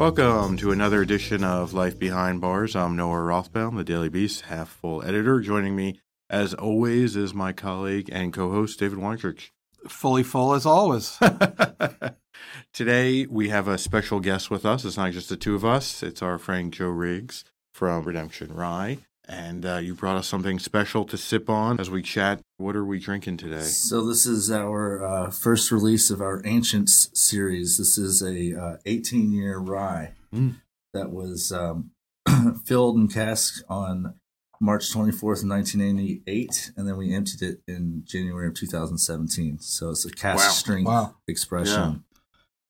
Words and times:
Welcome 0.00 0.56
to 0.56 0.72
another 0.72 1.02
edition 1.02 1.44
of 1.44 1.74
Life 1.74 1.98
Behind 1.98 2.40
Bars. 2.40 2.74
I'm 2.74 2.96
Noah 2.96 3.18
Rothbaum, 3.18 3.76
the 3.76 3.84
Daily 3.84 4.08
Beast 4.08 4.40
half 4.46 4.70
full 4.70 5.02
editor. 5.04 5.40
Joining 5.40 5.76
me, 5.76 6.00
as 6.30 6.54
always, 6.54 7.16
is 7.16 7.34
my 7.34 7.52
colleague 7.52 8.08
and 8.10 8.32
co 8.32 8.50
host, 8.50 8.80
David 8.80 8.98
Wondrich. 8.98 9.50
Fully 9.88 10.22
full 10.22 10.54
as 10.54 10.64
always. 10.64 11.18
Today, 12.72 13.26
we 13.26 13.50
have 13.50 13.68
a 13.68 13.76
special 13.76 14.20
guest 14.20 14.50
with 14.50 14.64
us. 14.64 14.86
It's 14.86 14.96
not 14.96 15.12
just 15.12 15.28
the 15.28 15.36
two 15.36 15.54
of 15.54 15.66
us, 15.66 16.02
it's 16.02 16.22
our 16.22 16.38
friend 16.38 16.72
Joe 16.72 16.88
Riggs 16.88 17.44
from 17.74 18.04
Redemption 18.04 18.54
Rye. 18.54 19.00
And 19.30 19.64
uh, 19.64 19.76
you 19.76 19.94
brought 19.94 20.16
us 20.16 20.26
something 20.26 20.58
special 20.58 21.04
to 21.04 21.16
sip 21.16 21.48
on 21.48 21.78
as 21.78 21.88
we 21.88 22.02
chat. 22.02 22.40
What 22.56 22.74
are 22.74 22.84
we 22.84 22.98
drinking 22.98 23.36
today? 23.36 23.60
So 23.62 24.04
this 24.04 24.26
is 24.26 24.50
our 24.50 25.04
uh, 25.04 25.30
first 25.30 25.70
release 25.70 26.10
of 26.10 26.20
our 26.20 26.42
Ancients 26.44 27.10
series. 27.14 27.78
This 27.78 27.96
is 27.96 28.22
a 28.22 28.60
uh, 28.60 28.76
18 28.86 29.32
year 29.32 29.58
rye 29.58 30.14
Mm. 30.34 30.56
that 30.94 31.10
was 31.12 31.50
um, 31.52 31.90
filled 32.64 32.96
in 32.96 33.06
cask 33.08 33.62
on 33.68 34.14
March 34.60 34.92
24th, 34.92 35.44
1988, 35.48 36.72
and 36.76 36.86
then 36.88 36.96
we 36.96 37.14
emptied 37.14 37.42
it 37.42 37.60
in 37.68 38.02
January 38.06 38.48
of 38.48 38.54
2017. 38.54 39.58
So 39.60 39.90
it's 39.90 40.04
a 40.04 40.10
cask 40.10 40.44
Wow. 40.44 40.50
strength 40.50 40.86
Wow. 40.86 41.14
expression 41.28 42.04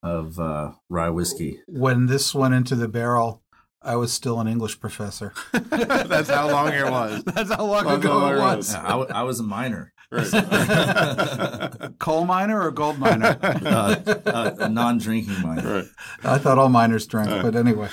of 0.03 0.39
uh, 0.39 0.73
rye 0.91 1.11
whiskey. 1.11 1.61
when 1.67 2.07
this 2.07 2.35
went 2.35 2.55
into 2.55 2.75
the 2.77 2.89
barrel, 2.89 3.43
I 3.83 3.97
was 3.97 4.13
still 4.13 4.41
an 4.41 4.47
English 4.49 4.79
professor. 4.81 5.33
That's 5.53 6.29
how 6.29 6.51
long 6.51 6.69
it 6.73 6.91
was. 6.91 7.25
That's 7.25 7.51
how 7.53 7.65
long 7.65 7.85
That's 7.85 8.05
ago 8.05 8.19
long 8.19 8.33
it 8.33 8.37
it 8.37 8.41
was. 8.41 8.57
was. 8.57 8.75
I, 8.75 8.89
w- 8.89 9.11
I 9.13 9.23
was 9.23 9.41
a 9.41 9.43
miner. 9.43 9.93
Right. 10.13 11.95
Coal 12.01 12.25
miner 12.25 12.61
or 12.61 12.71
gold 12.73 12.99
miner? 12.99 13.39
uh, 13.41 13.95
uh, 14.27 14.55
a 14.59 14.69
non-drinking 14.69 15.41
miner. 15.41 15.73
right. 15.75 15.85
I 16.25 16.39
thought 16.39 16.59
all 16.59 16.69
miners 16.69 17.07
drank, 17.07 17.31
Uh. 17.31 17.43
but 17.43 17.55
anyway. 17.55 17.89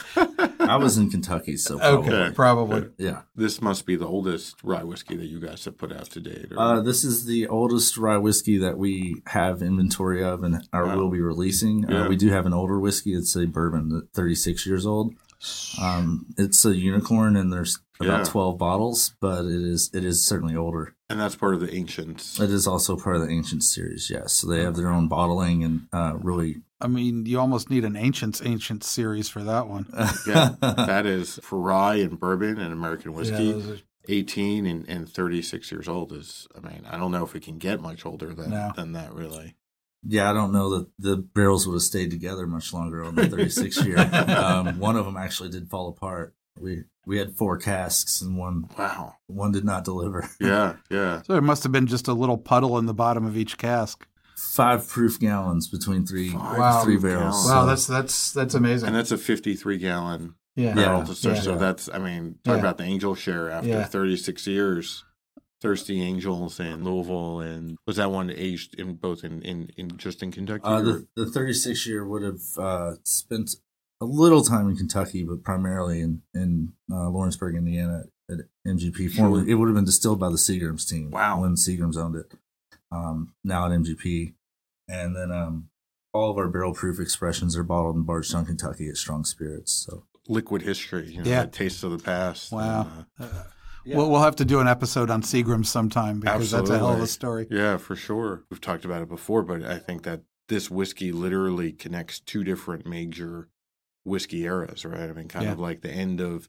I 0.59 0.77
was 0.77 0.97
in 0.97 1.09
Kentucky, 1.11 1.57
so 1.57 1.79
Okay, 1.79 2.31
probably. 2.33 2.81
probably. 2.81 2.89
yeah. 2.97 3.21
This 3.35 3.61
must 3.61 3.85
be 3.85 3.95
the 3.95 4.07
oldest 4.07 4.55
rye 4.63 4.83
whiskey 4.83 5.15
that 5.15 5.27
you 5.27 5.39
guys 5.39 5.63
have 5.65 5.77
put 5.77 5.91
out 5.93 6.05
to 6.11 6.19
date. 6.19 6.51
or- 6.51 6.59
Uh, 6.59 6.81
this 6.81 7.03
is 7.03 7.25
the 7.25 7.47
oldest 7.47 7.97
rye 7.97 8.17
whiskey 8.17 8.57
that 8.57 8.77
we 8.79 9.21
have 9.27 9.61
inventory 9.61 10.23
of 10.23 10.43
and 10.43 10.67
or 10.73 10.85
Wow. 10.87 10.97
will 10.97 11.11
be 11.11 11.21
releasing. 11.21 11.85
Yeah. 11.87 12.05
Uh, 12.05 12.09
we 12.09 12.15
do 12.17 12.29
have 12.29 12.45
an 12.47 12.53
older 12.53 12.79
whiskey. 12.79 13.13
It's 13.13 13.35
a 13.35 13.45
bourbon, 13.45 13.89
that's 13.89 14.07
36 14.13 14.65
years 14.65 14.85
old. 14.85 15.13
Um, 15.81 16.25
it's 16.37 16.65
a 16.65 16.75
unicorn, 16.75 17.35
and 17.35 17.51
there's 17.51 17.79
about 17.99 18.19
Yeah. 18.19 18.31
12 18.31 18.57
bottles, 18.57 19.13
but 19.19 19.45
it 19.45 19.61
is 19.61 19.89
it 19.93 20.03
is 20.05 20.25
certainly 20.25 20.55
older. 20.55 20.95
and 21.09 21.19
that's 21.19 21.35
part 21.35 21.53
of 21.55 21.61
the 21.61 21.73
ancient. 21.73 22.37
It 22.39 22.49
is 22.51 22.67
also 22.67 22.97
part 22.97 23.15
of 23.15 23.21
the 23.21 23.29
Ancient 23.29 23.63
series. 23.63 24.09
Yes, 24.09 24.33
so 24.33 24.47
they 24.47 24.61
have 24.61 24.75
their 24.75 24.89
own 24.89 25.07
bottling 25.07 25.63
and 25.63 25.87
uh, 25.93 26.17
really. 26.21 26.57
I 26.81 26.87
mean, 26.87 27.25
you 27.25 27.39
almost 27.39 27.69
need 27.69 27.85
an 27.85 27.95
Ancients 27.95 28.41
Ancient 28.45 28.83
series 28.83 29.29
for 29.29 29.41
that 29.43 29.67
one. 29.67 29.87
Yeah, 30.27 30.55
that 30.61 31.05
is 31.05 31.39
for 31.41 31.59
rye 31.59 31.95
and 31.95 32.19
bourbon 32.19 32.59
and 32.59 32.71
American 32.73 33.13
whiskey. 33.13 33.45
Yeah, 33.45 33.51
those 33.53 33.69
are- 33.69 33.83
18 34.09 34.65
and, 34.65 34.87
and 34.87 35.09
36 35.09 35.69
years 35.69 35.87
old 35.89 36.13
is, 36.13 36.47
I 36.55 36.61
mean, 36.65 36.83
I 36.89 36.97
don't 36.97 37.11
know 37.11 37.25
if 37.25 37.33
we 37.33 37.41
can 37.41 37.57
get 37.57 37.81
much 37.81 38.05
older 38.05 38.33
than, 38.33 38.51
No. 38.51 38.71
than 38.73 38.93
that, 38.93 39.13
really. 39.13 39.55
Yeah, 40.09 40.29
I 40.29 40.33
don't 40.33 40.53
know 40.53 40.69
that 40.77 40.87
the 40.99 41.17
barrels 41.17 41.67
would 41.67 41.73
have 41.73 41.81
stayed 41.81 42.11
together 42.11 42.47
much 42.47 42.71
longer 42.73 43.03
on 43.03 43.15
the 43.15 43.27
36 43.27 43.83
year. 43.85 43.97
Um, 44.27 44.79
one 44.79 44.95
of 44.95 45.05
them 45.05 45.17
actually 45.17 45.49
did 45.49 45.69
fall 45.69 45.89
apart. 45.89 46.33
We 46.59 46.83
we 47.05 47.17
had 47.19 47.35
four 47.35 47.57
casks 47.57 48.21
and 48.21 48.37
one 48.37 48.69
Wow. 48.77 49.15
one 49.27 49.51
did 49.51 49.63
not 49.65 49.83
deliver. 49.83 50.29
Yeah, 50.41 50.75
yeah. 50.89 51.21
so 51.23 51.33
there 51.33 51.41
must 51.41 51.63
have 51.63 51.71
been 51.71 51.87
just 51.87 52.07
a 52.07 52.13
little 52.13 52.37
puddle 52.37 52.77
in 52.77 52.85
the 52.85 52.93
bottom 52.93 53.25
of 53.25 53.35
each 53.37 53.57
cask. 53.57 54.07
Five 54.37 54.87
proof 54.87 55.19
gallons 55.19 55.67
between 55.67 56.05
three 56.05 56.33
Wow. 56.33 56.81
three 56.83 56.97
barrels. 56.97 57.45
gallons. 57.45 57.47
Wow, 57.49 57.61
So- 57.61 57.65
that's 57.67 57.87
that's 57.87 58.31
that's 58.31 58.53
amazing. 58.55 58.87
And 58.87 58.95
that's 58.95 59.11
a 59.11 59.17
53 59.17 59.77
gallon 59.77 60.35
yeah. 60.55 60.73
barrel 60.73 60.99
Yeah, 60.99 61.05
to 61.05 61.15
start. 61.15 61.35
yeah. 61.37 61.41
So 61.41 61.55
that's, 61.57 61.89
I 61.93 61.99
mean, 61.99 62.35
talk 62.43 62.55
Yeah. 62.55 62.59
about 62.59 62.77
the 62.77 62.83
angel 62.85 63.13
share 63.15 63.49
after 63.51 63.69
Yeah. 63.69 63.83
36 63.85 64.47
years. 64.47 65.03
Thirsty 65.61 66.01
Angels 66.01 66.59
in 66.59 66.83
Louisville, 66.83 67.39
and 67.39 67.77
was 67.87 67.95
that 67.97 68.11
one 68.11 68.29
aged 68.29 68.75
in 68.75 68.95
both 68.95 69.23
in, 69.23 69.41
in, 69.41 69.69
in 69.75 69.97
just 69.97 70.21
in 70.21 70.31
Kentucky? 70.31 70.61
Uh, 70.63 70.81
the 70.81 71.07
the 71.15 71.25
36 71.31 71.87
year 71.87 72.05
would 72.05 72.21
have 72.23 72.41
uh, 72.59 72.91
spent 73.03 73.55
a 73.99 74.05
little 74.05 74.43
time 74.43 74.69
in 74.69 74.75
Kentucky, 74.75 75.23
but 75.23 75.43
primarily 75.43 76.01
in 76.01 76.21
in 76.33 76.73
uh, 76.91 77.09
Lawrenceburg, 77.09 77.55
Indiana, 77.55 78.03
at 78.29 78.39
MGP. 78.67 79.11
Formerly, 79.11 79.49
it 79.49 79.55
would 79.55 79.67
have 79.67 79.75
been 79.75 79.85
distilled 79.85 80.19
by 80.19 80.29
the 80.29 80.35
Seagram's 80.35 80.85
team. 80.85 81.09
Wow. 81.11 81.41
when 81.41 81.55
Seagram's 81.55 81.97
owned 81.97 82.15
it. 82.15 82.31
Um, 82.91 83.33
now 83.43 83.65
at 83.65 83.71
MGP, 83.71 84.33
and 84.87 85.15
then 85.15 85.31
um, 85.31 85.69
all 86.13 86.29
of 86.31 86.37
our 86.37 86.47
barrel 86.47 86.73
proof 86.73 86.99
expressions 86.99 87.57
are 87.57 87.63
bottled 87.63 87.95
in 87.95 88.03
Bardstown, 88.03 88.45
Kentucky, 88.45 88.87
at 88.89 88.97
Strong 88.97 89.25
Spirits. 89.25 89.73
So 89.73 90.03
liquid 90.27 90.61
history, 90.61 91.11
you 91.11 91.23
know, 91.23 91.29
Yeah. 91.29 91.41
that 91.41 91.53
taste 91.53 91.83
of 91.83 91.91
the 91.91 91.97
past. 91.97 92.51
Wow. 92.51 92.87
and, 93.17 93.29
uh, 93.31 93.43
Uh, 93.93 93.97
We'll, 93.97 94.11
we'll 94.11 94.21
have 94.21 94.35
to 94.37 94.45
do 94.45 94.59
an 94.59 94.67
episode 94.67 95.09
on 95.09 95.21
Seagrams 95.21 95.67
sometime 95.67 96.19
because 96.19 96.51
that's 96.51 96.69
a 96.69 96.77
hell 96.77 96.93
of 96.93 97.01
a 97.01 97.07
story. 97.07 97.47
Yeah, 97.49 97.77
for 97.77 97.95
sure. 97.95 98.43
We've 98.49 98.61
talked 98.61 98.85
about 98.85 99.01
it 99.01 99.09
before, 99.09 99.43
but 99.43 99.63
I 99.63 99.77
think 99.79 100.03
that 100.03 100.21
this 100.49 100.69
whiskey 100.71 101.11
literally 101.11 101.71
connects 101.71 102.19
two 102.19 102.43
different 102.43 102.85
major 102.85 103.49
whiskey 104.03 104.43
eras, 104.43 104.85
right? 104.85 105.09
I 105.09 105.13
mean, 105.13 105.27
kind 105.27 105.45
Yeah. 105.45 105.51
of 105.53 105.59
like 105.59 105.81
the 105.81 105.91
end 105.91 106.21
of 106.21 106.47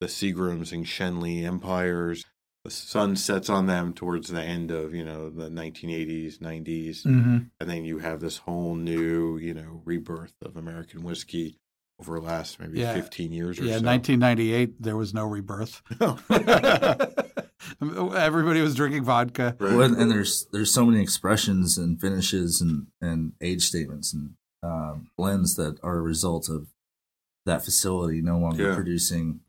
the 0.00 0.06
Seagrams 0.06 0.72
and 0.72 0.84
Schenley 0.86 1.44
empires. 1.44 2.24
The 2.64 2.70
sun 2.70 3.16
sets 3.16 3.48
on 3.48 3.66
them 3.66 3.94
towards 3.94 4.28
the 4.28 4.42
end 4.42 4.70
of, 4.70 4.94
you 4.94 5.02
know, 5.04 5.30
the 5.30 5.48
1980s, 5.48 6.38
90s. 6.40 7.04
hmm 7.04 7.38
And 7.58 7.70
then 7.70 7.84
you 7.84 7.98
have 7.98 8.20
this 8.20 8.38
whole 8.38 8.74
new, 8.74 9.38
you 9.38 9.54
know, 9.54 9.80
rebirth 9.86 10.34
of 10.42 10.56
American 10.56 11.02
whiskey 11.02 11.58
over 12.00 12.18
the 12.20 12.26
last 12.26 12.58
maybe 12.58 12.78
Yeah. 12.80 12.94
15 12.94 13.32
years 13.32 13.58
or 13.58 13.62
so. 13.62 13.68
Yeah, 13.68 13.78
so. 13.78 13.84
1998, 13.84 14.82
there 14.82 14.96
was 14.96 15.12
no 15.14 15.24
rebirth. 15.24 15.82
Everybody 17.80 18.60
was 18.62 18.74
drinking 18.74 19.04
vodka. 19.04 19.56
Right. 19.58 19.76
Well, 19.76 19.94
and 19.94 20.10
there's 20.10 20.46
there's 20.52 20.72
so 20.72 20.84
many 20.86 21.02
expressions 21.02 21.76
and 21.78 22.00
finishes 22.00 22.60
and 22.60 22.86
and 23.00 23.32
age 23.40 23.62
statements 23.66 24.12
and 24.12 24.34
um, 24.62 25.08
blends 25.16 25.56
that 25.56 25.78
are 25.82 25.98
a 25.98 26.02
result 26.02 26.48
of 26.48 26.68
that 27.46 27.64
facility 27.64 28.20
no 28.20 28.38
longer 28.38 28.68
Yeah. 28.68 28.74
producing 28.74 29.40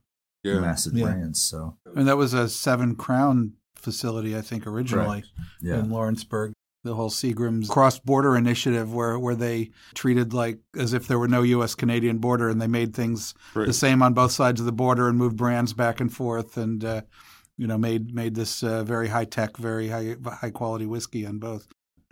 yeah. 0.44 0.59
massive 0.59 0.94
Yeah. 0.94 1.06
brands. 1.06 1.41
So 1.41 1.78
And 1.95 2.07
that 2.07 2.18
was 2.18 2.33
a 2.33 2.47
Seven 2.50 2.95
Crown 2.95 3.53
facility, 3.75 4.38
I 4.38 4.41
think, 4.41 4.66
originally 4.68 5.23
yeah, 5.62 5.79
in 5.79 5.89
Lawrenceburg. 5.89 6.53
The 6.84 6.96
whole 6.96 7.12
Seagram's 7.12 7.69
cross 7.69 8.00
border 8.00 8.36
initiative, 8.36 8.92
where, 8.92 9.19
where 9.19 9.36
they 9.36 9.69
treated 9.94 10.34
like 10.34 10.58
as 10.75 10.94
if 10.94 11.08
there 11.08 11.19
were 11.19 11.28
no 11.28 11.44
U.S. 11.44 11.75
Canadian 11.75 12.18
border, 12.18 12.50
and 12.50 12.59
they 12.59 12.66
made 12.68 12.96
things 12.96 13.36
Right. 13.53 13.68
the 13.68 13.74
same 13.74 14.02
on 14.02 14.14
both 14.16 14.31
sides 14.31 14.59
of 14.59 14.66
the 14.66 14.72
border 14.72 15.08
and 15.08 15.16
moved 15.18 15.38
brands 15.38 15.74
back 15.74 16.02
and 16.02 16.12
forth, 16.12 16.58
and 16.58 16.84
uh, 16.84 17.02
you 17.58 17.68
know 17.68 17.78
made 17.78 18.16
made 18.16 18.34
this 18.34 18.64
uh, 18.64 18.84
very 18.84 19.09
high 19.09 19.25
tech, 19.25 19.58
very 19.58 19.90
high 19.90 20.16
high 20.25 20.50
quality 20.50 20.88
whiskey 20.88 21.24
on 21.25 21.38
both, 21.38 21.68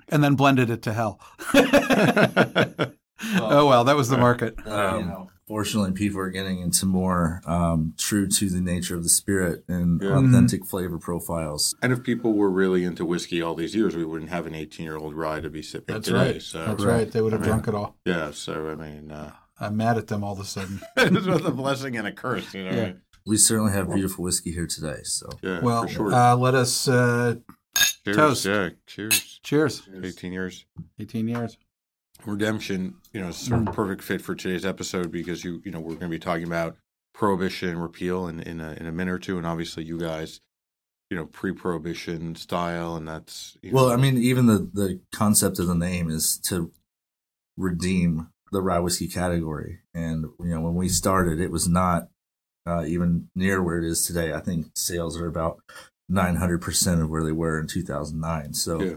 and 0.10 0.24
then 0.24 0.36
blended 0.36 0.70
it 0.70 0.84
to 0.84 0.94
hell. 0.94 1.20
oh 1.56 3.66
well, 3.68 3.84
that 3.86 3.96
was 3.96 4.10
the 4.10 4.18
market. 4.18 4.56
um, 4.68 5.00
you 5.00 5.06
know. 5.08 5.30
Fortunately, 5.50 5.92
people 5.92 6.20
are 6.22 6.30
getting 6.30 6.60
into 6.62 6.86
more 6.86 7.42
um, 7.46 7.94
true 7.98 8.28
to 8.28 8.50
the 8.50 8.62
nature 8.62 8.96
of 8.96 9.02
the 9.04 9.10
spirit 9.10 9.64
and 9.68 10.00
Yeah. 10.02 10.16
authentic 10.18 10.64
flavor 10.66 11.00
profiles. 11.00 11.76
And 11.82 11.92
if 11.92 12.04
people 12.04 12.34
were 12.36 12.52
really 12.52 12.84
into 12.86 13.04
whiskey 13.04 13.42
all 13.42 13.56
these 13.56 13.76
years, 13.76 13.96
we 13.96 14.06
wouldn't 14.06 14.30
have 14.30 14.46
an 14.46 14.54
18 14.56 14.86
year 14.86 14.96
old 14.96 15.16
rye 15.16 15.42
to 15.42 15.50
be 15.50 15.64
sipping 15.64 15.96
That's 15.96 16.08
today. 16.08 16.34
right. 16.34 16.42
So, 16.42 16.64
That's 16.66 16.84
right. 16.86 17.12
They 17.12 17.22
would 17.22 17.34
have 17.34 17.42
I 17.42 17.46
mean- 17.46 17.50
drunk 17.50 17.68
it 17.68 17.74
all. 17.76 17.98
yeah. 18.06 18.30
So, 18.32 18.70
I 18.70 18.76
mean, 18.76 19.12
uh, 19.12 19.32
I'm 19.60 19.76
mad 19.76 19.98
at 19.98 20.08
them 20.08 20.24
all 20.24 20.34
of 20.34 20.40
a 20.40 20.46
sudden. 20.46 20.80
it's 20.98 21.26
both 21.26 21.44
a 21.46 21.52
blessing 21.52 21.98
and 21.98 22.08
a 22.08 22.12
curse, 22.14 22.54
you 22.54 22.64
know? 22.66 22.72
Yeah. 22.72 22.92
We 23.26 23.38
certainly 23.38 23.74
have 23.74 23.92
beautiful 23.92 24.24
whiskey 24.24 24.52
here 24.54 24.68
today. 24.68 25.00
So 25.04 25.28
Yeah, 25.42 25.60
Well, 25.62 25.82
for 25.84 25.90
sure. 25.90 26.14
uh, 26.14 26.36
let 26.36 26.54
us 26.56 26.88
uh, 26.88 27.36
cheers. 28.06 28.16
toast. 28.18 28.46
Yeah, 28.46 28.70
cheers. 28.88 29.40
cheers. 29.44 29.82
18 30.04 30.32
years. 30.32 30.66
18 31.00 31.28
years. 31.28 31.58
Redemption, 32.26 32.96
you 33.14 33.22
know, 33.22 33.30
is 33.30 33.38
sort 33.38 33.62
of 33.62 33.68
Mm. 33.68 33.74
perfect 33.74 34.04
fit 34.04 34.22
for 34.22 34.36
today's 34.36 34.66
episode 34.66 35.12
because 35.12 35.44
you, 35.44 35.62
you 35.66 35.72
know, 35.72 35.80
we're 35.80 35.96
going 35.96 36.02
to 36.02 36.10
be 36.10 36.20
talking 36.20 36.46
about 36.46 36.76
prohibition 37.14 37.70
and 37.70 37.82
repeal 37.82 38.28
in, 38.28 38.40
in, 38.42 38.60
a, 38.62 38.74
in 38.74 38.86
a 38.86 38.92
minute 38.92 39.14
or 39.14 39.20
two. 39.20 39.38
And 39.38 39.48
obviously, 39.48 39.84
you 39.84 39.98
guys, 39.98 40.42
you 41.10 41.18
know, 41.18 41.26
pre 41.26 41.52
prohibition 41.54 42.36
style, 42.36 42.96
and 42.96 43.08
that's, 43.08 43.58
well, 43.72 43.88
know, 43.88 43.94
I 43.94 43.98
mean, 43.98 44.18
even 44.18 44.46
the 44.46 44.70
the 44.72 45.00
concept 45.12 45.58
of 45.60 45.68
the 45.68 45.76
name 45.76 46.10
is 46.10 46.38
to 46.46 46.72
redeem 47.58 48.30
the 48.52 48.62
rye 48.62 48.80
whiskey 48.80 49.08
category. 49.08 49.80
And 49.94 50.26
you 50.40 50.50
know, 50.50 50.62
when 50.62 50.76
we 50.76 50.88
started, 50.90 51.40
it 51.40 51.52
was 51.52 51.68
not 51.68 52.10
uh, 52.68 52.84
even 52.86 53.30
near 53.36 53.64
where 53.64 53.80
it 53.80 53.86
is 53.90 54.06
today. 54.06 54.34
I 54.34 54.40
think 54.40 54.68
sales 54.76 55.20
are 55.20 55.28
about 55.28 55.62
900% 56.12 57.02
of 57.02 57.10
where 57.10 57.24
they 57.24 57.32
were 57.32 57.60
in 57.60 57.68
2009. 57.68 58.54
So 58.54 58.82
Yeah. 58.84 58.96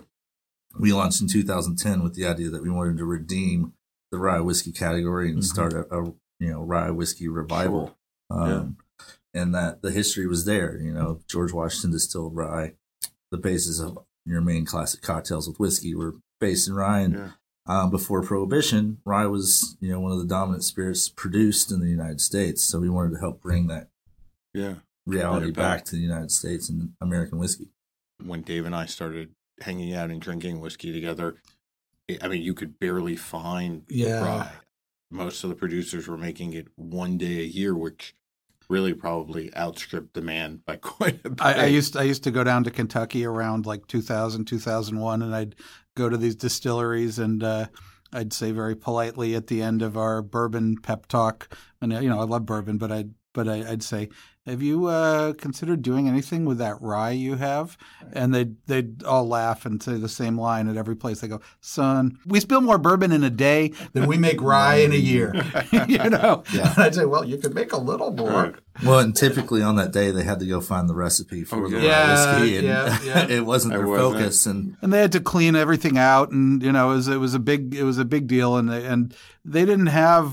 We 0.79 0.93
launched 0.93 1.21
in 1.21 1.29
2010 1.29 2.03
with 2.03 2.15
the 2.15 2.27
idea 2.27 2.51
that 2.51 2.63
we 2.63 2.71
wanted 2.71 2.97
to 2.99 3.05
redeem 3.05 3.73
the 4.11 4.19
rye 4.19 4.41
whiskey 4.41 4.73
category 4.73 5.31
and 5.31 5.39
Mhm. 5.41 5.45
start 5.45 5.73
a, 5.73 5.87
a 5.95 6.05
you 6.41 6.51
know 6.51 6.63
rye 6.63 6.91
whiskey 6.91 7.29
revival. 7.29 7.97
Um, 8.31 8.77
And 9.35 9.55
that 9.55 9.81
the 9.81 9.91
history 9.91 10.27
was 10.27 10.45
there. 10.45 10.79
You 10.79 10.93
know, 10.93 11.21
George 11.27 11.53
Washington 11.55 11.91
distilled 11.91 12.37
rye. 12.37 12.75
The 13.31 13.39
basis 13.39 13.81
of 13.81 13.99
your 14.27 14.43
main 14.43 14.67
classic 14.67 15.01
cocktails 15.01 15.49
with 15.49 15.59
whiskey 15.59 15.95
were 15.95 16.17
based 16.39 16.69
in 16.69 16.75
rye, 16.75 17.01
and 17.01 17.15
Yeah. 17.15 17.31
um, 17.67 17.91
before 17.91 18.21
Prohibition, 18.23 18.99
rye 19.07 19.25
was 19.27 19.77
you 19.81 19.89
know 19.91 20.01
one 20.01 20.13
of 20.13 20.19
the 20.19 20.27
dominant 20.27 20.65
spirits 20.65 21.09
produced 21.09 21.73
in 21.73 21.81
the 21.81 21.89
United 21.89 22.21
States. 22.21 22.63
So 22.63 22.79
we 22.79 22.91
wanted 22.91 23.13
to 23.15 23.21
help 23.21 23.41
bring 23.41 23.69
that 23.69 23.89
Yeah. 24.53 24.81
reality 25.07 25.47
back. 25.51 25.57
back 25.79 25.85
to 25.87 25.93
the 25.97 26.03
United 26.03 26.31
States 26.31 26.69
and 26.69 26.93
American 27.01 27.39
whiskey. 27.39 27.71
When 28.23 28.43
Dave 28.43 28.67
and 28.67 28.75
I 28.75 28.85
started 28.85 29.35
hanging 29.63 29.95
out 29.95 30.11
and 30.11 30.21
drinking 30.21 30.61
whiskey 30.61 30.93
together, 30.93 31.37
I- 32.11 32.19
I 32.23 32.29
mean, 32.29 32.43
you 32.43 32.55
could 32.55 32.79
barely 32.79 33.17
find 33.17 33.83
Yeah. 33.89 34.21
rye. 34.25 34.53
Most 35.11 35.45
of 35.45 35.51
the 35.51 35.57
producers 35.57 36.09
were 36.09 36.17
making 36.19 36.53
it 36.55 36.69
one 36.77 37.19
day 37.19 37.41
a 37.41 37.45
year, 37.47 37.75
which 37.77 38.15
really 38.71 38.95
probably 38.95 39.55
outstripped 39.55 40.15
demand 40.15 40.65
by 40.65 40.77
quite 40.81 41.21
a 41.25 41.31
bit. 41.31 41.43
I, 41.43 41.65
I 41.65 41.67
used 41.67 41.97
I 41.97 42.03
used 42.05 42.25
to 42.25 42.31
go 42.31 42.45
down 42.45 42.65
to 42.65 42.71
Kentucky 42.71 43.25
around 43.25 43.67
like 43.67 43.87
2000, 43.87 44.47
2001, 44.47 45.23
and 45.23 45.35
I'd 45.35 45.55
go 45.95 46.09
to 46.09 46.17
these 46.17 46.35
distilleries 46.37 47.19
and 47.19 47.43
uh, 47.43 47.67
I'd 48.13 48.33
say 48.33 48.53
very 48.53 48.75
politely 48.75 49.35
at 49.35 49.49
the 49.49 49.61
end 49.63 49.83
of 49.83 49.97
our 49.97 50.23
bourbon 50.23 50.77
pep 50.79 51.07
talk, 51.07 51.55
and 51.83 51.93
uh, 51.93 52.01
you 52.01 52.09
know 52.09 52.21
I 52.21 52.25
love 52.25 52.47
bourbon, 52.47 52.79
but 52.79 52.91
I'd 52.91 53.13
but 53.35 53.49
I, 53.49 53.71
I'd 53.71 53.83
say, 53.83 54.09
have 54.45 54.61
you 54.61 54.87
uh, 54.87 55.35
considered 55.35 55.83
doing 55.83 56.09
anything 56.09 56.45
with 56.45 56.59
that 56.59 56.81
rye 56.83 57.11
you 57.13 57.37
have? 57.37 57.79
And 58.13 58.35
they'd 58.35 58.57
they'd 58.67 59.05
all 59.05 59.29
laugh 59.29 59.65
and 59.65 59.81
say 59.83 59.95
the 59.95 60.09
same 60.09 60.37
line 60.37 60.67
at 60.69 60.77
every 60.77 60.97
place. 60.97 61.21
They 61.21 61.29
go, 61.29 61.41
son, 61.61 62.19
we 62.27 62.41
spill 62.41 62.61
more 62.61 62.79
bourbon 62.79 63.13
in 63.13 63.23
a 63.23 63.31
day 63.31 63.73
than 63.93 64.07
we 64.09 64.17
make 64.19 64.41
rye 64.43 64.77
in 64.77 64.93
a 64.93 64.97
year. 64.97 65.33
you 65.87 65.99
know, 66.11 66.43
Yeah. 66.53 66.73
and 66.75 66.79
I'd 66.85 66.95
say, 66.95 67.05
well, 67.05 67.25
you 67.25 67.37
could 67.39 67.55
make 67.55 67.73
a 67.73 67.77
little 67.79 68.11
more. 68.13 68.55
Well, 68.85 68.99
and 68.99 69.15
typically 69.15 69.63
on 69.63 69.77
that 69.77 69.93
day 69.93 70.11
they 70.11 70.25
had 70.25 70.41
to 70.41 70.47
go 70.47 70.61
find 70.61 70.89
the 70.89 70.95
recipe 70.95 71.45
for 71.45 71.65
Oh, 71.65 71.69
the 71.69 71.81
yeah. 71.81 72.39
whiskey, 72.41 72.57
and 72.57 72.67
Yeah, 72.67 72.99
yeah. 73.05 73.27
it 73.29 73.47
wasn't 73.47 73.75
It 73.75 73.79
their 73.79 73.87
wasn't. 73.87 74.13
focus. 74.15 74.47
And 74.47 74.77
and 74.83 74.93
they 74.93 75.01
had 75.01 75.13
to 75.13 75.21
clean 75.21 75.55
everything 75.55 75.99
out, 75.99 76.31
and 76.33 76.61
you 76.63 76.73
know, 76.73 76.91
it 76.91 76.95
was 76.97 77.09
it 77.09 77.19
was 77.19 77.35
a 77.35 77.39
big 77.39 77.75
it 77.77 77.85
was 77.85 77.99
a 77.99 78.05
big 78.05 78.27
deal, 78.27 78.57
and 78.57 78.69
they, 78.69 78.85
and 78.85 79.15
they 79.45 79.65
didn't 79.65 79.87
have 79.87 80.33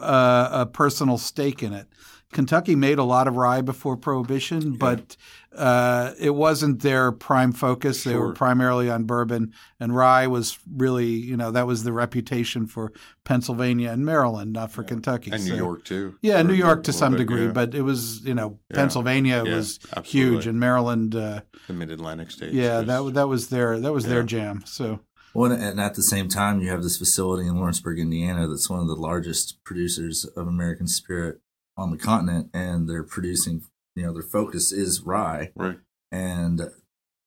uh, 0.00 0.48
a 0.52 0.66
personal 0.66 1.18
stake 1.18 1.62
in 1.62 1.72
it. 1.72 1.86
Kentucky 2.32 2.74
made 2.74 2.98
a 2.98 3.04
lot 3.04 3.26
of 3.26 3.36
rye 3.36 3.62
before 3.62 3.96
Prohibition, 3.96 4.74
but 4.74 5.16
uh, 5.56 6.12
it 6.20 6.34
wasn't 6.34 6.82
their 6.82 7.10
prime 7.10 7.52
focus. 7.52 8.04
They 8.04 8.16
were 8.16 8.32
primarily 8.34 8.90
on 8.90 9.04
bourbon, 9.04 9.54
and 9.80 9.96
rye 9.96 10.26
was 10.26 10.58
really, 10.70 11.06
you 11.06 11.36
know, 11.38 11.50
that 11.52 11.66
was 11.66 11.84
the 11.84 11.92
reputation 11.92 12.66
for 12.66 12.92
Pennsylvania 13.24 13.90
and 13.90 14.04
Maryland, 14.04 14.52
not 14.52 14.70
for 14.70 14.82
Kentucky. 14.82 15.30
and 15.30 15.42
New 15.44 15.56
York 15.56 15.84
too. 15.84 16.16
Yeah, 16.20 16.42
New 16.42 16.52
York 16.54 16.84
to 16.84 16.92
some 16.92 17.12
bit, 17.12 17.18
degree, 17.18 17.46
yeah. 17.46 17.52
but 17.52 17.74
it 17.74 17.82
was, 17.82 18.22
you 18.24 18.34
know, 18.34 18.58
Yeah. 18.70 18.76
Pennsylvania 18.76 19.42
Yeah, 19.46 19.54
was 19.56 19.78
absolutely. 19.96 20.10
huge, 20.34 20.46
and 20.46 20.60
Maryland, 20.60 21.14
uh, 21.16 21.40
the 21.66 21.72
Mid 21.72 21.90
Atlantic 21.90 22.30
states. 22.30 22.52
yeah, 22.54 22.78
was- 22.80 22.86
that 22.86 23.14
that 23.14 23.28
was 23.28 23.48
their 23.48 23.78
that 23.80 23.92
was 23.92 24.04
their 24.04 24.22
jam. 24.22 24.62
So. 24.66 25.00
Well, 25.34 25.52
and 25.52 25.78
at 25.78 25.94
the 25.94 26.02
same 26.02 26.28
time, 26.28 26.60
you 26.60 26.68
have 26.70 26.82
this 26.82 26.96
facility 26.96 27.46
in 27.46 27.54
Lawrenceburg, 27.56 27.98
Indiana, 27.98 28.48
that's 28.48 28.68
one 28.70 28.80
of 28.80 28.86
the 28.88 28.96
largest 28.96 29.62
producers 29.62 30.24
of 30.24 30.48
American 30.48 30.88
spirit 30.88 31.40
on 31.78 31.90
the 31.90 31.96
continent, 31.96 32.50
and 32.52 32.88
they're 32.88 33.04
producing. 33.04 33.62
You 33.96 34.02
know, 34.04 34.12
their 34.12 34.22
focus 34.22 34.70
is 34.70 35.00
rye, 35.02 35.50
right. 35.56 35.78
and 36.12 36.60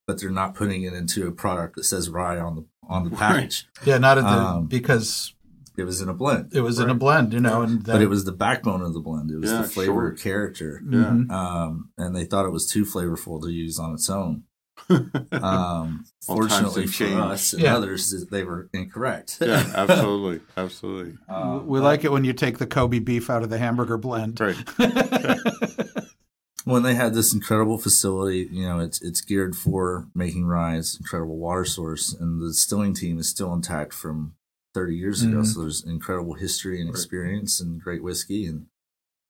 but 0.06 0.20
they're 0.20 0.30
not 0.30 0.54
putting 0.54 0.82
it 0.84 0.92
into 0.94 1.26
a 1.26 1.32
product 1.32 1.76
that 1.76 1.84
says 1.84 2.08
rye 2.08 2.38
on 2.38 2.54
the 2.56 2.64
on 2.88 3.04
the 3.04 3.10
Right. 3.10 3.18
package. 3.18 3.66
Yeah, 3.84 3.98
not 3.98 4.18
at 4.18 4.24
the 4.24 4.30
Um, 4.30 4.66
because 4.66 5.34
It 5.76 5.84
was 5.84 6.00
in 6.02 6.08
a 6.10 6.14
blend, 6.14 6.50
it 6.52 6.60
was 6.60 6.78
in 6.78 6.90
a 6.90 6.94
blend, 6.94 7.32
you 7.32 7.40
know, 7.40 7.62
and 7.62 7.82
that, 7.84 7.92
but 7.92 8.02
it 8.02 8.08
was 8.10 8.24
the 8.26 8.32
backbone 8.32 8.82
of 8.82 8.92
the 8.92 9.00
blend. 9.00 9.30
It 9.30 9.38
was 9.38 9.50
Yeah, 9.50 9.62
the 9.62 9.68
flavor 9.68 9.92
sure. 9.92 10.10
character, 10.12 10.82
Yeah. 10.84 10.98
Mhm. 11.04 11.30
um, 11.30 11.88
and 11.96 12.14
they 12.14 12.26
thought 12.26 12.44
it 12.44 12.52
was 12.52 12.66
too 12.66 12.84
flavorful 12.84 13.40
to 13.42 13.48
use 13.50 13.78
on 13.78 13.94
its 13.94 14.10
own. 14.10 14.42
Um, 15.32 16.04
fortunately 16.26 16.86
for 16.86 16.92
changed. 16.92 17.16
us 17.20 17.52
and 17.52 17.62
Yeah. 17.62 17.76
others, 17.76 18.26
they 18.30 18.44
were 18.44 18.68
incorrect. 18.72 19.38
yeah, 19.40 19.64
absolutely, 19.74 20.40
absolutely. 20.56 21.16
Um, 21.28 21.66
we 21.66 21.78
but- 21.80 21.84
like 21.84 22.04
it 22.04 22.12
when 22.12 22.24
you 22.24 22.32
take 22.32 22.58
the 22.58 22.66
Kobe 22.66 22.98
beef 22.98 23.30
out 23.30 23.42
of 23.42 23.50
the 23.50 23.58
hamburger 23.58 23.96
blend. 23.98 24.40
Right. 24.40 24.56
when 26.64 26.82
they 26.82 26.94
had 26.94 27.14
this 27.14 27.32
incredible 27.34 27.78
facility, 27.78 28.48
you 28.52 28.66
know, 28.66 28.78
it's 28.78 29.00
it's 29.02 29.20
geared 29.20 29.56
for 29.56 30.08
making 30.14 30.46
rye, 30.46 30.76
it's 30.76 30.96
incredible 30.98 31.36
water 31.38 31.64
source, 31.64 32.12
and 32.14 32.40
the 32.40 32.48
distilling 32.48 32.94
team 32.94 33.18
is 33.18 33.28
still 33.28 33.52
intact 33.52 33.92
from 33.92 34.34
30 34.74 34.96
years 34.96 35.22
ago. 35.22 35.38
Mhm. 35.38 35.46
So 35.46 35.60
there's 35.62 35.84
incredible 35.84 36.34
history 36.34 36.80
and 36.80 36.88
Right. 36.88 36.94
experience 36.94 37.60
and 37.60 37.80
great 37.80 38.02
whiskey, 38.02 38.46
and 38.46 38.66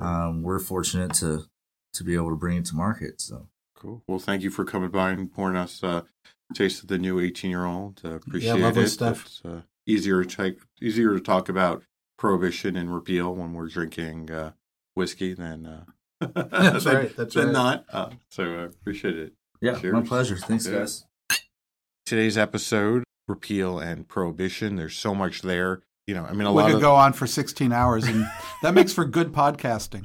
um, 0.01 0.43
we're 0.43 0.59
fortunate 0.59 1.15
to 1.15 1.45
to 1.95 2.05
be 2.05 2.15
able 2.15 2.31
to 2.31 2.37
bring 2.37 2.57
it 2.59 2.65
to 2.67 2.75
market. 2.77 3.21
So 3.21 3.49
Cool. 3.83 4.03
Well, 4.07 4.21
thank 4.21 4.43
you 4.43 4.51
for 4.51 4.65
coming 4.65 4.91
by 4.91 5.11
and 5.11 5.31
pouring 5.33 5.57
us 5.57 5.83
uh, 5.83 6.03
taste 6.55 6.83
of 6.83 6.89
the 6.89 6.99
new 6.99 7.19
18 7.19 7.51
year 7.51 7.65
old. 7.67 8.01
Uh, 8.05 8.13
appreciate 8.15 8.61
lovely 8.61 8.85
it. 8.85 8.89
stuff. 8.89 9.27
It's 9.27 9.43
uh, 9.45 9.63
easier 9.87 10.23
to 10.25 10.37
take, 10.37 10.61
easier 10.81 11.13
to 11.15 11.21
talk 11.21 11.49
about 11.49 11.83
prohibition 12.17 12.77
and 12.77 12.95
repeal 12.95 13.35
when 13.35 13.53
we're 13.55 13.67
drinking 13.67 14.31
uh, 14.31 14.53
whiskey 14.95 15.35
than 15.35 15.67
uh, 15.67 15.85
That's 16.35 16.85
than- 16.85 16.95
right, 16.97 17.17
that's 17.17 17.35
than 17.35 17.47
right. 17.47 17.53
not. 17.53 17.85
Uh, 17.93 18.11
so 18.31 18.45
I 18.45 18.63
appreciate 18.67 19.17
it. 19.17 19.33
yeah, 19.61 19.81
my 19.91 20.03
pleasure. 20.03 20.37
Thanks, 20.37 20.69
Yeah. 20.69 20.79
guys. 20.79 21.05
Today's 22.07 22.37
episode, 22.39 23.03
repeal 23.27 23.79
and 23.81 24.07
prohibition. 24.07 24.77
There's 24.77 24.97
so 24.97 25.15
much 25.15 25.43
there. 25.43 25.83
You 26.07 26.15
know, 26.15 26.25
I 26.25 26.33
mean, 26.33 26.47
a 26.47 26.53
we 26.53 26.63
lot 26.63 26.67
could 26.69 26.77
of 26.77 26.81
go 26.83 26.95
on 26.95 27.13
for 27.13 27.27
16 27.27 27.73
hours, 27.73 28.05
and 28.07 28.29
that 28.63 28.75
makes 28.75 28.93
for 28.93 29.05
good 29.05 29.33
podcasting. 29.33 30.05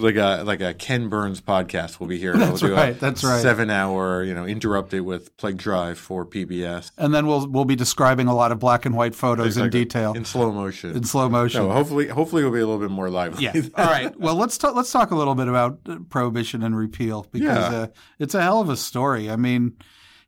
Like 0.00 0.16
a 0.16 0.42
like 0.44 0.60
a 0.60 0.74
Ken 0.74 1.08
Burns 1.08 1.40
podcast. 1.40 2.00
We'll 2.00 2.08
be 2.08 2.18
here. 2.18 2.36
That's 2.36 2.62
we'll 2.62 2.70
do 2.70 2.76
right, 2.76 2.96
A 2.96 2.98
that's 3.00 3.22
right. 3.24 3.42
Seven 3.42 3.68
hour, 3.70 4.22
you 4.24 4.32
know, 4.34 4.44
interrupted 4.46 5.02
with 5.02 5.36
Plague 5.36 5.56
Drive 5.58 5.98
for 5.98 6.24
PBS. 6.24 6.90
And 6.96 7.12
then 7.12 7.26
we'll 7.26 7.46
we'll 7.48 7.64
be 7.64 7.76
describing 7.76 8.28
a 8.28 8.34
lot 8.34 8.52
of 8.52 8.58
black 8.58 8.86
and 8.86 8.94
white 8.94 9.14
photos 9.14 9.56
in 9.56 9.70
detail, 9.70 10.12
in 10.14 10.24
slow 10.24 10.52
motion. 10.52 10.96
in 10.96 11.04
slow 11.04 11.28
motion. 11.28 11.62
No, 11.62 11.72
hopefully, 11.72 12.08
hopefully 12.08 12.42
it'll 12.42 12.52
be 12.52 12.60
a 12.60 12.66
little 12.66 12.80
bit 12.80 12.90
more 12.90 13.10
lively. 13.10 13.44
Yeah. 13.44 13.52
All 13.76 13.86
right. 13.86 14.18
Well, 14.18 14.34
let's 14.36 14.56
talk. 14.58 14.74
Let's 14.74 14.90
talk 14.92 15.10
a 15.10 15.16
little 15.16 15.34
bit 15.34 15.48
about 15.48 15.80
uh, 15.88 15.96
prohibition 16.08 16.62
and 16.62 16.76
repeal 16.76 17.26
because 17.32 17.72
Yeah. 17.72 17.78
uh, 17.78 17.86
it's 18.18 18.34
a 18.34 18.42
hell 18.42 18.60
of 18.60 18.68
a 18.70 18.76
story. 18.76 19.30
I 19.30 19.36
mean, 19.36 19.76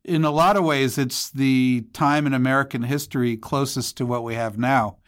in 0.05 0.25
a 0.25 0.31
lot 0.31 0.56
of 0.56 0.64
ways, 0.64 0.99
it's 0.99 1.31
the 1.31 1.87
time 1.93 2.26
in 2.26 2.34
American 2.34 2.82
history 2.82 3.37
closest 3.37 3.96
to 3.99 4.06
what 4.06 4.22
we 4.25 4.34
have 4.34 4.58
now, 4.58 4.99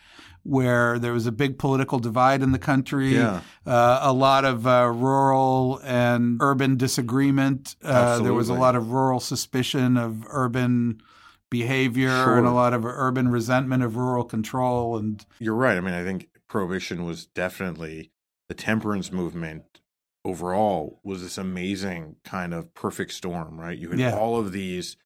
where 0.47 0.99
there 0.99 1.13
was 1.13 1.27
a 1.27 1.33
big 1.33 1.59
political 1.59 1.99
divide 1.99 2.43
in 2.43 2.53
the 2.53 2.59
country, 2.59 3.15
Yeah. 3.17 3.41
uh, 3.67 3.99
a 4.03 4.13
lot 4.13 4.45
of 4.45 4.67
uh, 4.67 4.91
rural 4.95 5.81
and 5.85 6.39
urban 6.41 6.77
disagreement. 6.77 7.77
Uh, 7.83 8.21
there 8.21 8.33
was 8.35 8.49
a 8.49 8.55
lot 8.55 8.77
of 8.77 8.91
rural 8.93 9.21
suspicion 9.21 9.97
of 9.97 10.25
urban 10.29 11.01
behavior 11.51 12.11
Sure. 12.11 12.39
and 12.39 12.47
a 12.47 12.53
lot 12.53 12.75
of 12.75 12.85
urban 12.85 13.29
resentment 13.29 13.83
of 13.83 13.97
rural 13.97 14.25
control 14.25 14.97
and 14.99 15.25
You're 15.39 15.55
right. 15.55 15.77
I 15.77 15.81
mean, 15.81 15.95
I 15.95 16.03
think 16.05 16.29
prohibition 16.49 17.05
was 17.05 17.27
definitely 17.27 18.11
the 18.49 18.55
temperance 18.55 19.11
movement 19.13 19.81
overall 20.25 21.01
was 21.05 21.23
this 21.23 21.39
amazing 21.39 22.17
kind 22.25 22.53
of 22.53 22.75
perfect 22.75 23.13
storm, 23.13 23.61
right? 23.61 23.79
You 23.79 23.91
had 23.91 23.99
Yeah. 24.01 24.17
all 24.17 24.39
of 24.39 24.51
these, 24.53 24.97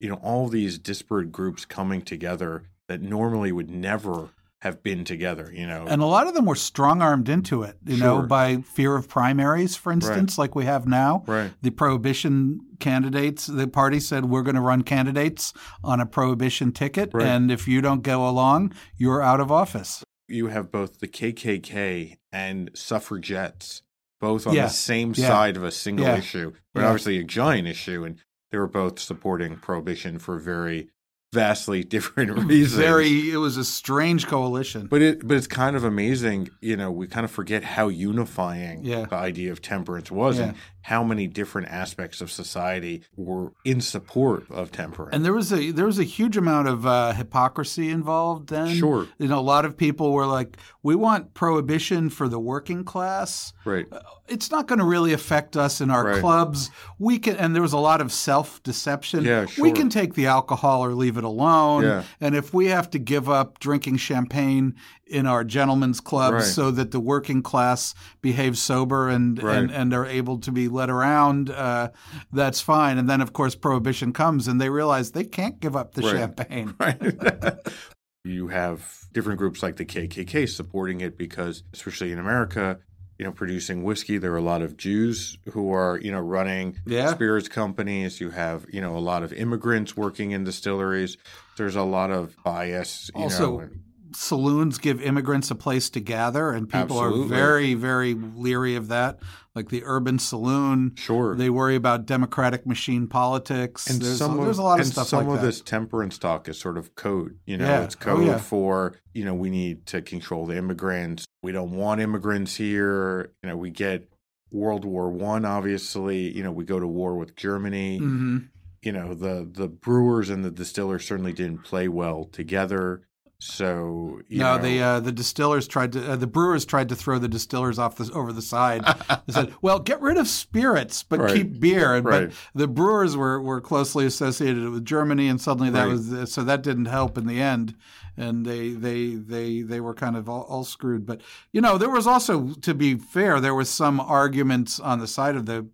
you 0.00 0.08
know, 0.08 0.16
all 0.16 0.46
of 0.46 0.52
these 0.52 0.78
disparate 0.78 1.32
groups 1.32 1.64
coming 1.64 2.02
together 2.02 2.64
that 2.88 3.00
normally 3.00 3.52
would 3.52 3.70
never 3.70 4.28
have 4.62 4.82
been 4.82 5.04
together, 5.04 5.50
you 5.54 5.66
know. 5.66 5.84
And 5.86 6.00
a 6.00 6.06
lot 6.06 6.26
of 6.26 6.34
them 6.34 6.46
were 6.46 6.54
strong 6.54 7.02
armed 7.02 7.28
into 7.28 7.62
it, 7.62 7.76
you 7.84 7.98
know, 7.98 8.22
by 8.22 8.56
fear 8.62 8.96
of 8.96 9.08
primaries, 9.08 9.76
for 9.76 9.92
instance, 9.92 10.38
like 10.38 10.54
we 10.54 10.64
have 10.64 10.86
now. 10.86 11.22
right. 11.26 11.52
The 11.62 11.70
prohibition 11.70 12.60
candidates, 12.80 13.46
the 13.46 13.68
party 13.68 14.00
said, 14.00 14.24
we're 14.26 14.42
going 14.42 14.54
to 14.54 14.60
run 14.62 14.82
candidates 14.82 15.52
on 15.84 16.00
a 16.00 16.06
prohibition 16.06 16.72
ticket. 16.72 17.10
Right. 17.12 17.26
And 17.26 17.50
if 17.50 17.68
you 17.68 17.80
don't 17.82 18.02
go 18.02 18.26
along, 18.28 18.72
you're 18.96 19.22
out 19.22 19.40
of 19.40 19.52
office. 19.52 20.02
You 20.28 20.46
have 20.48 20.72
both 20.72 21.00
the 21.00 21.08
KKK 21.08 22.16
and 22.32 22.70
suffragettes 22.74 23.82
both 24.20 24.46
on 24.46 24.54
Yeah. 24.54 24.64
the 24.64 24.70
same 24.72 25.12
Yeah. 25.14 25.28
side 25.28 25.56
of 25.58 25.62
a 25.64 25.70
single 25.70 26.06
Yeah. 26.06 26.16
issue, 26.16 26.52
but 26.72 26.82
obviously 26.84 27.18
a 27.18 27.24
giant 27.24 27.68
issue, 27.68 28.04
and 28.04 28.18
they 28.50 28.58
were 28.58 28.66
both 28.66 28.98
supporting 28.98 29.56
prohibition 29.56 30.18
for 30.18 30.38
very 30.38 30.88
vastly 31.36 31.84
different 31.96 32.30
mm, 32.32 32.48
reasons. 32.48 32.82
Very, 32.82 33.30
it 33.30 33.36
was 33.36 33.56
a 33.56 33.64
strange 33.64 34.26
coalition. 34.26 34.86
But 34.88 35.02
it 35.02 35.26
but 35.28 35.36
it's 35.36 35.46
kind 35.46 35.76
of 35.76 35.84
amazing, 35.84 36.48
you 36.60 36.76
know, 36.76 36.90
we 36.90 37.06
kind 37.06 37.24
of 37.24 37.30
forget 37.30 37.62
how 37.62 37.88
unifying 37.88 38.84
Yeah. 38.84 39.04
the 39.06 39.16
idea 39.16 39.52
of 39.52 39.60
temperance 39.62 40.10
was 40.10 40.38
and 40.38 40.52
Yeah. 40.52 40.58
How 40.86 41.02
many 41.02 41.26
different 41.26 41.66
aspects 41.66 42.20
of 42.20 42.30
society 42.30 43.02
were 43.16 43.52
in 43.64 43.80
support 43.80 44.48
of 44.50 44.70
temperance. 44.70 45.12
And 45.12 45.24
there 45.24 45.32
was 45.32 45.52
a 45.52 45.72
there 45.72 45.86
was 45.86 45.98
a 45.98 46.04
huge 46.04 46.36
amount 46.36 46.68
of 46.68 46.86
uh, 46.86 47.12
hypocrisy 47.12 47.90
involved 47.90 48.48
then. 48.50 48.68
Sure. 48.68 49.08
You 49.18 49.26
know, 49.26 49.40
a 49.40 49.48
lot 49.54 49.64
of 49.64 49.76
people 49.76 50.12
were 50.12 50.26
like, 50.26 50.56
"We 50.84 50.94
want 50.94 51.34
prohibition 51.34 52.08
for 52.08 52.28
the 52.28 52.38
working 52.38 52.84
class. 52.84 53.52
right. 53.64 53.86
It's 54.28 54.50
not 54.50 54.66
going 54.66 54.80
to 54.80 54.84
really 54.84 55.12
affect 55.12 55.56
us 55.56 55.80
in 55.80 55.88
our 55.88 56.04
Right. 56.04 56.20
clubs. 56.20 56.70
We 56.98 57.18
can." 57.18 57.34
And 57.36 57.52
there 57.54 57.62
was 57.62 57.72
a 57.72 57.78
lot 57.78 58.00
of 58.00 58.12
self 58.12 58.62
deception. 58.62 59.24
Yeah, 59.24 59.46
We 59.58 59.72
can 59.72 59.88
take 59.88 60.14
the 60.14 60.26
alcohol 60.26 60.84
or 60.84 60.94
leave 60.94 61.16
it 61.16 61.24
alone. 61.24 61.82
Yeah. 61.82 62.02
And 62.20 62.34
if 62.36 62.54
we 62.54 62.66
have 62.66 62.90
to 62.90 62.98
give 63.00 63.28
up 63.28 63.58
drinking 63.58 63.96
champagne 63.96 64.74
in 65.08 65.24
our 65.26 65.44
gentlemen's 65.44 66.00
clubs 66.00 66.34
Right. 66.34 66.42
so 66.44 66.72
that 66.72 66.90
the 66.90 66.98
working 66.98 67.40
class 67.40 67.94
behaves 68.20 68.58
sober 68.60 69.08
and 69.08 69.40
Right. 69.40 69.56
and, 69.58 69.70
and 69.70 69.94
are 69.94 70.04
able 70.06 70.38
to 70.38 70.50
be 70.50 70.66
led 70.76 70.90
around, 70.90 71.50
uh, 71.50 71.90
that's 72.32 72.60
fine. 72.60 72.98
And 72.98 73.08
then, 73.10 73.20
of 73.20 73.32
course, 73.32 73.54
prohibition 73.56 74.12
comes, 74.12 74.46
and 74.48 74.60
they 74.60 74.68
realize 74.70 75.10
they 75.12 75.24
can't 75.24 75.58
give 75.58 75.74
up 75.74 75.94
the 75.94 76.02
Right. 76.02 76.16
champagne. 76.16 76.74
Right. 76.80 77.00
you 78.24 78.48
have 78.48 79.04
different 79.12 79.38
groups 79.38 79.62
like 79.62 79.76
the 79.76 79.84
KKK 79.84 80.48
supporting 80.48 81.00
it 81.00 81.16
because, 81.16 81.62
especially 81.72 82.12
in 82.12 82.18
America, 82.18 82.78
you 83.18 83.24
know, 83.24 83.32
producing 83.32 83.82
whiskey, 83.82 84.18
there 84.18 84.32
are 84.34 84.36
a 84.36 84.42
lot 84.42 84.60
of 84.62 84.76
Jews 84.76 85.38
who 85.52 85.72
are, 85.72 85.98
you 85.98 86.12
know, 86.12 86.20
running 86.20 86.76
Yeah. 86.84 87.12
spirits 87.14 87.48
companies. 87.48 88.20
You 88.20 88.30
have, 88.30 88.66
you 88.70 88.80
know, 88.80 88.96
a 88.96 89.00
lot 89.00 89.22
of 89.22 89.32
immigrants 89.32 89.96
working 89.96 90.32
in 90.32 90.44
distilleries. 90.44 91.16
There's 91.56 91.76
a 91.76 91.82
lot 91.82 92.10
of 92.10 92.36
bias. 92.44 93.10
You 93.16 93.22
Also, 93.22 93.58
know, 93.60 93.68
saloons 94.14 94.78
give 94.78 95.00
immigrants 95.02 95.50
a 95.50 95.54
place 95.54 95.90
to 95.90 96.00
gather, 96.00 96.50
and 96.52 96.68
people 96.68 96.98
are 96.98 97.24
very, 97.24 97.74
very 97.74 98.14
leery 98.14 98.76
of 98.76 98.88
that. 98.88 99.18
Like 99.54 99.70
the 99.70 99.82
urban 99.86 100.18
saloon, 100.18 100.92
sure. 100.96 101.34
they 101.34 101.48
worry 101.48 101.76
about 101.76 102.04
democratic 102.04 102.66
machine 102.66 103.06
politics. 103.06 103.88
and 103.88 104.02
there's, 104.02 104.18
some 104.18 104.36
there's 104.44 104.58
a 104.58 104.62
lot 104.62 104.74
of 104.80 104.84
and 104.84 104.92
stuff 104.92 105.06
some 105.08 105.26
like 105.26 105.36
of 105.36 105.40
that. 105.40 105.46
this 105.46 105.62
temperance 105.62 106.18
talk 106.18 106.46
is 106.46 106.58
sort 106.58 106.76
of 106.76 106.94
code. 106.94 107.38
You 107.46 107.56
know, 107.56 107.64
Yeah. 107.64 107.84
it's 107.84 107.96
Oh, 107.96 108.04
code 108.04 108.26
yeah. 108.26 108.36
for 108.38 108.96
you 109.14 109.24
know 109.24 109.34
we 109.34 109.48
need 109.48 109.86
to 109.86 110.02
control 110.02 110.44
the 110.44 110.58
immigrants. 110.58 111.24
We 111.42 111.52
don't 111.52 111.70
want 111.72 112.02
immigrants 112.02 112.54
here. 112.56 113.32
You 113.42 113.48
know, 113.48 113.56
we 113.56 113.70
get 113.70 114.10
World 114.50 114.84
War 114.84 115.10
One. 115.10 115.46
Obviously, 115.46 116.30
you 116.36 116.42
know, 116.42 116.52
we 116.52 116.64
go 116.64 116.78
to 116.78 116.86
war 116.86 117.16
with 117.16 117.34
Germany. 117.34 117.96
hmm 117.96 118.38
You 118.82 118.92
know, 118.92 119.14
the 119.14 119.48
the 119.50 119.68
brewers 119.68 120.28
and 120.28 120.44
the 120.44 120.50
distillers 120.50 121.06
certainly 121.06 121.32
didn't 121.32 121.64
play 121.64 121.88
well 121.88 122.24
together. 122.24 123.00
So 123.38 124.20
you 124.28 124.38
No, 124.38 124.56
know, 124.56 124.62
the 124.62 124.82
uh, 124.82 125.00
the 125.00 125.12
distillers 125.12 125.68
tried 125.68 125.92
to 125.92 126.12
uh, 126.12 126.16
the 126.16 126.26
brewers 126.26 126.64
tried 126.64 126.88
to 126.88 126.96
throw 126.96 127.18
the 127.18 127.28
distillers 127.28 127.78
off 127.78 127.96
the 127.96 128.10
over 128.14 128.32
the 128.32 128.40
side. 128.42 128.82
they 129.26 129.32
said, 129.32 129.54
"Well, 129.62 129.78
get 129.78 130.00
rid 130.00 130.16
of 130.16 130.26
spirits, 130.26 131.02
but 131.02 131.20
Right. 131.20 131.34
keep 131.34 131.60
beer." 131.60 131.94
And 131.94 132.06
Right. 132.06 132.28
But 132.30 132.36
the 132.58 132.66
brewers 132.66 133.14
were, 133.16 133.40
were 133.40 133.60
closely 133.60 134.06
associated 134.06 134.70
with 134.70 134.84
Germany, 134.86 135.28
and 135.28 135.38
suddenly 135.40 135.70
that 135.70 135.84
Right. 135.84 135.92
was 135.92 136.32
so 136.32 136.44
that 136.44 136.62
didn't 136.62 136.86
help 136.86 137.18
in 137.18 137.26
the 137.26 137.40
end. 137.40 137.74
And 138.16 138.46
they 138.46 138.70
they 138.70 139.14
they 139.16 139.60
they 139.60 139.80
were 139.80 139.92
kind 139.94 140.16
of 140.16 140.28
all, 140.30 140.42
all 140.44 140.64
screwed. 140.64 141.04
But 141.04 141.20
you 141.52 141.60
know, 141.60 141.76
there 141.76 141.90
was 141.90 142.06
also, 142.06 142.54
to 142.62 142.72
be 142.72 142.94
fair, 142.94 143.38
there 143.38 143.54
was 143.54 143.68
some 143.68 144.00
arguments 144.00 144.80
on 144.80 144.98
the 145.00 145.06
side 145.06 145.36
of 145.36 145.44
the 145.44 145.66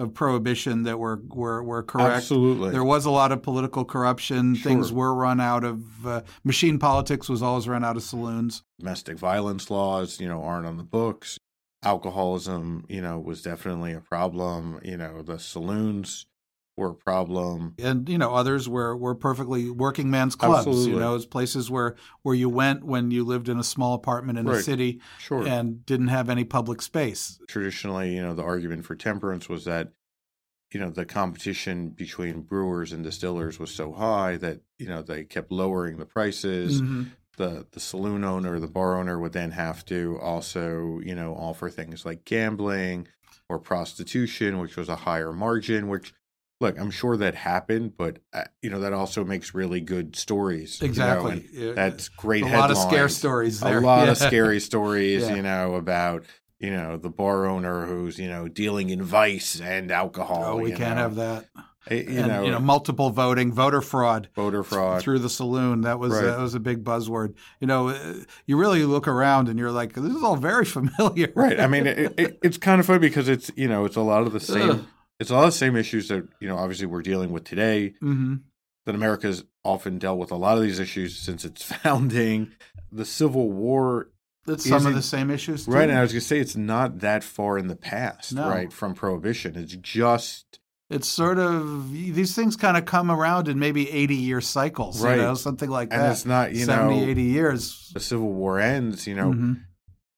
of 0.00 0.14
prohibition 0.14 0.84
that 0.84 0.98
were 0.98 1.20
were, 1.28 1.62
were 1.62 1.82
correct. 1.82 2.16
absolutely. 2.16 2.70
There 2.70 2.84
was 2.84 3.04
a 3.04 3.10
lot 3.10 3.32
of 3.32 3.42
political 3.42 3.84
corruption. 3.84 4.56
Things 4.56 4.92
were 4.92 5.14
run 5.14 5.40
out 5.40 5.64
of 5.64 6.06
uh, 6.06 6.22
machine 6.44 6.78
politics 6.78 7.28
was 7.28 7.42
always 7.42 7.68
run 7.68 7.84
out 7.84 7.96
of 7.96 8.02
saloons. 8.02 8.62
domestic 8.78 9.18
violence 9.18 9.70
laws, 9.70 10.20
you 10.20 10.28
know, 10.28 10.42
aren't 10.42 10.66
on 10.66 10.76
the 10.76 10.82
books. 10.82 11.38
Alcoholism, 11.82 12.84
you 12.88 13.00
know, 13.00 13.18
was 13.18 13.42
definitely 13.42 13.92
a 13.92 14.00
problem. 14.00 14.80
You 14.82 14.96
know, 14.96 15.22
the 15.22 15.38
saloons 15.38 16.26
were 16.80 16.90
a 16.90 16.94
problem. 16.94 17.74
And 17.78 18.08
you 18.08 18.18
know 18.18 18.34
others 18.34 18.68
were, 18.68 18.96
were 18.96 19.14
perfectly 19.14 19.70
working 19.70 20.10
man's 20.10 20.34
clubs. 20.34 20.66
Absolutely. 20.66 20.94
You 20.94 20.98
know, 20.98 21.14
it's 21.14 21.26
places 21.26 21.70
where, 21.70 21.94
where 22.22 22.34
you 22.34 22.48
went 22.48 22.82
when 22.82 23.12
you 23.12 23.24
lived 23.24 23.48
in 23.48 23.58
a 23.58 23.64
small 23.64 23.94
apartment 23.94 24.38
in 24.38 24.48
a 24.48 24.60
city 24.62 25.00
Sure. 25.18 25.46
and 25.46 25.86
didn't 25.86 26.08
have 26.08 26.28
any 26.28 26.42
public 26.44 26.82
space. 26.82 27.38
Traditionally, 27.46 28.16
you 28.16 28.22
know, 28.22 28.34
the 28.34 28.42
argument 28.42 28.84
for 28.84 28.96
temperance 28.96 29.48
was 29.48 29.64
that, 29.66 29.92
you 30.72 30.80
know, 30.80 30.90
the 30.90 31.04
competition 31.04 31.90
between 31.90 32.40
brewers 32.40 32.92
and 32.92 33.04
distillers 33.04 33.58
was 33.58 33.70
so 33.70 33.92
high 33.92 34.36
that, 34.38 34.60
you 34.78 34.88
know, 34.88 35.02
they 35.02 35.24
kept 35.24 35.52
lowering 35.52 35.98
the 35.98 36.06
prices. 36.06 36.80
Mhm. 36.82 37.10
The 37.36 37.66
the 37.70 37.80
saloon 37.80 38.24
owner, 38.24 38.58
the 38.58 38.66
bar 38.68 38.98
owner 38.98 39.18
would 39.18 39.32
then 39.32 39.52
have 39.52 39.84
to 39.86 40.18
also, 40.20 41.00
you 41.02 41.14
know, 41.14 41.34
offer 41.34 41.70
things 41.70 42.04
like 42.04 42.24
gambling 42.24 43.06
or 43.48 43.58
prostitution, 43.58 44.58
which 44.58 44.76
was 44.76 44.88
a 44.88 44.96
higher 44.96 45.32
margin, 45.32 45.88
which 45.88 46.12
look, 46.60 46.78
I'm 46.78 46.90
sure 46.90 47.16
that 47.16 47.34
happened, 47.34 47.96
but 47.96 48.18
uh, 48.32 48.44
you 48.62 48.70
know, 48.70 48.80
that 48.80 48.92
also 48.92 49.24
makes 49.24 49.54
really 49.54 49.80
good 49.80 50.14
stories. 50.16 50.80
you 50.80 50.86
know, 50.86 50.90
Exactly. 50.90 51.32
and 51.32 51.44
Yeah. 51.52 51.72
that's 51.72 52.08
great 52.08 52.44
a 52.44 52.48
lot 52.48 52.70
of 52.70 52.76
scare 52.78 53.08
stories 53.08 53.60
there. 53.60 53.78
a 53.78 53.80
lot 53.80 54.08
of 54.08 54.16
scary 54.28 54.60
stories, 54.60 55.22
Yeah. 55.28 55.36
you 55.36 55.42
know, 55.42 55.74
about 55.74 56.24
you 56.58 56.70
know 56.70 56.98
the 56.98 57.08
bar 57.10 57.46
owner 57.46 57.86
who's 57.86 58.18
you 58.18 58.28
know 58.28 58.46
dealing 58.46 58.90
in 58.90 59.02
vice 59.02 59.60
and 59.60 59.90
alcohol. 59.90 60.44
Oh, 60.44 60.56
we 60.56 60.70
can't 60.72 60.96
know. 60.96 61.02
have 61.02 61.14
that. 61.16 61.46
Eh, 61.88 61.94
You 62.06 62.18
and, 62.18 62.28
know, 62.28 62.42
you 62.44 62.50
know, 62.50 62.58
multiple 62.58 63.08
voting, 63.08 63.50
voter 63.54 63.80
fraud. 63.80 64.28
voter 64.36 64.62
fraud. 64.62 65.00
through 65.00 65.20
the 65.20 65.30
saloon. 65.30 65.80
That 65.80 65.98
was 65.98 66.12
Right. 66.12 66.24
that 66.26 66.38
was 66.38 66.54
a 66.54 66.60
big 66.60 66.84
buzzword. 66.84 67.32
You 67.58 67.66
know, 67.66 67.88
uh, 67.88 68.12
you 68.44 68.58
really 68.58 68.84
look 68.84 69.08
around 69.08 69.48
and 69.48 69.58
you're 69.58 69.72
like, 69.72 69.94
this 69.94 70.14
is 70.14 70.22
all 70.22 70.36
very 70.36 70.64
familiar. 70.76 71.32
Right. 71.34 71.58
I 71.58 71.66
mean, 71.66 71.86
it, 71.86 72.14
it, 72.18 72.38
it's 72.42 72.58
kind 72.58 72.78
of 72.80 72.86
funny 72.86 72.98
because 72.98 73.28
it's 73.28 73.50
you 73.56 73.66
know 73.66 73.86
it's 73.86 73.96
a 73.96 74.02
lot 74.02 74.26
of 74.26 74.34
the 74.34 74.40
same. 74.40 74.86
It's 75.20 75.30
a 75.30 75.34
lot 75.34 75.44
of 75.44 75.52
the 75.52 75.58
same 75.58 75.76
issues 75.76 76.08
that 76.08 76.26
you 76.40 76.48
know 76.48 76.56
obviously 76.56 76.86
we're 76.86 77.02
dealing 77.02 77.30
with 77.30 77.44
today. 77.44 77.94
hmm 78.00 78.36
That 78.86 78.94
America's 78.94 79.44
often 79.64 79.98
dealt 79.98 80.18
with 80.18 80.30
a 80.32 80.36
lot 80.36 80.56
of 80.56 80.62
these 80.62 80.80
issues 80.80 81.16
since 81.18 81.44
its 81.44 81.62
founding. 81.82 82.52
The 82.90 83.04
Civil 83.04 83.50
War, 83.52 84.10
That's 84.46 84.66
some 84.68 84.86
of 84.86 84.94
the 84.94 85.02
same 85.02 85.30
issues. 85.30 85.66
Too. 85.66 85.70
right? 85.72 85.88
And 85.88 85.96
I 85.98 86.02
was 86.02 86.12
going 86.12 86.20
to 86.22 86.26
say 86.26 86.40
it's 86.40 86.56
not 86.56 87.00
that 87.00 87.22
far 87.22 87.56
in 87.58 87.68
the 87.68 87.76
past, 87.76 88.32
No. 88.34 88.48
right? 88.48 88.72
From 88.72 88.94
Prohibition, 88.94 89.54
it's 89.56 89.76
just 89.76 90.58
It's 90.88 91.06
sort 91.06 91.38
of 91.38 91.92
these 91.92 92.34
things 92.34 92.56
kind 92.56 92.76
of 92.76 92.84
come 92.86 93.10
around 93.12 93.46
in 93.46 93.58
maybe 93.60 93.88
80 93.90 94.16
year 94.16 94.40
cycles, 94.40 95.00
Right. 95.04 95.16
you 95.18 95.22
know, 95.22 95.34
something 95.34 95.70
like 95.70 95.92
and 95.92 96.00
that. 96.02 96.10
it's 96.12 96.24
not 96.26 96.52
you 96.52 96.64
70, 96.64 96.96
know 97.00 97.06
80 97.06 97.22
years. 97.22 97.90
the 97.94 98.00
Civil 98.00 98.32
War 98.32 98.58
ends. 98.58 99.06
You 99.06 99.14
know, 99.14 99.32
Mhm. 99.32 99.60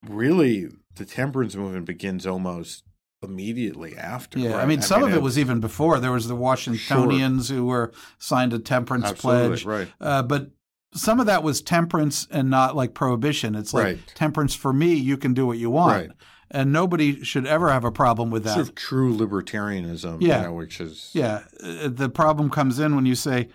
really 0.09 0.69
the 0.95 1.05
temperance 1.05 1.57
movement 1.57 1.87
begins 1.87 2.27
almost 2.27 2.85
immediately 3.23 3.97
after. 3.97 4.39
Yeah, 4.39 4.53
right? 4.55 4.63
I 4.63 4.67
mean, 4.67 4.83
some 4.83 5.03
of 5.03 5.09
it 5.11 5.13
it's- 5.13 5.23
was 5.25 5.39
even 5.39 5.61
before. 5.61 5.99
There 6.01 6.13
was 6.13 6.29
the 6.29 6.37
Washingtonians 6.37 7.49
who 7.49 7.67
were 7.67 7.93
signed 8.19 8.53
a 8.53 8.59
temperance 8.59 9.07
absolutely 9.07 9.49
pledge, 9.49 9.65
right. 9.65 9.89
uh, 10.01 10.23
but 10.23 10.51
some 10.95 11.21
of 11.21 11.27
that 11.27 11.43
was 11.43 11.63
temperance 11.63 12.27
and 12.31 12.51
not 12.51 12.77
like 12.77 12.95
prohibition. 12.95 13.55
It's 13.55 13.73
like 13.73 13.85
Right. 13.85 13.99
temperance 14.15 14.55
for 14.55 14.73
me, 14.73 14.95
you 14.95 15.17
can 15.17 15.33
do 15.35 15.47
what 15.47 15.57
you 15.59 15.71
want, 15.71 15.93
Right. 16.09 16.11
and 16.51 16.71
nobody 16.73 17.23
should 17.25 17.47
ever 17.47 17.71
have 17.73 17.85
a 17.85 17.91
problem 17.93 18.31
with 18.31 18.45
that. 18.45 18.55
Sort 18.55 18.69
of 18.69 18.75
true 18.75 19.17
libertarianism, 19.17 20.19
Yeah. 20.21 20.39
you 20.43 20.47
know, 20.49 20.53
which 20.55 20.81
is 20.81 21.11
Yeah, 21.15 21.45
uh, 21.65 21.89
the 21.89 22.11
problem 22.11 22.51
comes 22.51 22.79
in 22.79 22.95
when 22.95 23.07
you 23.07 23.15
say, 23.15 23.49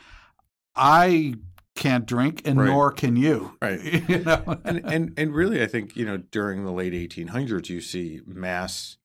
"I 0.76 1.36
can't 1.76 2.08
drink, 2.08 2.42
and 2.44 2.60
Right. 2.60 2.68
nor 2.70 2.92
can 2.92 3.16
you." 3.16 3.52
Right. 3.62 4.10
you 4.10 4.20
know, 4.24 4.60
and 4.64 4.82
and 4.92 5.14
and 5.16 5.34
really, 5.34 5.62
I 5.62 5.68
think 5.68 5.96
you 5.96 6.06
know 6.06 6.18
during 6.18 6.64
the 6.66 6.72
late 6.72 6.94
1800s, 6.94 7.70
you 7.70 7.82
see 7.82 8.22
mass, 8.26 8.98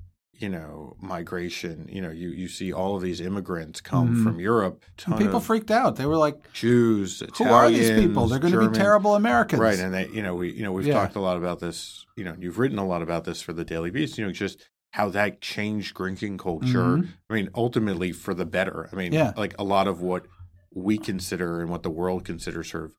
you 0.42 0.48
know, 0.48 0.96
migration. 1.00 1.88
You 1.90 2.02
know, 2.02 2.10
you 2.10 2.30
you 2.30 2.48
see 2.48 2.72
all 2.72 2.96
of 2.96 3.02
these 3.02 3.20
immigrants 3.20 3.80
come 3.80 4.16
Mhm. 4.16 4.22
from 4.24 4.40
Europe. 4.40 4.82
People 4.96 5.36
of 5.36 5.44
freaked 5.44 5.70
out. 5.70 5.96
They 5.96 6.04
were 6.06 6.16
like, 6.16 6.52
Jews, 6.52 7.22
Italians, 7.22 7.38
"Who 7.38 7.54
are 7.54 7.70
these 7.70 7.90
people? 8.06 8.26
They're 8.26 8.40
going 8.40 8.52
to 8.52 8.68
be 8.68 8.74
terrible 8.76 9.14
Americans." 9.14 9.60
Right, 9.60 9.78
and 9.78 9.94
they, 9.94 10.08
you 10.08 10.22
know, 10.22 10.34
we, 10.34 10.52
you 10.52 10.62
know, 10.64 10.72
we've 10.72 10.86
Yeah. 10.86 10.94
talked 10.94 11.14
a 11.16 11.20
lot 11.20 11.36
about 11.36 11.60
this. 11.60 12.04
You 12.16 12.24
know, 12.24 12.34
you've 12.38 12.58
written 12.58 12.78
a 12.78 12.86
lot 12.86 13.02
about 13.02 13.24
this 13.24 13.40
for 13.40 13.52
the 13.52 13.64
Daily 13.64 13.90
Beast. 13.90 14.18
You 14.18 14.26
know, 14.26 14.32
just 14.32 14.68
how 14.90 15.08
that 15.10 15.40
changed 15.40 15.94
drinking 15.96 16.36
culture. 16.38 16.98
Mhm. 16.98 17.08
I 17.30 17.34
mean, 17.34 17.48
ultimately 17.54 18.12
for 18.12 18.34
the 18.34 18.44
better. 18.44 18.88
I 18.92 18.96
mean, 18.96 19.12
Yeah. 19.12 19.32
like 19.36 19.54
a 19.58 19.64
lot 19.64 19.86
of 19.88 20.02
what 20.02 20.26
we 20.74 20.98
consider 20.98 21.60
and 21.60 21.70
what 21.70 21.82
the 21.82 21.90
world 21.90 22.24
considers 22.24 22.70
sort 22.70 22.84
of, 22.86 22.92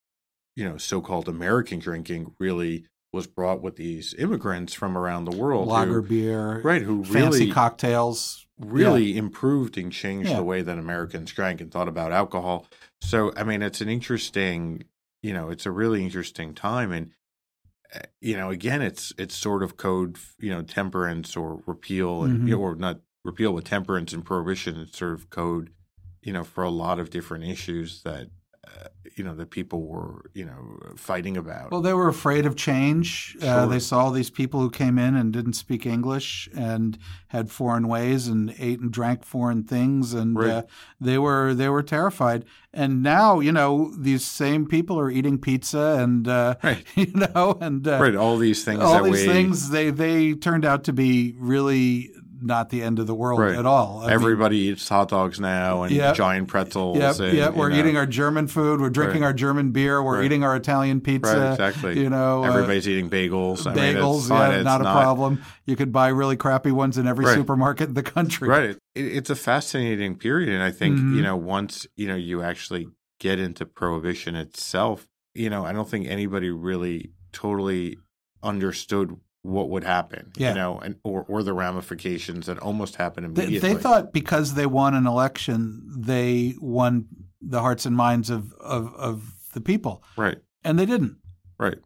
you 0.56 0.64
know, 0.68 0.78
so-called 0.78 1.28
American 1.28 1.80
drinking 1.80 2.34
really 2.40 2.86
was 3.13 3.27
brought 3.27 3.62
with 3.62 3.75
these 3.75 4.13
immigrants 4.15 4.74
from 4.74 4.98
around 4.98 5.25
the 5.25 5.38
world, 5.38 5.67
lager 5.67 6.01
who, 6.01 6.08
beer, 6.08 6.62
right? 6.63 6.82
Who 6.82 7.03
fancy 7.05 7.20
really, 7.46 7.51
cocktails. 7.51 8.46
really 8.60 9.15
improved 9.15 9.77
and 9.77 9.91
changed 9.91 10.32
Yeah. 10.32 10.38
the 10.38 10.43
way 10.43 10.63
that 10.63 10.77
Americans 10.79 11.32
drank 11.32 11.62
and 11.62 11.72
thought 11.72 11.88
about 11.88 12.12
alcohol. 12.12 12.65
So, 13.01 13.32
I 13.38 13.43
mean, 13.43 13.62
it's 13.62 13.82
an 13.82 13.88
interesting, 13.89 14.86
you 15.22 15.32
know, 15.32 15.50
it's 15.50 15.67
a 15.67 15.72
really 15.72 16.03
interesting 16.03 16.53
time, 16.55 16.91
and 16.91 17.12
uh, 17.96 18.00
you 18.20 18.36
know, 18.36 18.50
again, 18.50 18.82
it's 18.82 19.13
it's 19.20 19.36
sort 19.36 19.62
of 19.62 19.77
code, 19.77 20.17
you 20.39 20.50
know, 20.50 20.63
temperance 20.63 21.38
or 21.38 21.62
repeal, 21.67 22.24
and, 22.24 22.41
Mhm. 22.41 22.48
you 22.50 22.58
or 22.58 22.75
not 22.75 23.01
repeal, 23.24 23.53
but 23.53 23.65
temperance 23.65 24.12
and 24.12 24.25
prohibition. 24.25 24.77
It's 24.79 24.98
sort 24.98 25.13
of 25.13 25.29
code, 25.29 25.70
you 26.24 26.34
know, 26.34 26.43
for 26.43 26.63
a 26.63 26.72
lot 26.72 26.98
of 27.00 27.12
different 27.12 27.43
issues 27.46 28.01
that. 28.01 28.29
Uh, 28.65 28.88
you 29.15 29.24
know 29.24 29.36
that 29.36 29.50
people 29.51 29.82
were 29.86 30.29
you 30.34 30.46
know 30.46 30.93
fighting 30.96 31.36
about 31.38 31.70
Well, 31.72 31.82
they 31.82 31.93
were 31.93 32.08
afraid 32.08 32.46
of 32.46 32.55
change. 32.55 33.36
Uh, 33.41 33.65
they 33.67 33.79
saw 33.79 34.10
these 34.10 34.29
people 34.29 34.62
who 34.62 34.70
came 34.70 34.98
in 34.98 35.15
and 35.15 35.34
didn't 35.34 35.53
speak 35.53 35.86
English 35.86 36.48
and 36.55 36.98
had 37.27 37.51
foreign 37.51 37.88
ways 37.89 38.27
and 38.27 38.55
ate 38.58 38.79
and 38.79 38.89
drank 38.91 39.25
foreign 39.25 39.63
things, 39.63 40.13
and 40.13 40.38
Right. 40.38 40.50
uh, 40.50 40.62
they 41.01 41.17
were 41.17 41.53
they 41.53 41.67
were 41.67 41.84
terrified. 41.84 42.46
And 42.74 43.03
now, 43.03 43.39
you 43.41 43.51
know, 43.51 43.91
these 43.98 44.24
same 44.25 44.65
people 44.65 44.98
are 44.98 45.12
eating 45.12 45.38
pizza 45.38 45.98
and 46.00 46.25
uh, 46.27 46.55
Right. 46.63 46.84
you 46.96 47.12
know, 47.13 47.58
and 47.60 47.86
uh, 47.88 48.00
right 48.00 48.15
all 48.15 48.38
these 48.38 48.63
things 48.63 48.79
all 48.82 49.03
these 49.03 49.27
we 49.27 49.34
things 49.34 49.70
they 49.72 49.89
they 49.91 50.34
turned 50.34 50.63
out 50.65 50.86
to 50.86 50.93
be 50.93 51.36
really 51.38 52.12
not 52.44 52.70
the 52.70 52.82
end 52.84 53.00
of 53.00 53.08
the 53.08 53.16
world 53.16 53.40
Right. 53.40 53.56
at 53.56 53.66
all. 53.66 54.00
I 54.00 54.08
mean, 54.08 54.12
everybody 54.14 54.58
eats 54.58 54.88
hot 54.90 55.10
dogs 55.10 55.40
now 55.40 55.84
and 55.84 55.92
Yeah. 55.92 56.14
giant 56.14 56.48
pretzels 56.48 56.98
Yeah, 56.98 57.14
yep. 57.32 57.56
We're 57.56 57.70
know, 57.70 57.76
eating 57.78 57.98
our 57.98 58.06
German 58.06 58.48
food. 58.48 58.82
We're 58.82 58.90
drinking 58.90 59.22
Right. 59.22 59.28
our 59.28 59.34
German 59.34 59.72
beer. 59.72 60.04
We're 60.04 60.18
Right. 60.18 60.26
eating 60.26 60.44
our 60.44 60.56
Italian 60.56 61.02
pizza. 61.02 61.38
right 61.38 61.52
exactly 61.52 62.00
You 62.02 62.10
know, 62.10 62.44
uh, 62.44 62.48
everybody's 62.48 62.88
eating 62.88 63.10
bagels 63.10 63.66
I 63.66 63.74
mean, 63.74 63.96
bagels, 63.96 64.20
it's 64.22 64.30
yeah, 64.30 64.50
It's 64.52 64.66
not 64.66 64.82
a 64.82 64.84
problem. 64.84 65.42
You 65.66 65.76
could 65.76 65.92
buy 65.92 66.10
really 66.10 66.36
crappy 66.36 66.72
ones 66.72 66.98
in 66.98 67.08
every 67.08 67.26
supermarket 67.26 67.88
in 67.90 67.94
the 67.94 68.04
country. 68.04 68.48
Right. 68.50 68.70
It, 68.72 68.80
it's 68.96 69.30
a 69.30 69.36
fascinating 69.36 70.16
period. 70.16 70.50
And 70.50 70.62
I 70.62 70.72
think, 70.72 70.98
Mhm. 71.00 71.16
you 71.16 71.22
know, 71.22 71.36
once, 71.36 71.88
you 71.96 72.08
know, 72.08 72.16
you 72.16 72.42
actually 72.42 72.88
get 73.20 73.40
into 73.40 73.66
prohibition 73.66 74.36
itself, 74.36 75.08
you 75.34 75.50
know, 75.50 75.66
I 75.66 75.72
don't 75.72 75.90
think 75.90 76.08
anybody 76.08 76.52
really 76.52 77.12
totally 77.32 77.98
understood 78.44 79.16
what 79.44 79.70
would 79.70 79.84
happen, 79.84 80.32
Yeah. 80.36 80.50
you 80.50 80.56
know, 80.56 80.80
and 80.80 80.96
or 81.04 81.26
or 81.28 81.44
the 81.44 81.54
ramifications 81.54 82.46
that 82.48 82.58
almost 82.60 82.96
happened 82.96 83.36
They, 83.36 83.44
immediately. 83.44 83.74
they 83.76 83.80
thought 83.82 84.12
because 84.14 84.56
they 84.56 84.66
won 84.66 84.94
an 84.96 85.06
election, 85.06 85.84
they 85.98 86.56
won 86.60 87.08
the 87.42 87.60
hearts 87.62 87.86
and 87.86 87.96
minds 87.96 88.30
of, 88.30 88.54
of, 88.54 88.94
of 88.96 89.34
the 89.54 89.62
people, 89.62 90.02
right, 90.18 90.38
and 90.64 90.80
they 90.80 90.86
didn't. 90.86 91.18
right, 91.60 91.78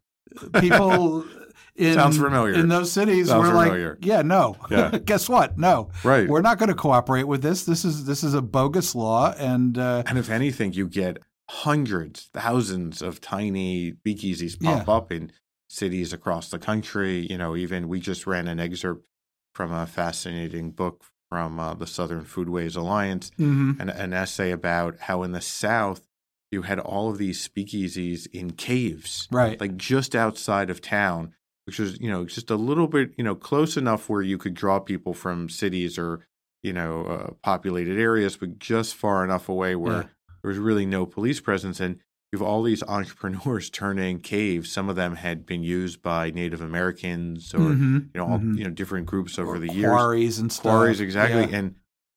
People 0.59 1.25
in, 1.75 1.93
Sounds 1.95 2.17
familiar. 2.17 2.53
in 2.53 2.67
those 2.69 2.91
cities 2.91 3.27
Sounds 3.29 3.47
were 3.47 3.53
like, 3.55 3.97
"Yeah, 4.01 4.21
no. 4.21 4.55
Yeah. 4.69 4.97
Guess 5.05 5.27
what? 5.29 5.57
No, 5.57 5.89
right. 6.03 6.27
we're 6.27 6.41
not 6.41 6.59
going 6.59 6.69
to 6.69 6.75
cooperate 6.75 7.23
with 7.27 7.41
this. 7.41 7.65
This 7.65 7.83
is 7.85 8.05
this 8.05 8.23
is 8.23 8.33
a 8.35 8.41
bogus 8.41 8.93
law." 8.95 9.33
And 9.37 9.77
uh, 9.77 10.03
And 10.05 10.17
if 10.17 10.29
anything, 10.29 10.73
you 10.73 10.87
get 10.87 11.17
hundreds, 11.49 12.29
thousands 12.33 13.01
of 13.01 13.19
tiny 13.21 13.93
speakeasies 13.93 14.61
pop 14.61 14.87
up 14.89 15.11
in 15.11 15.31
cities 15.67 16.13
across 16.13 16.49
the 16.49 16.59
country. 16.59 17.27
You 17.29 17.37
know, 17.37 17.55
even 17.55 17.87
we 17.87 17.99
just 17.99 18.25
ran 18.27 18.47
an 18.47 18.59
excerpt 18.59 19.05
from 19.53 19.71
a 19.71 19.85
fascinating 19.85 20.71
book 20.71 21.03
from 21.29 21.59
uh, 21.59 21.73
the 21.73 21.87
Southern 21.87 22.23
Foodways 22.23 22.77
Alliance, 22.77 23.31
mhm. 23.37 23.79
an, 23.79 23.89
an 23.89 24.13
essay 24.13 24.51
about 24.51 24.97
how 24.99 25.23
in 25.23 25.33
the 25.33 25.41
South 25.41 26.07
you 26.51 26.61
had 26.61 26.79
all 26.79 27.09
of 27.09 27.17
these 27.17 27.45
speakeasies 27.45 28.27
in 28.31 28.51
caves, 28.51 29.27
right, 29.31 29.59
like 29.59 29.75
just 29.75 30.15
outside 30.15 30.69
of 30.69 30.79
town, 30.79 31.33
which 31.65 31.79
was 31.79 31.99
you 31.99 32.09
know 32.09 32.25
just 32.25 32.49
a 32.49 32.55
little 32.55 32.87
bit 32.87 33.11
you 33.17 33.23
know 33.23 33.35
close 33.35 33.75
enough 33.75 34.07
where 34.09 34.21
you 34.21 34.37
could 34.37 34.53
draw 34.53 34.79
people 34.79 35.13
from 35.13 35.49
cities 35.49 35.97
or 35.97 36.25
you 36.63 36.71
know 36.71 37.03
uh, 37.05 37.33
populated 37.43 37.99
areas, 37.99 38.37
but 38.37 38.57
just 38.59 38.95
far 38.95 39.23
enough 39.25 39.49
away 39.49 39.75
where 39.75 39.93
Yeah. 39.93 40.07
there 40.43 40.49
was 40.49 40.57
really 40.57 40.85
no 40.85 41.05
police 41.05 41.41
presence 41.41 41.79
and. 41.79 41.99
You 42.31 42.39
have 42.39 42.47
all 42.47 42.61
these 42.63 42.83
entrepreneurs 42.83 43.69
turning 43.81 44.19
caves. 44.19 44.69
Some 44.71 44.89
of 44.89 44.95
them 44.97 45.15
had 45.15 45.45
been 45.45 45.63
used 45.63 46.01
by 46.01 46.29
Native 46.31 46.61
Americans 46.61 47.53
or 47.53 47.59
Mhm, 47.59 48.09
you 48.13 48.19
know 48.19 48.27
all, 48.27 48.39
mhm. 48.39 48.57
you 48.57 48.63
know 48.65 48.69
different 48.69 49.05
groups 49.05 49.39
over 49.39 49.55
Or 49.55 49.59
the 49.59 49.71
years 49.73 49.89
quarries 49.89 50.39
and 50.39 50.51
stuff. 50.51 50.63
quarries 50.73 50.99
exactly 50.99 51.41
Yeah. 51.49 51.57
and 51.59 51.75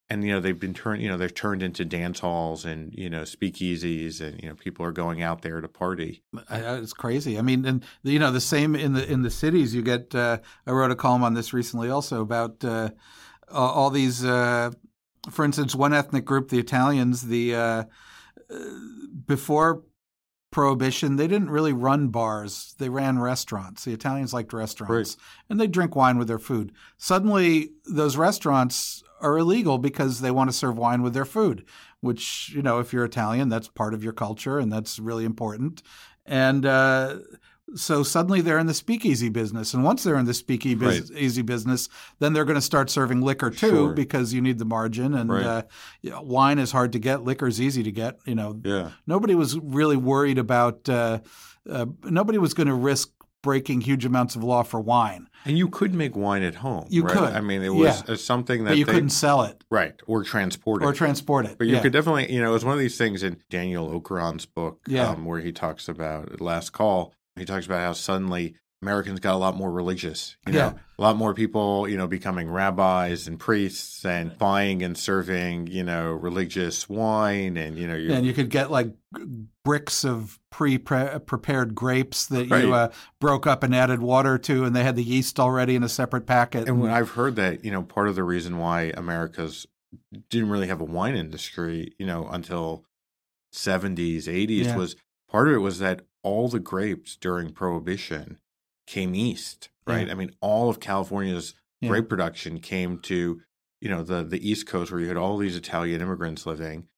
and 0.08 0.24
you 0.24 0.32
know 0.32 0.40
they've 0.40 0.58
been 0.58 0.74
turned 0.74 1.00
you 1.00 1.08
know 1.08 1.16
they've 1.16 1.32
turned 1.32 1.62
into 1.62 1.84
dance 1.84 2.18
halls 2.18 2.64
and 2.64 2.92
you 2.92 3.08
know 3.08 3.22
speakeasies 3.22 4.20
and 4.20 4.42
you 4.42 4.48
know 4.48 4.56
people 4.56 4.84
are 4.84 4.90
going 4.90 5.22
out 5.22 5.42
there 5.42 5.60
to 5.60 5.68
party 5.68 6.24
It's 6.50 6.92
crazy. 6.92 7.38
I 7.38 7.42
mean, 7.42 7.64
and 7.64 7.84
you 8.02 8.18
know, 8.18 8.32
the 8.32 8.40
same 8.40 8.74
in 8.74 8.94
the 8.94 9.08
in 9.08 9.22
the 9.22 9.30
cities. 9.30 9.72
You 9.76 9.82
get. 9.82 10.12
Uh, 10.12 10.38
I 10.66 10.72
wrote 10.72 10.90
a 10.90 10.96
column 10.96 11.22
on 11.22 11.34
this 11.34 11.52
recently, 11.52 11.88
also 11.88 12.20
about 12.22 12.64
uh, 12.64 12.90
all 13.48 13.70
all 13.70 13.90
these. 13.90 14.24
Uh, 14.24 14.72
for 15.30 15.44
instance, 15.44 15.76
one 15.76 15.92
ethnic 15.94 16.24
group, 16.24 16.48
the 16.48 16.58
Italians, 16.58 17.22
the 17.28 17.54
uh, 17.54 17.84
uh, 18.50 18.56
before 19.26 19.82
prohibition, 20.50 21.16
they 21.16 21.28
didn't 21.28 21.50
really 21.50 21.73
run 21.73 22.09
bars. 22.09 22.75
They 22.78 22.88
ran 22.88 23.19
restaurants. 23.19 23.85
The 23.85 23.92
Italians 23.92 24.33
liked 24.33 24.52
restaurants, 24.52 25.16
and 25.49 25.61
they 25.61 25.66
drink 25.66 25.95
wine 25.95 26.19
with 26.19 26.28
their 26.28 26.38
food. 26.38 26.73
Suddenly, 26.99 27.71
those 27.85 28.16
restaurants 28.16 29.02
are 29.21 29.38
illegal 29.38 29.78
because 29.78 30.21
they 30.21 30.30
want 30.30 30.50
to 30.50 30.57
serve 30.57 30.76
wine 30.78 31.02
with 31.02 31.14
their 31.14 31.25
food. 31.25 31.64
Which 32.00 32.50
you 32.54 32.62
know, 32.62 32.78
if 32.78 32.92
you're 32.92 33.04
Italian, 33.04 33.49
that's 33.49 33.69
part 33.69 33.95
of 33.95 34.02
your 34.02 34.12
culture, 34.12 34.59
and 34.59 34.73
that's 34.73 34.99
really 34.99 35.25
important. 35.25 35.83
And 36.26 36.64
uh, 36.64 37.19
so 37.76 38.02
suddenly 38.02 38.40
they're 38.40 38.58
in 38.58 38.66
the 38.66 38.74
speakeasy 38.74 39.28
business, 39.28 39.74
and 39.74 39.84
once 39.84 40.02
they're 40.02 40.18
in 40.18 40.26
the 40.26 40.34
speakeasy 40.34 41.42
business, 41.42 41.88
then 42.18 42.32
they're 42.32 42.44
going 42.44 42.56
to 42.56 42.60
start 42.60 42.90
serving 42.90 43.20
liquor 43.22 43.50
too 43.50 43.68
Sure. 43.68 43.92
because 43.92 44.32
you 44.32 44.40
need 44.40 44.58
the 44.58 44.64
margin, 44.64 45.14
and 45.14 45.30
Right. 45.30 45.44
uh, 45.46 45.62
you 46.02 46.10
know, 46.10 46.22
wine 46.22 46.58
is 46.58 46.72
hard 46.72 46.92
to 46.92 46.98
get, 46.98 47.22
liquor's 47.24 47.60
easy 47.60 47.82
to 47.82 47.92
get. 47.92 48.18
You 48.26 48.34
know, 48.34 48.60
yeah 48.64 48.90
nobody 49.06 49.34
was 49.34 49.58
really 49.58 49.96
worried 49.96 50.38
about. 50.38 50.88
Uh, 50.88 51.20
uh, 51.70 51.86
nobody 52.04 52.38
was 52.38 52.54
going 52.54 52.68
to 52.68 52.75
risk 52.75 53.10
breaking 53.42 53.80
huge 53.82 54.04
amounts 54.04 54.36
of 54.36 54.45
law 54.45 54.62
for 54.62 54.80
wine, 54.80 55.26
and 55.47 55.56
you 55.56 55.66
could 55.68 55.95
make 55.95 56.14
wine 56.14 56.42
at 56.42 56.56
home 56.56 56.84
You 56.90 57.04
right? 57.04 57.16
could. 57.16 57.32
i 57.32 57.40
mean 57.40 57.62
it 57.62 57.71
was 57.71 58.02
Yeah. 58.06 58.12
uh, 58.14 58.16
something 58.16 58.64
that 58.64 58.71
but 58.73 58.76
you 58.78 58.84
they, 58.84 58.92
couldn't 58.92 59.10
sell 59.10 59.42
it 59.42 59.64
right 59.71 59.95
or 60.06 60.23
transport 60.25 60.82
it 60.82 60.84
or 60.86 60.92
transport 60.92 61.47
it. 61.47 61.56
but 61.56 61.66
you 61.66 61.75
yeah. 61.76 61.80
could 61.80 61.92
definitely 61.92 62.30
you 62.30 62.42
know 62.42 62.54
it's 62.54 62.64
one 62.64 62.75
of 62.75 62.80
these 62.80 62.99
things 62.99 63.23
in 63.23 63.38
Daniel 63.49 63.88
Okrent's 63.99 64.45
book 64.45 64.80
Yeah. 64.86 65.08
um, 65.08 65.25
where 65.25 65.40
he 65.40 65.52
talks 65.52 65.88
about 65.88 66.42
last 66.42 66.73
call 66.75 67.14
he 67.36 67.45
talks 67.45 67.66
about 67.66 67.80
how 67.80 67.93
suddenly 67.93 68.54
Americans 68.82 69.21
got 69.21 69.34
a 69.34 69.38
lot 69.38 69.56
more 69.56 69.71
religious, 69.71 70.36
you 70.47 70.52
know, 70.54 70.58
Yeah. 70.58 70.73
a 70.99 71.02
lot 71.02 71.16
more 71.16 71.34
people, 71.34 71.86
you 71.86 71.99
know, 71.99 72.06
becoming 72.06 72.50
rabbis 72.50 73.26
and 73.28 73.38
priests 73.38 74.04
and 74.06 74.36
buying 74.38 74.82
and 74.82 74.97
serving, 74.97 75.66
you 75.66 75.84
know, 75.84 76.12
religious 76.12 76.88
wine 76.88 77.58
and, 77.58 77.76
you 77.78 77.86
know, 77.86 77.95
you 77.95 78.12
and 78.12 78.25
you 78.25 78.32
could 78.32 78.49
get 78.49 78.71
like 78.71 78.95
bricks 79.64 80.02
of 80.04 80.38
pre-prepared 80.50 81.75
grapes 81.75 82.26
that 82.26 82.50
Right. 82.50 82.64
you 82.64 82.73
uh, 82.73 82.90
broke 83.21 83.47
up 83.47 83.62
and 83.62 83.75
added 83.75 84.00
water 84.00 84.38
to, 84.38 84.64
and 84.64 84.75
they 84.75 84.82
had 84.82 84.97
the 84.97 85.04
yeast 85.04 85.38
already 85.38 85.75
in 85.76 85.82
a 85.82 85.88
separate 85.88 86.26
packet. 86.26 86.66
And 86.66 86.80
when 86.80 86.90
I've 86.90 87.10
heard 87.10 87.36
that, 87.36 87.64
you 87.64 87.71
know, 87.71 87.82
part 87.82 88.08
of 88.08 88.14
the 88.14 88.25
reason 88.25 88.56
why 88.56 88.93
America's 88.97 89.66
didn't 90.30 90.49
really 90.49 90.69
have 90.69 90.80
a 90.80 90.84
wine 90.84 91.16
industry, 91.16 91.93
you 91.99 92.06
know, 92.06 92.26
until 92.28 92.84
70s, 93.52 94.26
80s 94.26 94.66
Yeah. 94.69 94.76
was 94.76 94.97
part 95.30 95.49
of 95.49 95.54
it 95.54 95.58
was 95.58 95.78
that 95.78 96.02
all 96.23 96.49
the 96.49 96.60
grapes 96.60 97.16
during 97.16 97.50
Prohibition 97.50 98.38
came 98.86 99.14
east, 99.14 99.69
right? 99.86 100.06
Yeah. 100.06 100.12
I 100.12 100.16
mean, 100.16 100.34
all 100.40 100.69
of 100.69 100.80
California's 100.80 101.54
Yeah. 101.80 101.88
grape 101.88 102.08
production 102.08 102.60
came 102.60 102.99
to, 103.00 103.40
you 103.80 103.88
know, 103.88 104.02
the 104.02 104.23
the 104.23 104.47
East 104.49 104.66
Coast 104.66 104.90
where 104.93 105.00
you 105.00 105.08
had 105.08 105.16
all 105.16 105.38
these 105.38 105.56
Italian 105.56 106.00
immigrants 106.02 106.45
living 106.47 106.88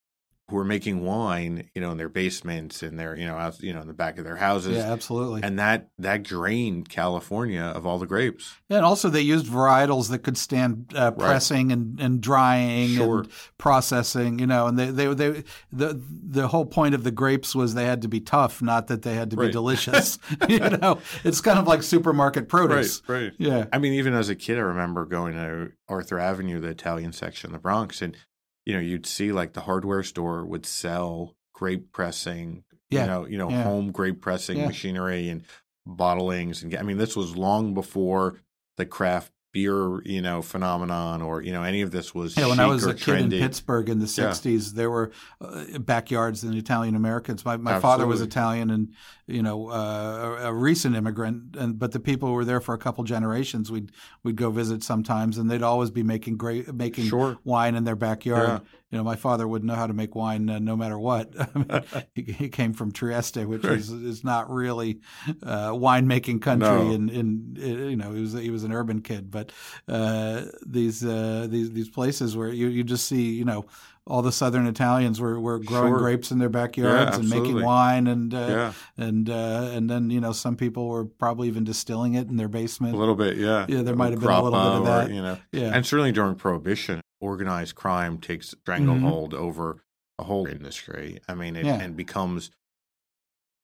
who 0.52 0.56
were 0.58 0.64
making 0.64 1.02
wine, 1.02 1.70
you 1.74 1.80
know, 1.80 1.90
in 1.92 1.96
their 1.96 2.10
basements 2.10 2.82
and 2.82 2.98
their, 3.00 3.16
you 3.16 3.24
know, 3.24 3.36
out, 3.36 3.58
you 3.62 3.72
know, 3.72 3.80
in 3.80 3.86
the 3.88 3.94
back 3.94 4.18
of 4.18 4.24
their 4.24 4.36
houses. 4.36 4.76
yeah, 4.76 4.92
absolutely. 4.92 5.42
And 5.42 5.58
that 5.58 5.88
that 5.98 6.22
drained 6.22 6.90
California 6.90 7.62
of 7.62 7.86
all 7.86 7.98
the 7.98 8.06
grapes. 8.06 8.54
Yeah, 8.68 8.76
and 8.76 8.86
also 8.86 9.08
they 9.08 9.22
used 9.22 9.46
varietals 9.46 10.10
that 10.10 10.18
could 10.18 10.36
stand 10.36 10.92
uh, 10.94 11.12
pressing 11.12 11.72
and, 11.72 11.98
and 11.98 12.20
drying 12.20 12.90
Sure. 12.96 13.20
and 13.20 13.28
processing. 13.56 14.38
You 14.38 14.46
know, 14.46 14.66
and 14.66 14.78
they, 14.78 14.90
they 14.90 15.14
they 15.14 15.44
the 15.72 15.98
the 16.08 16.48
whole 16.48 16.66
point 16.66 16.94
of 16.94 17.02
the 17.02 17.10
grapes 17.10 17.54
was 17.54 17.72
they 17.74 17.86
had 17.86 18.02
to 18.02 18.08
be 18.08 18.20
tough, 18.20 18.60
not 18.60 18.88
that 18.88 19.02
they 19.02 19.14
had 19.14 19.30
to 19.30 19.36
be 19.38 19.50
delicious. 19.50 20.18
you 20.48 20.58
know, 20.58 20.98
it's 21.24 21.40
kind 21.40 21.58
of 21.58 21.66
like 21.66 21.82
supermarket 21.82 22.48
produce. 22.48 23.02
right. 23.08 23.32
Yeah, 23.38 23.64
I 23.72 23.78
mean, 23.78 23.94
even 23.94 24.12
as 24.12 24.28
a 24.28 24.34
kid, 24.34 24.58
I 24.58 24.62
remember 24.62 25.06
going 25.06 25.32
to 25.32 25.72
Arthur 25.88 26.18
Avenue, 26.18 26.60
the 26.60 26.68
Italian 26.68 27.12
section 27.12 27.48
of 27.48 27.52
the 27.54 27.58
Bronx, 27.58 28.02
and 28.02 28.14
you 28.64 28.74
know, 28.74 28.80
you'd 28.80 29.06
see 29.06 29.32
like 29.32 29.52
the 29.52 29.60
hardware 29.62 30.02
store 30.02 30.44
would 30.44 30.66
sell 30.66 31.34
grape 31.52 31.92
pressing, 31.92 32.64
Yeah. 32.90 33.00
you 33.02 33.06
know, 33.06 33.26
you 33.26 33.38
know, 33.38 33.50
Yeah. 33.50 33.64
home 33.64 33.90
grape 33.92 34.20
pressing 34.20 34.58
Yeah. 34.58 34.66
machinery 34.66 35.28
and 35.28 35.44
bottlings, 35.88 36.62
and 36.62 36.74
I 36.76 36.82
mean, 36.82 36.98
this 36.98 37.16
was 37.16 37.36
long 37.36 37.74
before 37.74 38.40
the 38.76 38.86
craft 38.86 39.31
beer, 39.52 40.00
you 40.04 40.22
know, 40.22 40.40
phenomenon 40.42 41.20
or 41.22 41.42
you 41.42 41.52
know 41.52 41.62
any 41.62 41.82
of 41.82 41.90
this 41.90 42.14
was 42.14 42.36
Yeah, 42.36 42.46
when 42.48 42.58
I 42.58 42.66
was 42.66 42.86
a 42.86 42.94
kid 42.94 43.20
in. 43.20 43.30
Pittsburgh 43.30 43.88
in 43.88 43.98
the 43.98 44.06
Yeah. 44.06 44.30
'60s, 44.30 44.72
there 44.72 44.90
were 44.90 45.12
uh, 45.40 45.78
backyards 45.78 46.42
in 46.42 46.54
Italian 46.54 46.94
Americans. 46.96 47.44
My 47.44 47.56
my 47.58 47.78
father 47.78 48.06
was 48.06 48.20
Italian, 48.22 48.70
and 48.70 48.92
you 49.26 49.42
know, 49.42 49.68
uh, 49.68 50.38
a, 50.42 50.48
a 50.48 50.52
recent 50.54 50.96
immigrant, 50.96 51.54
and 51.56 51.78
but 51.78 51.92
the 51.92 52.00
people 52.00 52.32
were 52.32 52.44
there 52.44 52.60
for 52.60 52.74
a 52.74 52.78
couple 52.78 53.04
generations. 53.04 53.70
We'd 53.70 53.92
we'd 54.22 54.36
go 54.36 54.50
visit 54.50 54.82
sometimes, 54.82 55.36
and 55.38 55.50
they'd 55.50 55.62
always 55.62 55.90
be 55.90 56.02
making 56.02 56.38
great 56.38 56.72
making 56.74 57.04
Sure. 57.04 57.38
wine 57.44 57.74
in 57.74 57.84
their 57.84 57.96
backyard. 57.96 58.48
Yeah. 58.48 58.58
You 58.92 58.98
know, 58.98 59.04
my 59.04 59.16
father 59.16 59.48
would 59.48 59.64
know 59.64 59.74
how 59.74 59.86
to 59.86 59.94
make 59.94 60.14
wine 60.14 60.50
uh, 60.50 60.58
no 60.58 60.76
matter 60.76 60.98
what. 60.98 61.32
I 61.40 61.48
mean, 61.58 61.82
he, 62.14 62.22
he 62.32 62.48
came 62.50 62.74
from 62.74 62.92
Trieste, 62.92 63.46
which 63.46 63.64
Right. 63.64 63.78
is 63.78 63.90
is 63.90 64.22
not 64.22 64.50
really 64.50 65.00
uh, 65.42 65.70
winemaking 65.70 66.42
country. 66.42 66.68
No. 66.68 66.90
In, 66.92 67.08
in 67.08 67.56
you 67.56 67.96
know, 67.96 68.12
he 68.12 68.20
was 68.20 68.32
he 68.34 68.50
was 68.50 68.64
an 68.64 68.72
urban 68.72 69.00
kid, 69.00 69.30
but 69.30 69.50
uh, 69.88 70.42
these 70.66 71.02
uh, 71.04 71.46
these 71.48 71.70
these 71.72 71.88
places 71.88 72.36
where 72.36 72.50
you 72.50 72.68
you 72.68 72.84
just 72.84 73.06
see 73.06 73.30
you 73.32 73.46
know 73.46 73.64
all 74.04 74.20
the 74.20 74.32
southern 74.32 74.66
Italians 74.66 75.20
were, 75.20 75.38
were 75.38 75.60
growing 75.60 75.92
Sure. 75.92 75.98
grapes 75.98 76.32
in 76.32 76.40
their 76.40 76.48
backyards 76.48 77.16
and 77.18 77.30
making 77.30 77.62
wine 77.62 78.08
and 78.08 78.34
uh, 78.34 78.38
yeah, 78.38 78.72
and 78.98 79.30
uh, 79.30 79.70
and 79.72 79.88
then 79.88 80.10
you 80.10 80.20
know 80.20 80.32
some 80.32 80.56
people 80.56 80.88
were 80.88 81.04
probably 81.04 81.46
even 81.48 81.64
distilling 81.64 82.14
it 82.14 82.28
in 82.28 82.36
their 82.36 82.48
basement 82.48 82.94
a 82.94 82.98
little 82.98 83.14
bit, 83.14 83.36
yeah, 83.38 83.64
Yeah, 83.68 83.82
there 83.82 83.94
might 83.96 84.10
have 84.10 84.20
been 84.20 84.28
a 84.28 84.42
little 84.42 84.58
bit 84.58 84.72
of 84.74 84.82
or, 84.82 84.84
that. 85.06 85.10
you 85.14 85.22
know, 85.22 85.38
Yeah, 85.52 85.70
And 85.74 85.86
certainly 85.86 86.10
during 86.12 86.34
Prohibition, 86.34 87.00
organized 87.22 87.74
crime 87.76 88.18
takes 88.18 88.48
stranglehold 88.50 89.32
over 89.32 89.84
a 90.18 90.24
whole 90.24 90.46
industry. 90.46 91.20
I 91.28 91.34
mean, 91.34 91.56
it 91.56 91.64
Mm-hmm. 91.64 91.80
Yeah. 91.80 91.84
and 91.84 91.96
becomes, 91.96 92.50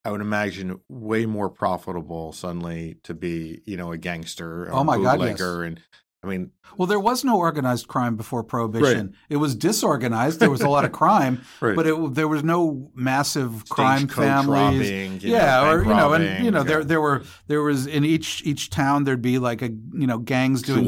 I 0.05 0.11
would 0.12 0.21
imagine, 0.23 0.81
way 0.88 1.27
more 1.27 1.51
profitable 1.51 2.33
suddenly 2.33 2.97
to 3.03 3.12
be, 3.14 3.61
you 3.66 3.77
know, 3.77 3.92
a 3.92 3.99
gangster 3.99 4.64
or 4.64 4.73
Oh 4.73 4.85
my 4.85 4.94
a 4.97 4.99
God, 5.03 5.21
yes. 5.21 5.38
bootlegger. 5.38 5.64
And 5.64 5.81
I 6.20 6.26
mean, 6.26 6.50
well, 6.76 6.88
there 6.88 6.98
was 6.98 7.24
no 7.24 7.38
organized 7.38 7.87
crime 7.87 8.16
before 8.16 8.42
Prohibition. 8.42 9.14
It 9.28 9.37
was 9.37 9.54
disorganized. 9.54 10.40
There 10.40 10.50
was 10.50 10.62
a 10.62 10.68
lot 10.68 10.85
of 10.85 10.90
crime, 10.90 11.42
right. 11.61 11.76
but 11.76 11.87
it, 11.87 12.14
there 12.14 12.26
was 12.26 12.42
no 12.42 12.90
massive 12.92 13.68
crime 13.68 14.09
families. 14.09 14.90
robbing, 14.90 15.20
yeah, 15.20 15.62
know, 15.62 15.70
or 15.70 15.83
you 15.85 15.94
know, 15.94 16.12
and 16.14 16.44
you 16.44 16.50
know, 16.50 16.64
there 16.64 16.81
yeah. 16.81 16.87
there 16.87 17.00
were 17.00 17.22
there 17.46 17.62
was 17.62 17.87
in 17.87 18.04
each 18.04 18.42
each 18.44 18.68
town 18.68 19.04
there'd 19.04 19.22
be 19.22 19.38
like 19.38 19.62
a 19.62 19.68
you 19.68 20.09
know 20.09 20.18
gangs 20.18 20.62
doing 20.62 20.85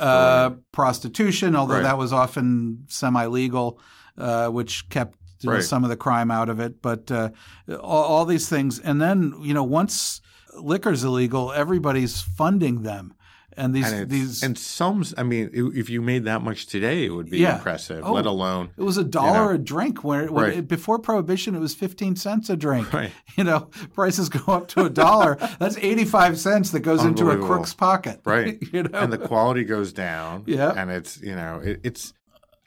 uh, 0.00 0.50
prostitution, 0.72 1.54
although 1.54 1.74
Right. 1.74 1.82
that 1.82 1.98
was 1.98 2.14
often 2.14 2.84
semi 2.88 3.26
legal, 3.26 3.78
uh, 4.16 4.48
which 4.48 4.88
kept 4.88 5.18
you 5.42 5.50
know, 5.50 5.60
some 5.60 5.84
of 5.84 5.90
the 5.90 5.96
crime 5.96 6.30
out 6.30 6.48
of 6.48 6.58
it. 6.58 6.80
But 6.80 7.10
uh, 7.10 7.30
all, 7.68 8.04
all 8.04 8.24
these 8.24 8.48
things, 8.48 8.78
and 8.78 9.00
then 9.00 9.34
you 9.42 9.52
know, 9.52 9.64
once 9.64 10.22
liquor's 10.54 11.04
illegal, 11.04 11.52
everybody's 11.52 12.20
funding 12.22 12.82
them, 12.82 13.14
and 13.56 13.74
these 13.74 13.90
and 13.90 14.08
these 14.08 14.42
and 14.42 14.56
some 14.56 15.04
i 15.18 15.22
mean 15.22 15.50
if 15.52 15.90
you 15.90 16.00
made 16.00 16.24
that 16.24 16.40
much 16.42 16.66
today 16.66 17.04
it 17.04 17.10
would 17.10 17.28
be 17.30 17.38
Yeah. 17.38 17.56
impressive 17.56 18.02
Oh. 18.04 18.12
let 18.12 18.24
alone 18.26 18.70
It 18.76 18.82
was 18.82 18.96
a 18.96 19.04
dollar 19.04 19.48
know. 19.48 19.54
a 19.54 19.58
drink. 19.58 20.04
Where 20.04 20.26
Right. 20.28 20.58
it- 20.58 20.68
before 20.68 20.98
prohibition, 20.98 21.54
it 21.54 21.58
was 21.58 21.74
fifteen 21.74 22.14
cents 22.16 22.48
a 22.48 22.56
drink. 22.56 22.92
right 22.92 23.10
You 23.36 23.44
know, 23.44 23.68
prices 23.94 24.28
go 24.28 24.52
up 24.52 24.68
to 24.68 24.84
a 24.84 24.90
dollar. 24.90 25.36
That's 25.58 25.76
eighty-five 25.78 26.38
cents 26.38 26.70
that 26.70 26.80
goes 26.80 27.04
into 27.04 27.30
a 27.30 27.36
crook's 27.38 27.74
pocket. 27.74 28.20
Right. 28.24 28.58
you 28.72 28.84
know, 28.84 28.98
and 28.98 29.12
the 29.12 29.18
quality 29.18 29.64
goes 29.64 29.92
down 29.92 30.44
Yeah. 30.46 30.72
and 30.76 30.90
it's 30.90 31.20
you 31.20 31.34
know 31.34 31.60
it, 31.64 31.80
it's 31.82 32.12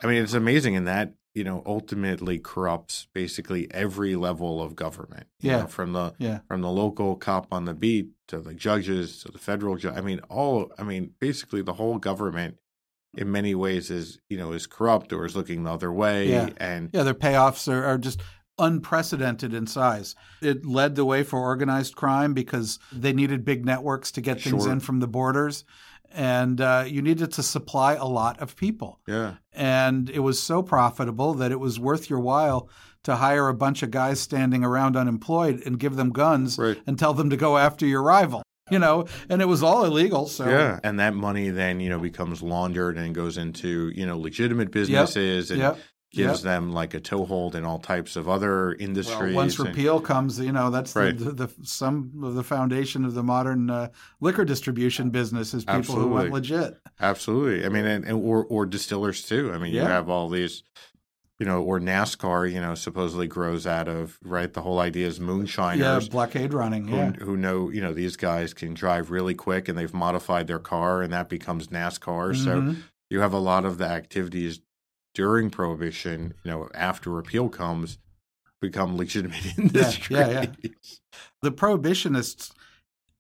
i 0.02 0.08
mean 0.08 0.22
it's 0.22 0.34
amazing 0.34 0.74
in 0.74 0.86
that 0.86 1.14
you 1.34 1.44
know 1.44 1.64
ultimately 1.66 2.38
corrupts 2.40 3.08
basically 3.14 3.68
every 3.72 4.16
level 4.16 4.62
of 4.62 4.76
government 4.76 5.26
you 5.40 5.50
Yeah. 5.52 5.62
know, 5.62 5.68
from 5.68 5.94
the 5.94 6.14
yeah, 6.20 6.40
from 6.48 6.62
the 6.62 6.70
local 6.70 7.16
cop 7.16 7.48
on 7.52 7.66
the 7.66 7.74
beat 7.74 8.10
to 8.28 8.40
the 8.40 8.54
judges 8.54 9.24
to 9.24 9.32
the 9.32 9.40
federal 9.40 9.76
judge 9.76 9.98
i 9.98 10.02
mean 10.02 10.20
all 10.30 10.72
i 10.78 10.84
mean 10.84 11.12
basically 11.20 11.62
the 11.64 11.74
whole 11.74 11.98
government 11.98 12.58
in 13.16 13.32
many 13.32 13.54
ways 13.56 13.90
is 13.90 14.20
you 14.30 14.38
know 14.38 14.52
is 14.54 14.68
corrupt 14.68 15.12
or 15.14 15.26
is 15.26 15.36
looking 15.36 15.64
the 15.64 15.72
other 15.74 15.92
way 15.92 16.30
Yeah. 16.30 16.50
and 16.58 16.90
yeah. 16.94 17.04
Their 17.04 17.14
payoffs 17.14 17.72
are, 17.72 17.84
are 17.84 17.98
just 17.98 18.22
unprecedented 18.74 19.54
in 19.54 19.68
size. 19.68 20.16
It 20.42 20.66
led 20.66 20.96
the 20.96 21.06
way 21.06 21.24
for 21.24 21.40
organized 21.40 21.96
crime 21.96 22.34
because 22.34 22.80
they 22.92 23.14
needed 23.14 23.44
big 23.46 23.66
networks 23.66 24.12
to 24.12 24.22
get 24.22 24.42
things 24.42 24.64
Sure. 24.64 24.72
in 24.72 24.80
from 24.80 25.00
the 25.00 25.08
borders, 25.08 25.64
and 26.14 26.62
uh, 26.62 26.84
you 26.88 27.02
needed 27.02 27.32
to 27.34 27.44
supply 27.44 27.94
a 27.96 28.06
lot 28.06 28.40
of 28.42 28.56
people. 28.56 29.00
yeah 29.08 29.36
and 29.54 30.10
it 30.10 30.20
was 30.20 30.42
so 30.42 30.64
profitable 30.64 31.34
that 31.36 31.52
it 31.52 31.60
was 31.60 31.80
worth 31.80 32.10
your 32.10 32.20
while 32.20 32.70
to 33.04 33.16
hire 33.18 33.48
a 33.50 33.54
bunch 33.54 33.84
of 33.84 33.92
guys 33.92 34.20
standing 34.20 34.64
around 34.64 34.96
unemployed 34.96 35.62
and 35.66 35.78
give 35.80 35.96
them 35.96 36.10
guns 36.12 36.58
Right. 36.58 36.80
and 36.88 36.98
tell 36.98 37.14
them 37.14 37.30
to 37.30 37.38
go 37.38 37.58
after 37.58 37.86
your 37.86 38.02
rival 38.02 38.42
you 38.72 38.80
know 38.80 39.06
and 39.30 39.42
it 39.42 39.46
was 39.48 39.62
all 39.62 39.84
illegal 39.84 40.26
so 40.28 40.48
Yeah, 40.50 40.80
and 40.84 40.98
that 41.00 41.14
money 41.14 41.50
then 41.50 41.80
you 41.82 41.90
know 41.90 42.00
becomes 42.00 42.42
laundered 42.42 42.98
and 42.98 43.14
goes 43.14 43.38
into 43.38 43.92
you 43.94 44.06
know 44.06 44.18
legitimate 44.18 44.72
businesses 44.72 45.52
and 45.52 45.60
yep 45.60 45.78
gives 46.14 46.40
yep. 46.40 46.44
them 46.44 46.72
like 46.72 46.94
a 46.94 47.00
toehold 47.00 47.56
in 47.56 47.66
all 47.66 47.80
types 47.80 48.16
of 48.16 48.30
other 48.30 48.74
industries. 48.76 49.18
well, 49.34 49.34
once 49.34 49.58
and- 49.58 49.68
repeal 49.68 50.00
comes, 50.00 50.40
you 50.40 50.52
know 50.52 50.70
that's 50.70 50.96
Right. 50.96 51.18
the, 51.18 51.32
the, 51.32 51.48
the 51.48 51.54
some 51.66 52.12
of 52.24 52.36
the 52.36 52.44
foundation 52.44 53.04
of 53.04 53.14
the 53.16 53.24
modern 53.24 53.70
uh, 53.70 53.90
liquor 54.22 54.46
distribution 54.46 55.10
business 55.10 55.54
is 55.54 55.66
people 55.66 55.96
who 55.96 56.08
went 56.10 56.32
legit. 56.32 56.78
absolutely, 57.02 57.66
I 57.66 57.70
mean, 57.70 57.86
and, 57.86 58.06
and 58.06 58.24
or 58.24 58.46
or 58.46 58.66
distillers 58.66 59.24
too. 59.24 59.52
I 59.54 59.58
mean, 59.58 59.74
you 59.74 59.82
have 59.82 60.08
all 60.08 60.30
these, 60.30 60.62
you 61.40 61.48
know, 61.48 61.64
or 61.64 61.80
NASCAR, 61.80 62.52
you 62.52 62.62
know, 62.62 62.76
supposedly 62.76 63.26
grows 63.28 63.66
out 63.66 63.88
of 63.88 64.20
right. 64.24 64.54
The 64.54 64.62
whole 64.62 64.80
idea 64.80 65.08
is 65.08 65.18
Yeah, 65.18 65.26
moonshiners. 65.26 66.10
blockade 66.10 66.54
running. 66.54 66.88
Who, 66.88 66.96
Yeah, 66.96 67.12
who 67.14 67.36
know 67.36 67.70
you 67.72 67.82
know 67.82 67.92
these 67.94 68.16
guys 68.18 68.54
can 68.54 68.76
drive 68.76 69.10
really 69.10 69.34
quick 69.34 69.68
and 69.68 69.76
they've 69.76 69.94
modified 69.94 70.46
their 70.46 70.60
car 70.60 71.02
and 71.02 71.12
that 71.12 71.28
becomes 71.28 71.70
NASCAR. 71.70 72.36
So 72.36 72.62
Mhm. 72.62 72.78
you 73.10 73.20
have 73.22 73.34
a 73.34 73.40
lot 73.40 73.66
of 73.66 73.80
the 73.80 73.88
activities 73.88 74.60
during 75.14 75.50
prohibition 75.50 76.34
you 76.44 76.52
know 76.52 76.70
after 76.74 77.10
repeal 77.10 77.50
comes 77.50 77.98
become 78.62 78.96
legitimate 78.98 79.46
industries 79.58 80.18
yeah, 80.18 80.46
yeah. 80.64 80.70
the 81.42 81.52
prohibitionists 81.52 82.52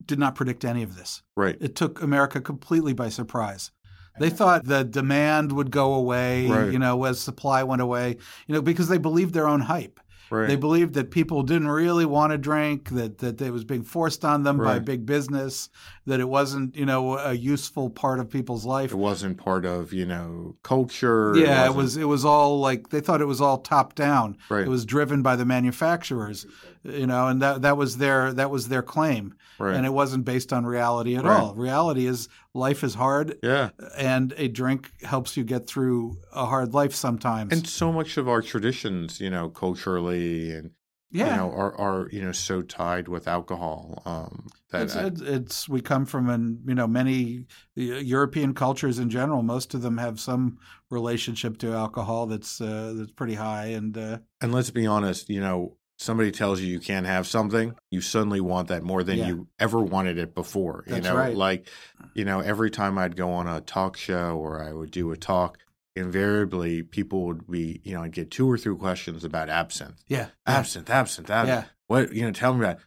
did 0.06 0.19
not 0.19 0.36
predict 0.36 0.65
any 0.65 0.84
of 0.84 0.95
this. 0.95 1.21
right 1.38 1.58
it 1.62 1.75
took 1.75 2.01
America 2.01 2.41
completely 2.41 2.93
by 2.93 3.10
surprise. 3.10 3.71
They 4.19 4.29
thought 4.29 4.65
the 4.65 4.84
demand 4.84 5.51
would 5.53 5.71
go 5.71 5.95
away, 5.95 6.45
Right. 6.47 6.71
you 6.71 6.77
know, 6.77 7.03
as 7.06 7.19
supply 7.19 7.63
went 7.63 7.82
away, 7.82 8.17
you 8.45 8.53
know, 8.53 8.62
because 8.62 8.88
they 8.88 8.99
believed 8.99 9.34
their 9.34 9.47
own 9.47 9.62
hype. 9.62 9.99
Right 10.29 10.47
They 10.47 10.55
believed 10.55 10.93
that 10.95 11.12
people 11.12 11.43
didn't 11.43 11.67
really 11.69 12.05
want 12.05 12.31
to 12.31 12.38
drink, 12.38 12.89
that 12.89 13.17
that 13.19 13.41
it 13.41 13.51
was 13.51 13.63
being 13.63 13.83
forced 13.83 14.23
on 14.25 14.43
them 14.43 14.57
by 14.57 14.79
big 14.79 15.05
business, 15.05 15.69
that 16.05 16.19
it 16.19 16.27
wasn't, 16.27 16.75
you 16.75 16.86
know, 16.86 17.17
a 17.17 17.33
useful 17.33 17.89
part 17.89 18.19
of 18.19 18.29
people's 18.29 18.65
life. 18.65 18.91
it 18.91 18.95
wasn't 18.97 19.38
part 19.38 19.65
of 19.65 19.93
you 19.93 20.05
know 20.05 20.55
culture 20.63 21.33
Yeah, 21.36 21.65
it 21.65 21.75
wasn't- 21.75 21.75
was 21.77 21.97
it 21.97 22.05
was 22.07 22.25
all 22.25 22.59
like 22.59 22.89
they 22.89 22.99
thought 23.01 23.21
it 23.21 23.25
was 23.27 23.41
all 23.41 23.57
top 23.59 23.95
down. 23.95 24.38
Right. 24.49 24.65
It 24.65 24.69
was 24.69 24.86
driven 24.86 25.21
by 25.21 25.36
the 25.36 25.45
manufacturers, 25.45 26.45
you 26.83 27.07
know, 27.07 27.27
and 27.27 27.41
that 27.41 27.62
that 27.62 27.77
was 27.77 27.97
their 27.97 28.33
that 28.33 28.49
was 28.49 28.67
their 28.69 28.81
claim. 28.83 29.33
right 29.59 29.75
And 29.75 29.86
it 29.86 29.93
wasn't 29.93 30.25
based 30.25 30.51
on 30.51 30.65
reality 30.65 31.15
at 31.15 31.23
Right. 31.25 31.39
all. 31.39 31.53
Reality 31.55 32.05
is 32.07 32.27
life 32.53 32.83
is 32.83 32.95
hard 32.95 33.37
yeah 33.43 33.69
and 33.97 34.33
a 34.37 34.47
drink 34.47 34.91
helps 35.03 35.35
you 35.35 35.43
get 35.43 35.65
through 35.67 36.17
a 36.33 36.45
hard 36.45 36.73
life 36.73 36.93
sometimes. 36.93 37.51
and 37.51 37.67
so 37.67 37.91
much 37.91 38.17
of 38.17 38.27
our 38.29 38.41
traditions 38.41 39.19
you 39.19 39.29
know 39.29 39.49
culturally 39.49 40.51
and 40.51 40.71
yeah, 41.11 41.29
you 41.29 41.35
know 41.37 41.51
are 41.51 41.75
are 41.79 42.09
you 42.11 42.21
know 42.21 42.31
so 42.31 42.61
tied 42.63 43.07
with 43.07 43.27
alcohol 43.27 44.01
um 44.05 44.47
that 44.71 44.83
it's, 44.83 44.95
I- 44.95 45.05
it's, 45.05 45.21
it's 45.21 45.69
we 45.69 45.81
come 45.81 46.05
from 46.05 46.29
an 46.29 46.59
you 46.67 46.73
know 46.75 46.87
many 46.87 47.45
European 47.75 48.53
cultures 48.55 48.97
in 48.99 49.09
general. 49.11 49.43
Most 49.43 49.73
of 49.75 49.81
them 49.83 49.97
have 49.99 50.19
some 50.19 50.57
relationship 50.89 51.57
to 51.59 51.73
alcohol 51.73 52.25
that's 52.25 52.59
uh, 52.59 52.93
that's 52.95 53.11
pretty 53.11 53.35
high, 53.35 53.67
and 53.67 53.95
uh, 53.95 54.17
and 54.41 54.51
let's 54.51 54.71
be 54.71 54.87
honest 54.87 55.29
you 55.29 55.39
know 55.41 55.77
somebody 55.97 56.32
tells 56.32 56.60
you 56.60 56.67
you 56.67 56.79
can't 56.79 57.06
have 57.06 57.27
something 57.27 57.75
you 57.91 58.01
suddenly 58.01 58.41
want 58.41 58.67
that 58.67 58.84
more 58.84 59.03
than 59.03 59.17
Yeah. 59.17 59.27
you 59.27 59.47
ever 59.60 59.79
wanted 59.82 60.17
it 60.17 60.34
before 60.34 60.84
you 60.88 60.99
know 61.01 61.15
right. 61.15 61.36
like 61.36 61.67
you 62.13 62.25
know 62.25 62.39
every 62.39 62.71
time 62.71 62.97
i'd 62.97 63.15
go 63.15 63.32
on 63.32 63.47
a 63.47 63.62
talk 63.62 63.95
show 63.97 64.38
or 64.38 64.62
i 64.63 64.71
would 64.73 64.91
do 64.91 65.12
a 65.12 65.17
talk 65.17 65.58
invariably 65.95 66.82
people 66.84 67.25
would 67.25 67.49
be 67.49 67.79
you 67.84 67.93
know 67.93 68.01
i'd 68.01 68.12
get 68.12 68.32
two 68.32 68.49
or 68.49 68.58
three 68.58 68.75
questions 68.75 69.23
about 69.23 69.49
absinthe 69.49 70.03
yeah, 70.08 70.27
absinthe 70.45 70.89
absinthe 70.89 71.29
absinthe 71.29 71.47
yeah. 71.47 71.71
what 71.88 72.12
you 72.13 72.23
know 72.23 72.32
tell 72.32 72.53
me 72.53 72.60
about 72.62 72.77
it. 72.77 72.84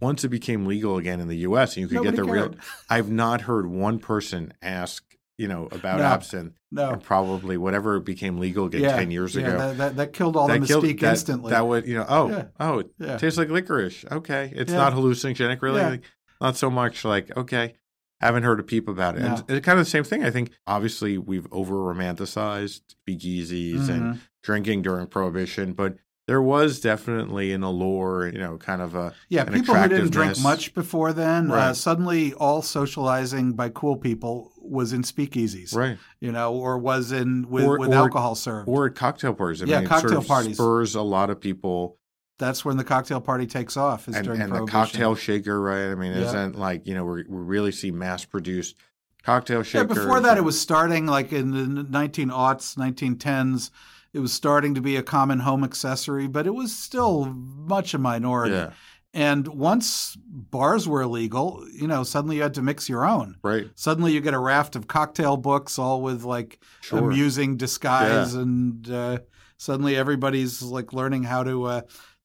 once 0.00 0.24
it 0.24 0.28
became 0.28 0.66
legal 0.66 0.98
again 0.98 1.20
in 1.20 1.28
the 1.28 1.36
us 1.36 1.76
and 1.76 1.82
you 1.82 1.88
could 1.88 1.94
Nobody 2.04 2.16
get 2.16 2.24
the 2.26 2.30
real 2.30 2.54
i've 2.90 3.10
not 3.10 3.42
heard 3.42 3.66
one 3.66 3.98
person 4.00 4.52
ask 4.60 5.04
you 5.38 5.48
know 5.48 5.68
about 5.72 5.98
No. 5.98 6.04
absinthe 6.04 6.54
No, 6.70 6.90
and 6.90 7.02
probably 7.02 7.56
whatever 7.56 7.98
became 8.00 8.38
legal 8.38 8.66
again 8.66 8.82
yeah, 8.82 8.96
10 8.96 9.10
years 9.10 9.34
yeah, 9.34 9.46
ago 9.46 9.58
that, 9.58 9.76
that, 9.78 9.96
that 9.96 10.12
killed 10.12 10.36
all 10.36 10.48
the 10.48 10.60
killed- 10.60 10.84
mystique 10.84 11.00
that, 11.00 11.10
instantly. 11.12 11.50
That 11.50 11.66
would, 11.66 11.86
you 11.86 11.94
know, 11.94 12.04
oh, 12.08 12.28
Yeah. 12.28 12.44
oh, 12.60 12.78
it 12.80 12.90
yeah, 12.98 13.16
tastes 13.16 13.38
like 13.38 13.48
licorice. 13.48 14.04
Okay, 14.10 14.52
it's 14.54 14.72
not 14.72 14.92
hallucinogenic, 14.92 15.62
really. 15.62 15.80
Like, 15.80 16.02
not 16.40 16.56
so 16.56 16.68
much 16.70 17.04
like 17.04 17.34
okay. 17.36 17.74
Haven't 18.20 18.42
heard 18.42 18.58
a 18.58 18.64
peep 18.64 18.88
about 18.88 19.16
it. 19.16 19.20
No. 19.20 19.28
And 19.28 19.44
it's 19.50 19.64
kind 19.64 19.78
of 19.78 19.84
the 19.86 19.90
same 19.90 20.02
thing. 20.02 20.24
I 20.24 20.30
think 20.32 20.50
obviously 20.66 21.18
we've 21.18 21.46
over 21.52 21.76
romanticized 21.76 22.80
speakeasies 23.08 23.88
and 23.88 24.14
Mhm. 24.14 24.18
drinking 24.42 24.82
during 24.82 25.06
Prohibition, 25.06 25.72
but 25.72 25.96
there 26.26 26.42
was 26.42 26.80
definitely 26.80 27.52
an 27.52 27.62
allure, 27.62 28.26
you 28.28 28.38
know, 28.38 28.56
kind 28.58 28.82
of 28.82 28.96
a 28.96 29.14
Yeah, 29.28 29.44
people 29.44 29.72
who 29.76 29.88
didn't 29.88 30.10
drink 30.10 30.40
much 30.42 30.74
before 30.74 31.12
then, 31.12 31.50
uh, 31.52 31.72
suddenly 31.74 32.34
all 32.34 32.60
socializing 32.60 33.52
by 33.52 33.68
cool 33.68 33.96
people 33.96 34.52
was 34.70 34.92
in 34.92 35.02
speakeasies, 35.02 35.74
right 35.74 35.98
you 36.20 36.32
know, 36.32 36.54
or 36.54 36.78
was 36.78 37.12
in 37.12 37.48
with, 37.48 37.64
Or- 37.64 37.78
with 37.78 37.90
or- 37.90 37.94
alcohol 37.94 38.34
served. 38.34 38.68
or 38.68 38.86
at 38.86 38.94
cocktail 38.94 39.34
parties. 39.34 39.62
I 39.62 39.66
Yeah, 39.66 39.76
mean, 39.76 39.84
it 39.84 39.88
sort 39.88 40.02
cocktail 40.02 40.18
of 40.18 40.26
parties. 40.28 40.56
spurs 40.56 40.94
a 40.94 41.02
lot 41.02 41.30
of 41.30 41.40
people 41.40 41.96
That's 42.38 42.64
when 42.64 42.76
the 42.76 42.84
cocktail 42.84 43.20
party 43.20 43.46
takes 43.46 43.76
off. 43.76 44.08
Is 44.08 44.14
and, 44.14 44.28
and 44.28 44.52
the 44.54 44.64
cocktail 44.66 45.14
shaker, 45.16 45.60
right? 45.60 45.90
I 45.90 45.94
mean, 45.96 46.12
Yeah. 46.12 46.26
isn't 46.28 46.56
like 46.58 46.86
you 46.86 46.94
know 46.94 47.04
we 47.04 47.24
we 47.28 47.38
really 47.42 47.72
see 47.72 47.90
mass 47.90 48.24
produced 48.24 48.76
cocktail 49.24 49.58
Yeah, 49.58 49.62
shakers. 49.64 49.98
before 49.98 50.20
that, 50.20 50.38
it 50.38 50.44
was 50.44 50.58
starting 50.60 51.06
like 51.06 51.32
in 51.32 51.50
the 51.50 51.82
1900s, 51.84 52.76
1910s. 52.76 53.70
It 54.12 54.20
was 54.20 54.32
starting 54.32 54.74
to 54.74 54.80
be 54.80 54.96
a 54.96 55.02
common 55.02 55.40
home 55.40 55.62
accessory, 55.64 56.26
but 56.28 56.46
it 56.46 56.54
was 56.54 56.74
still 56.74 57.26
much 57.26 57.92
a 57.92 57.98
minority. 57.98 58.54
yeah, 58.54 58.70
And 59.14 59.48
once 59.48 60.16
bars 60.20 60.86
were 60.86 61.02
illegal, 61.02 61.66
you 61.72 61.86
know, 61.86 62.02
suddenly 62.02 62.36
you 62.36 62.42
had 62.42 62.54
to 62.54 62.62
mix 62.62 62.88
your 62.88 63.06
own. 63.06 63.36
right, 63.42 63.66
Suddenly 63.74 64.12
you 64.12 64.20
get 64.20 64.34
a 64.34 64.38
raft 64.38 64.76
of 64.76 64.86
cocktail 64.86 65.36
books, 65.36 65.78
all 65.78 66.02
with 66.02 66.24
like 66.24 66.62
sure, 66.82 66.98
amusing 66.98 67.56
disguise, 67.56 68.34
and 68.34 68.88
uh, 68.90 69.18
suddenly 69.56 69.96
everybody's 69.96 70.60
like 70.62 70.92
learning 70.92 71.22
how 71.22 71.42
to 71.42 71.64
uh, 71.64 71.80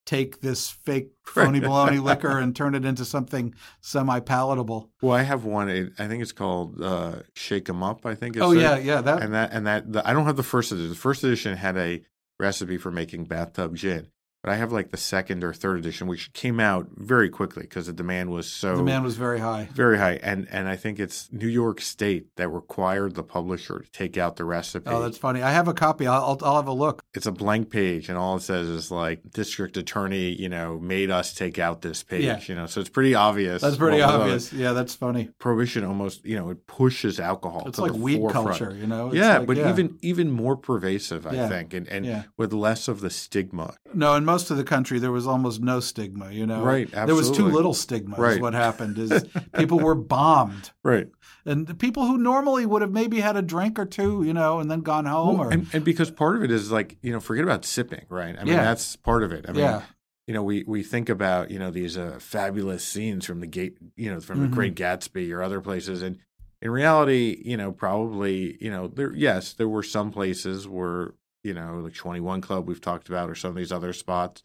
take 0.06 0.41
this 0.41 0.69
fake 0.69 1.12
phony 1.24 1.62
baloney 1.62 2.04
liquor 2.04 2.38
and 2.38 2.54
turn 2.54 2.76
it 2.76 2.84
into 2.84 3.06
something 3.06 3.54
semi-palatable. 3.80 4.91
Well, 5.02 5.13
I 5.13 5.22
have 5.24 5.46
one. 5.46 5.93
I 5.98 6.08
think 6.08 6.22
it's 6.22 6.34
called 6.34 6.82
uh, 6.82 7.19
Shake 7.34 7.69
'Em 7.69 7.82
Up. 7.82 8.06
I 8.06 8.15
think. 8.15 8.36
It's 8.36 8.43
Oh 8.43 8.52
yeah, 8.52 8.78
yeah, 8.78 9.02
that 9.02 9.22
and 9.24 9.34
that 9.34 9.54
and 9.54 9.67
that 9.67 9.91
the, 9.91 10.08
I 10.08 10.13
don't 10.13 10.26
have 10.26 10.38
the 10.38 10.43
first 10.43 10.72
edition. 10.72 10.89
The 10.89 10.96
first 10.96 11.24
edition 11.24 11.56
had 11.56 11.78
a 11.78 12.02
recipe 12.39 12.78
for 12.78 12.91
making 12.91 13.26
bathtub 13.26 13.76
gin. 13.76 14.08
But 14.43 14.51
I 14.51 14.56
have 14.58 14.71
like 14.73 14.91
the 14.91 14.97
second 14.97 15.43
or 15.43 15.53
third 15.53 15.79
edition, 15.79 16.06
which 16.08 16.34
came 16.34 16.60
out 16.60 16.88
very 16.95 17.29
quickly 17.29 17.63
because 17.63 17.88
the 17.88 17.93
demand 17.93 18.29
was 18.29 18.45
so 18.51 18.71
The 18.71 18.77
demand 18.79 19.03
was 19.06 19.15
very 19.15 19.39
high. 19.39 19.69
very 19.73 19.97
high. 19.97 20.19
And 20.21 20.47
and 20.51 20.67
I 20.67 20.75
think 20.75 20.99
it's 20.99 21.29
New 21.32 21.47
York 21.47 21.79
State 21.82 22.36
that 22.36 22.49
required 22.49 23.15
the 23.15 23.23
publisher 23.23 23.79
to 23.79 23.91
take 23.91 24.17
out 24.17 24.36
the 24.36 24.43
recipe. 24.45 24.89
Oh, 24.89 25.01
that's 25.01 25.17
funny. 25.17 25.41
I 25.41 25.51
have 25.51 25.67
a 25.67 25.73
copy. 25.73 26.06
I'll, 26.08 26.38
I'll, 26.41 26.58
have 26.58 26.67
a 26.67 26.73
look. 26.73 27.03
it's 27.13 27.25
a 27.25 27.32
blank 27.32 27.69
page, 27.69 28.10
and 28.10 28.17
all 28.17 28.36
it 28.36 28.41
says 28.41 28.67
is 28.67 28.91
like 28.91 29.21
district 29.32 29.77
attorney, 29.77 30.29
you 30.34 30.49
know, 30.49 30.77
made 30.79 31.10
us 31.10 31.34
take 31.34 31.58
out 31.58 31.82
this 31.82 32.03
page. 32.03 32.23
Yeah. 32.25 32.39
You 32.45 32.56
know, 32.56 32.65
so 32.65 32.82
it's 32.82 32.89
pretty 32.89 33.15
obvious. 33.15 33.62
That's 33.62 33.77
pretty 33.77 33.99
what- 34.01 34.10
obvious. 34.13 34.51
Yeah, 34.51 34.73
that's 34.73 34.93
funny. 34.93 35.29
Prohibition 35.39 35.86
almost, 35.86 36.25
you 36.25 36.36
know, 36.36 36.49
it 36.49 36.67
pushes 36.67 37.19
alcohol. 37.19 37.63
It's 37.67 37.79
like 37.79 37.93
weed 37.93 38.17
forefront. 38.17 38.47
culture, 38.60 38.75
you 38.75 38.88
know. 38.88 39.08
It's 39.08 39.15
yeah, 39.15 39.38
like- 39.38 39.47
but 39.47 39.58
even 39.58 39.97
even 40.01 40.32
more 40.32 40.58
pervasive, 40.58 41.25
I 41.25 41.34
Yeah. 41.34 41.47
think, 41.47 41.73
and 41.73 41.88
and 41.88 42.06
Yeah. 42.06 42.23
with 42.36 42.51
less 42.51 42.88
of 42.89 42.99
the 42.99 43.10
stigma. 43.10 43.75
no, 43.93 44.15
in 44.15 44.25
most 44.34 44.52
of 44.52 44.58
the 44.58 44.63
country 44.63 44.98
there 45.00 45.12
was 45.12 45.28
almost 45.28 45.62
no 45.62 45.80
stigma. 45.80 46.32
You 46.32 46.46
know, 46.46 46.62
Right, 46.63 46.89
There 46.91 47.15
was 47.15 47.30
too 47.32 47.48
little 47.58 47.74
stigma. 47.74 48.15
Is 48.30 48.39
what 48.39 48.54
happened 48.54 48.98
is 48.98 49.26
people 49.58 49.80
were 49.80 49.96
bombed. 49.96 50.72
Right. 50.84 51.08
And 51.46 51.67
the 51.67 51.76
people 51.76 52.06
who 52.08 52.17
normally 52.17 52.65
would 52.65 52.82
have 52.82 52.91
maybe 52.91 53.19
had 53.19 53.36
a 53.36 53.41
drink 53.41 53.78
or 53.78 53.86
two, 53.86 54.24
you 54.24 54.34
know, 54.34 54.60
and 54.60 54.69
then 54.72 54.82
gone 54.82 55.06
home, 55.06 55.39
or 55.41 55.52
and, 55.54 55.67
and 55.74 55.84
because 55.84 56.10
part 56.10 56.36
of 56.38 56.43
it 56.43 56.52
is 56.52 56.72
like, 56.72 56.98
you 57.02 57.12
know, 57.12 57.19
forget 57.19 57.43
about 57.43 57.65
sipping, 57.65 58.06
right? 58.10 58.36
I 58.39 58.43
mean, 58.43 58.54
Yeah. 58.56 58.63
that's 58.63 58.96
part 58.96 59.24
of 59.24 59.32
it. 59.32 59.46
I 59.48 59.52
mean, 59.52 59.60
yeah, 59.65 59.82
you 60.28 60.34
know, 60.34 60.43
we, 60.43 60.63
we 60.65 60.84
think 60.84 61.10
about, 61.10 61.52
you 61.52 61.60
know, 61.60 61.69
these 61.69 61.98
uh, 61.98 62.17
fabulous 62.19 62.84
scenes 62.86 63.26
from 63.26 63.39
the 63.41 63.48
gate, 63.48 63.78
you 63.98 64.10
know, 64.12 64.19
from 64.22 64.39
Mhm. 64.39 64.41
the 64.43 64.48
Great 64.58 64.76
Gatsby 64.76 65.32
or 65.36 65.43
other 65.43 65.60
places. 65.60 66.02
And 66.02 66.17
in 66.62 66.72
reality, 66.72 67.41
you 67.43 67.58
know, 67.58 67.74
probably, 67.74 68.58
you 68.63 68.72
know, 68.72 68.88
there, 68.88 69.13
yes, 69.13 69.52
there 69.54 69.67
were 69.67 69.84
some 69.84 70.12
places 70.12 70.65
where, 70.65 71.13
you 71.43 71.53
know, 71.53 71.79
like 71.84 71.93
21 71.93 72.41
Club 72.41 72.67
we've 72.67 72.82
talked 72.82 73.10
about 73.10 73.29
or 73.29 73.36
some 73.36 73.49
of 73.51 73.58
these 73.58 73.71
other 73.71 73.93
spots 73.93 74.43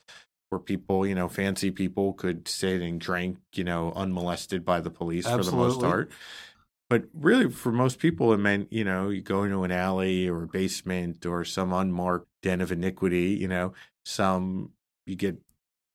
where 0.51 0.59
people, 0.59 1.07
you 1.07 1.15
know, 1.15 1.29
fancy 1.29 1.71
people 1.71 2.13
could 2.13 2.49
sit 2.49 2.83
and 2.83 3.01
drink, 3.01 3.39
you 3.55 3.65
know, 3.65 3.93
unmolested 3.95 4.65
by 4.65 4.81
the 4.81 4.91
police 4.91 5.27
for 5.27 5.43
the 5.45 5.53
most 5.53 5.81
part. 5.81 6.11
But 6.91 7.05
really, 7.13 7.51
for 7.51 7.71
most 7.71 7.99
people, 7.99 8.33
it 8.33 8.39
meant, 8.39 8.73
you 8.73 8.83
know, 8.83 9.11
you 9.11 9.21
go 9.21 9.45
into 9.45 9.63
an 9.63 9.71
alley 9.71 10.27
or 10.27 10.45
a 10.45 10.47
basement 10.47 11.27
or 11.27 11.45
some 11.45 11.73
unmarked 11.73 12.29
den 12.43 12.63
of 12.63 12.73
iniquity, 12.73 13.37
you 13.39 13.47
know, 13.47 13.75
some, 14.07 14.73
you 15.05 15.15
get 15.15 15.37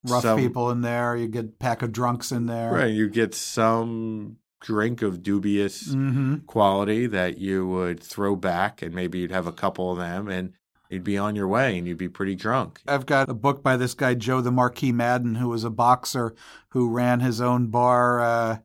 rough 0.07 0.21
some- 0.21 0.37
people 0.37 0.69
in 0.69 0.81
there. 0.81 1.15
You 1.15 1.27
get 1.27 1.45
a 1.45 1.47
pack 1.47 1.81
of 1.81 1.91
drunks 1.91 2.31
in 2.31 2.45
there. 2.45 2.71
Right. 2.71 2.93
You 2.93 3.09
get 3.09 3.33
some 3.33 4.37
drink 4.61 5.01
of 5.01 5.21
dubious 5.23 5.91
hmm 5.91 6.35
quality 6.45 7.05
that 7.07 7.37
you 7.37 7.67
would 7.67 7.99
throw 7.99 8.35
back, 8.35 8.81
and 8.81 8.93
maybe 8.93 9.17
you'd 9.19 9.31
have 9.31 9.47
a 9.47 9.51
couple 9.51 9.91
of 9.91 9.97
them, 9.97 10.29
and 10.29 10.53
you'd 10.93 11.03
be 11.03 11.17
on 11.17 11.35
your 11.35 11.47
way, 11.47 11.77
and 11.77 11.87
you'd 11.87 11.97
be 11.97 12.09
pretty 12.09 12.35
drunk. 12.35 12.79
I've 12.87 13.05
got 13.05 13.29
a 13.29 13.33
book 13.33 13.61
by 13.63 13.75
this 13.77 13.93
guy 13.93 14.13
Joe 14.13 14.41
the 14.41 14.51
Marquis 14.51 14.91
Madden, 14.91 15.35
who 15.35 15.49
was 15.49 15.63
a 15.63 15.69
boxer 15.69 16.33
who 16.69 16.89
ran 16.89 17.19
his 17.19 17.41
own 17.41 17.67
bar 17.67 18.21
uh, 18.21 18.57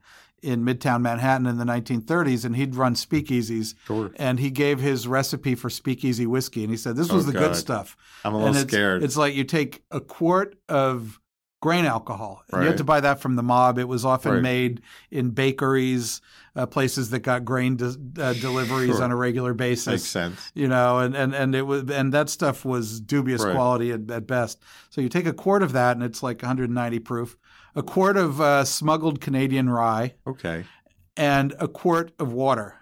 in 0.43 0.65
Midtown 0.65 1.03
Manhattan 1.03 1.47
in 1.47 1.59
the 1.59 1.65
1930s, 1.65 2.45
and 2.45 2.55
he'd 2.55 2.77
run 2.77 2.95
speakeasies. 2.95 3.75
Sure. 3.87 4.13
And 4.17 4.39
he 4.39 4.51
gave 4.51 4.79
his 4.79 5.09
recipe 5.09 5.55
for 5.55 5.69
speakeasy 5.71 6.27
whiskey, 6.27 6.63
and 6.63 6.71
he 6.71 6.77
said 6.77 6.95
this 6.97 7.11
was 7.11 7.27
Oh, 7.27 7.31
the 7.33 7.39
good 7.39 7.57
stuff. 7.57 7.97
I'm 8.25 8.35
a 8.35 8.39
little 8.39 8.55
it's, 8.57 8.71
scared. 8.73 9.03
It's 9.03 9.17
like 9.17 9.35
you 9.35 9.45
take 9.45 9.83
a 9.91 10.01
quart 10.01 10.57
of 10.69 11.21
grain 11.61 11.85
alcohol. 11.87 12.45
And 12.53 12.63
You 12.63 12.69
had 12.69 12.79
to 12.79 12.85
buy 12.85 13.01
that 13.01 13.21
from 13.21 13.35
the 13.35 13.43
mob. 13.43 13.79
It 13.79 13.89
was 13.89 14.05
often 14.05 14.35
Right. 14.35 14.43
made 14.43 14.83
in 15.11 15.31
bakeries, 15.31 16.21
uh, 16.59 16.67
places 16.67 17.11
that 17.11 17.21
got 17.21 17.45
grain 17.45 17.77
de- 17.77 17.97
uh, 18.21 18.33
deliveries 18.35 18.97
Sure. 18.97 19.05
on 19.05 19.11
a 19.13 19.17
regular 19.17 19.55
basis. 19.55 19.87
Makes 19.87 20.03
sense. 20.05 20.53
You 20.55 20.67
know, 20.69 20.99
and, 20.99 21.15
and, 21.17 21.35
and 21.35 21.55
it 21.55 21.63
was 21.63 21.89
and 21.91 22.13
that 22.13 22.29
stuff 22.29 22.65
was 22.65 23.01
dubious 23.01 23.43
Right. 23.45 23.55
quality 23.55 23.93
at, 23.93 24.11
at 24.11 24.27
best. 24.27 24.61
So 24.91 25.01
you 25.01 25.09
take 25.09 25.27
a 25.27 25.33
quart 25.33 25.63
of 25.63 25.73
that, 25.73 25.97
and 25.97 26.05
it's 26.05 26.23
like 26.23 26.43
190 26.43 26.99
proof. 26.99 27.37
A 27.77 27.83
quart 27.83 28.17
of 28.17 28.41
uh, 28.41 28.65
smuggled 28.65 29.21
Canadian 29.21 29.71
rye 29.71 30.15
Okay. 30.27 30.65
and 31.17 31.55
a 31.61 31.69
quart 31.69 32.11
of 32.19 32.33
water, 32.33 32.75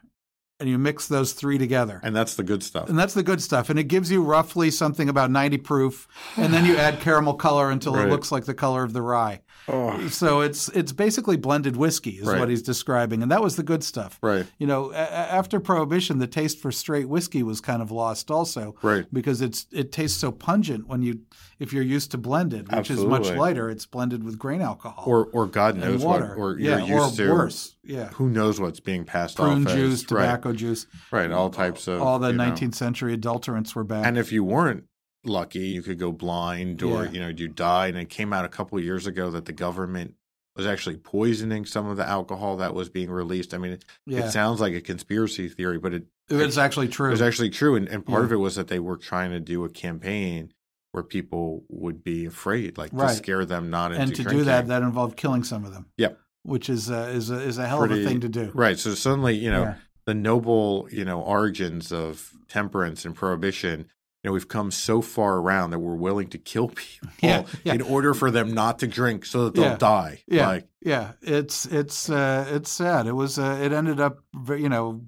and 0.58 0.68
you 0.70 0.78
mix 0.78 1.06
those 1.06 1.34
three 1.34 1.58
together. 1.58 2.00
And 2.02 2.16
that's 2.16 2.34
the 2.34 2.42
good 2.42 2.62
stuff. 2.62 2.88
And 2.88 2.98
that's 2.98 3.12
the 3.12 3.22
good 3.22 3.42
stuff. 3.42 3.68
And 3.68 3.78
it 3.78 3.84
gives 3.84 4.10
you 4.10 4.22
roughly 4.22 4.70
something 4.70 5.08
about 5.10 5.30
90 5.30 5.58
proof. 5.58 6.08
And 6.38 6.54
then 6.54 6.64
you 6.64 6.76
add 6.78 7.00
caramel 7.00 7.34
color 7.34 7.70
until 7.70 7.94
Right. 7.94 8.06
it 8.06 8.10
looks 8.10 8.32
like 8.32 8.46
the 8.46 8.54
color 8.54 8.82
of 8.84 8.94
the 8.94 9.02
rye. 9.02 9.42
Oh, 9.68 10.06
So 10.08 10.40
it's 10.42 10.68
it's 10.68 10.92
basically 10.92 11.36
blended 11.36 11.76
whiskey 11.76 12.10
is 12.12 12.26
Right. 12.28 12.38
what 12.38 12.48
he's 12.48 12.62
describing. 12.62 13.22
And 13.22 13.30
that 13.32 13.42
was 13.42 13.56
the 13.56 13.62
good 13.64 13.82
stuff. 13.82 14.18
right. 14.22 14.46
You 14.58 14.66
know, 14.66 14.92
a- 14.92 14.96
after 14.96 15.58
prohibition, 15.58 16.18
the 16.18 16.26
taste 16.28 16.60
for 16.60 16.70
straight 16.70 17.08
whiskey 17.08 17.42
was 17.42 17.60
kind 17.60 17.82
of 17.82 17.90
lost 17.90 18.30
also 18.30 18.74
Right. 18.82 19.06
because 19.12 19.40
it's 19.40 19.66
it 19.72 19.90
tastes 19.90 20.18
so 20.20 20.30
pungent 20.30 20.86
when 20.86 21.02
you 21.02 21.20
if 21.58 21.72
you're 21.72 21.82
used 21.82 22.10
to 22.12 22.18
blended, 22.18 22.70
which 22.72 22.90
is 22.90 23.04
much 23.04 23.30
lighter. 23.30 23.68
It's 23.70 23.86
blended 23.86 24.22
with 24.22 24.38
grain 24.38 24.60
alcohol 24.60 25.04
Or 25.06 25.26
or 25.32 25.46
God 25.46 25.76
knows 25.76 26.04
water. 26.04 26.34
what, 26.36 26.38
or 26.38 26.58
yeah, 26.58 26.84
you're 26.84 26.98
used 27.04 27.18
or 27.20 27.24
to. 27.26 27.32
worse. 27.32 27.76
Yeah. 27.82 28.08
Who 28.14 28.28
knows 28.28 28.60
what's 28.60 28.80
being 28.80 29.04
passed 29.04 29.36
Prune 29.36 29.66
off 29.66 29.72
juice, 29.74 30.04
as, 30.04 30.10
right, 30.12 30.22
tobacco 30.26 30.52
juice, 30.52 30.86
right? 31.10 31.30
All 31.32 31.50
types 31.50 31.88
of 31.88 32.00
all 32.02 32.18
the 32.18 32.28
you 32.30 32.34
know. 32.36 32.44
19th 32.50 32.74
century 32.74 33.16
adulterants 33.16 33.74
were 33.74 33.84
back. 33.84 34.06
And 34.06 34.16
if 34.18 34.30
you 34.32 34.44
weren't 34.44 34.84
lucky, 35.28 35.60
you 35.68 35.82
could 35.82 35.98
go 35.98 36.12
blind 36.12 36.82
or 36.82 37.04
Yeah. 37.04 37.10
you 37.10 37.20
know 37.20 37.28
you 37.28 37.48
die. 37.48 37.88
And 37.88 37.98
it 37.98 38.08
came 38.08 38.32
out 38.32 38.44
a 38.44 38.48
couple 38.48 38.78
of 38.78 38.84
years 38.84 39.06
ago 39.06 39.30
that 39.30 39.44
the 39.46 39.52
government 39.52 40.14
was 40.56 40.66
actually 40.66 40.96
poisoning 40.96 41.66
some 41.66 41.86
of 41.86 41.96
the 41.98 42.08
alcohol 42.08 42.56
that 42.56 42.74
was 42.74 42.88
being 42.88 43.10
released. 43.10 43.52
I 43.52 43.58
mean, 43.58 43.72
it, 43.72 43.84
yeah. 44.06 44.20
it 44.26 44.30
sounds 44.30 44.60
like 44.60 44.72
a 44.74 44.80
conspiracy 44.80 45.48
theory, 45.50 45.78
but 45.78 45.92
it, 45.92 46.06
It's 46.30 46.56
actually 46.56 46.88
true. 46.88 47.08
it 47.08 47.12
was 47.12 47.20
actually 47.22 47.50
true. 47.50 47.76
And, 47.76 47.86
and 47.88 48.04
part 48.06 48.22
Yeah. 48.22 48.26
of 48.26 48.32
it 48.32 48.36
was 48.36 48.54
that 48.56 48.68
they 48.68 48.78
were 48.78 48.96
trying 48.96 49.32
to 49.32 49.40
do 49.40 49.64
a 49.64 49.68
campaign 49.68 50.52
where 50.92 51.02
people 51.02 51.64
would 51.68 52.02
be 52.02 52.24
afraid, 52.24 52.78
like 52.78 52.90
Right. 52.94 53.08
to 53.10 53.14
scare 53.14 53.44
them 53.44 53.68
not 53.68 53.92
into 53.92 54.02
and 54.02 54.14
to 54.14 54.22
drinking. 54.22 54.38
do 54.38 54.44
that, 54.44 54.66
that 54.68 54.82
involved 54.82 55.16
killing 55.18 55.44
some 55.44 55.64
of 55.66 55.74
them. 55.74 55.86
Yep. 55.98 56.18
Which 56.42 56.70
is 56.70 56.88
a, 56.88 57.08
is 57.10 57.28
a, 57.30 57.38
is 57.42 57.58
a 57.58 57.66
hell 57.68 57.84
of 57.84 57.90
a 57.90 58.02
thing 58.02 58.20
to 58.20 58.28
do. 58.30 58.50
Right. 58.54 58.78
So 58.78 58.94
suddenly, 58.94 59.34
you 59.36 59.50
know, 59.50 59.62
Yeah. 59.62 59.74
the 60.06 60.14
noble, 60.14 60.88
you 60.90 61.04
know, 61.04 61.20
origins 61.20 61.92
of 61.92 62.32
temperance 62.48 63.04
and 63.04 63.14
prohibition, 63.14 63.90
you 64.24 64.28
know, 64.28 64.32
we've 64.32 64.48
come 64.48 64.70
so 64.70 65.00
far 65.02 65.36
around 65.38 65.70
that 65.70 65.78
we're 65.78 65.94
willing 65.94 66.28
to 66.28 66.38
kill 66.38 66.68
people 66.74 67.08
Yeah, 67.22 67.44
yeah. 67.64 67.74
in 67.74 67.82
order 67.82 68.12
for 68.14 68.30
them 68.30 68.54
not 68.54 68.78
to 68.80 68.86
drink 68.86 69.24
so 69.24 69.44
that 69.44 69.54
they'll 69.54 69.64
Yeah. 69.64 69.76
die. 69.76 70.22
Yeah, 70.26 70.46
Like, 70.48 70.68
yeah. 70.80 71.12
It's 71.22 71.66
it's 71.66 72.10
uh, 72.10 72.46
it's 72.50 72.70
sad. 72.70 73.06
It 73.06 73.12
was 73.12 73.38
uh, 73.38 73.60
it 73.62 73.72
ended 73.72 74.00
up 74.00 74.18
you 74.48 74.68
know 74.68 75.02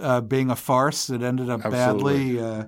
uh, 0.00 0.20
being 0.20 0.50
a 0.50 0.56
farce. 0.56 1.08
It 1.10 1.22
ended 1.22 1.48
up 1.50 1.64
Absolutely. 1.64 2.36
badly. 2.36 2.40
Uh, 2.40 2.64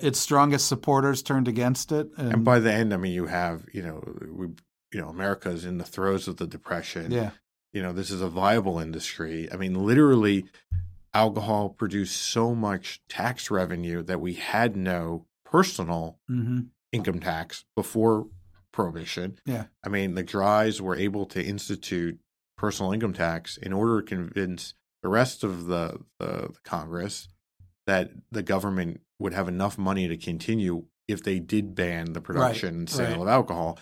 its 0.00 0.18
strongest 0.18 0.66
supporters 0.68 1.22
turned 1.22 1.46
against 1.48 1.92
it, 1.92 2.08
and, 2.16 2.32
and 2.32 2.44
by 2.44 2.58
the 2.58 2.72
end, 2.72 2.94
I 2.94 2.96
mean, 2.96 3.12
you 3.12 3.26
have, 3.26 3.66
you 3.74 3.82
know, 3.82 4.02
we, 4.32 4.46
you 4.94 5.00
know, 5.00 5.08
America 5.08 5.50
is 5.50 5.64
in 5.66 5.76
the 5.78 5.84
throes 5.84 6.26
of 6.28 6.36
the 6.38 6.46
depression. 6.46 7.10
yeah, 7.10 7.30
You 7.72 7.82
know, 7.82 7.92
this 7.92 8.10
is 8.10 8.22
a 8.22 8.28
viable 8.28 8.78
industry. 8.78 9.48
I 9.52 9.56
mean, 9.56 9.74
literally, 9.74 10.46
alcohol 11.12 11.70
produced 11.70 12.16
so 12.16 12.54
much 12.54 13.00
tax 13.08 13.50
revenue 13.50 14.02
that 14.02 14.20
we 14.20 14.34
had 14.34 14.76
no 14.76 15.26
personal 15.44 16.18
hmm 16.28 16.60
income 16.92 17.20
tax 17.20 17.64
before 17.76 18.26
prohibition. 18.72 19.38
Yeah. 19.46 19.66
I 19.84 19.88
mean, 19.88 20.14
the 20.14 20.24
Dries 20.24 20.82
were 20.82 20.96
able 20.96 21.24
to 21.26 21.40
institute 21.40 22.18
personal 22.56 22.92
income 22.92 23.12
tax 23.12 23.56
in 23.56 23.72
order 23.72 24.00
to 24.00 24.06
convince 24.06 24.74
the 25.02 25.08
rest 25.08 25.44
of 25.44 25.66
the, 25.66 26.00
the, 26.18 26.48
the 26.48 26.60
Congress 26.64 27.28
that 27.86 28.10
the 28.30 28.42
government 28.42 29.00
would 29.18 29.32
have 29.32 29.48
enough 29.48 29.78
money 29.78 30.08
to 30.08 30.16
continue 30.16 30.84
if 31.08 31.22
they 31.22 31.38
did 31.38 31.74
ban 31.74 32.12
the 32.12 32.20
production 32.20 32.74
and 32.74 32.90
sale 32.90 33.10
right. 33.12 33.20
of 33.20 33.28
alcohol. 33.28 33.78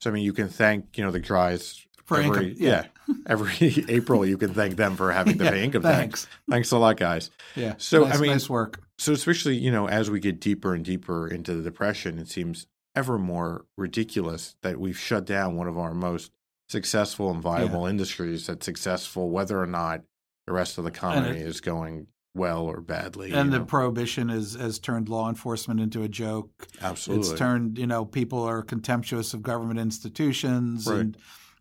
So 0.00 0.10
I 0.10 0.12
mean, 0.12 0.24
you 0.24 0.32
can 0.32 0.48
thank 0.48 0.96
you 0.96 1.04
know 1.04 1.10
the 1.10 1.18
Dries 1.18 1.86
For 2.08 2.16
every 2.20 2.48
income, 2.52 2.54
yeah. 2.58 2.86
every 3.26 3.84
April. 3.88 4.24
You 4.24 4.38
can 4.38 4.54
thank 4.54 4.76
them 4.76 4.96
for 4.96 5.12
having 5.12 5.36
to 5.38 5.44
Yeah, 5.44 5.50
pay 5.50 5.64
income 5.64 5.82
thanks. 5.82 6.22
tax. 6.24 6.34
Thanks 6.48 6.70
a 6.72 6.78
lot, 6.78 6.96
guys. 6.96 7.30
Yeah. 7.54 7.74
So, 7.76 8.04
nice, 8.04 8.16
I 8.16 8.20
mean- 8.20 8.30
nice 8.32 8.48
work. 8.48 8.80
So 8.96 9.12
especially, 9.12 9.56
you 9.56 9.70
know, 9.70 9.86
as 9.88 10.10
we 10.10 10.18
get 10.18 10.40
deeper 10.40 10.74
and 10.74 10.84
deeper 10.84 11.28
into 11.28 11.54
the 11.54 11.62
depression, 11.62 12.18
it 12.18 12.28
seems 12.28 12.66
ever 12.96 13.16
more 13.18 13.64
ridiculous 13.76 14.56
that 14.62 14.80
we've 14.80 14.98
shut 14.98 15.24
down 15.24 15.54
one 15.54 15.68
of 15.68 15.78
our 15.78 15.94
most 15.94 16.32
successful 16.68 17.30
and 17.30 17.40
viable 17.42 17.86
industries 17.86 18.46
that's 18.46 18.64
successful 18.66 19.30
whether 19.30 19.60
or 19.60 19.66
not 19.68 20.02
the 20.46 20.52
rest 20.52 20.78
of 20.78 20.84
the 20.84 20.90
economy 20.90 21.38
is 21.38 21.60
going 21.60 22.06
well 22.34 22.62
or 22.64 22.80
badly. 22.80 23.32
And 23.32 23.52
the 23.52 23.58
know. 23.60 23.64
prohibition 23.66 24.30
is 24.30 24.54
has 24.54 24.78
turned 24.80 25.08
law 25.08 25.28
enforcement 25.28 25.78
into 25.78 26.02
a 26.02 26.08
joke. 26.08 26.50
absolutely 26.82 27.30
It's 27.30 27.38
turned, 27.38 27.78
you 27.78 27.86
know, 27.86 28.04
people 28.04 28.42
are 28.42 28.62
contemptuous 28.62 29.32
of 29.32 29.42
government 29.42 29.78
institutions 29.78 30.86
Right. 30.88 31.00
and 31.00 31.16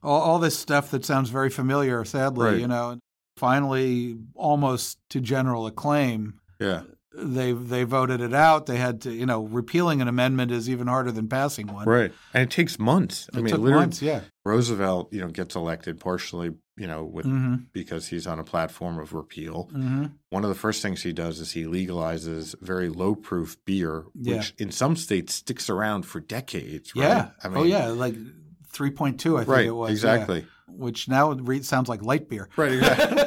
all, 0.08 0.22
all 0.22 0.40
this 0.40 0.58
stuff 0.58 0.90
that 0.92 1.06
sounds 1.06 1.30
very 1.30 1.50
familiar, 1.50 2.04
sadly, 2.06 2.46
Right. 2.52 2.60
you 2.60 2.68
know. 2.68 3.00
Finally, 3.36 4.18
almost 4.34 4.98
to 5.12 5.22
general 5.22 5.68
acclaim, 5.68 6.40
yeah. 6.60 6.82
they 7.16 7.52
they 7.52 7.84
voted 7.84 8.20
it 8.20 8.34
out. 8.34 8.66
They 8.66 8.78
had 8.78 9.00
to, 9.02 9.14
you 9.14 9.28
know, 9.28 9.44
repealing 9.44 10.02
an 10.02 10.08
amendment 10.08 10.52
is 10.52 10.68
even 10.68 10.88
harder 10.88 11.12
than 11.12 11.28
passing 11.30 11.68
one. 11.68 11.88
Right. 11.88 12.12
And 12.34 12.42
it 12.44 12.50
takes 12.50 12.80
months. 12.80 13.30
I 13.34 13.38
mean, 13.38 13.48
took 13.54 13.62
literally 13.62 13.82
months, 13.84 14.02
yeah. 14.02 14.22
Roosevelt, 14.44 15.14
you 15.14 15.22
know, 15.22 15.28
gets 15.28 15.56
elected 15.56 16.00
partially 16.00 16.56
you 16.80 16.86
know, 16.86 17.04
with 17.04 17.26
hmm 17.26 17.56
because 17.74 18.08
he's 18.08 18.28
on 18.28 18.38
a 18.40 18.44
platform 18.44 19.00
of 19.00 19.14
repeal. 19.14 19.68
hmm 19.72 20.06
One 20.30 20.44
of 20.44 20.50
the 20.50 20.56
first 20.56 20.82
things 20.84 21.02
he 21.02 21.12
does 21.12 21.40
is 21.40 21.52
he 21.54 21.64
legalizes 21.64 22.54
very 22.62 22.90
low 22.90 23.16
proof 23.16 23.58
beer, 23.66 24.06
which 24.14 24.54
Yeah. 24.58 24.64
in 24.66 24.72
some 24.72 24.96
states 24.96 25.34
sticks 25.34 25.70
around 25.72 26.04
for 26.06 26.20
decades. 26.20 26.96
Right? 26.96 27.08
Yeah. 27.08 27.30
I 27.44 27.48
oh 27.50 27.64
yeah, 27.64 27.88
like 27.88 28.16
three 28.78 28.92
point 28.92 29.20
two, 29.20 29.36
I 29.38 29.42
think 29.42 29.50
right. 29.50 29.66
it 29.66 29.72
was. 29.76 29.90
yeah. 29.90 29.94
exactly. 29.94 30.46
Which 30.70 31.08
now 31.10 31.32
re- 31.34 31.64
sounds 31.64 31.90
like 31.90 32.02
light 32.04 32.30
beer. 32.30 32.48
Right. 32.56 32.74
Exactly. 32.74 33.20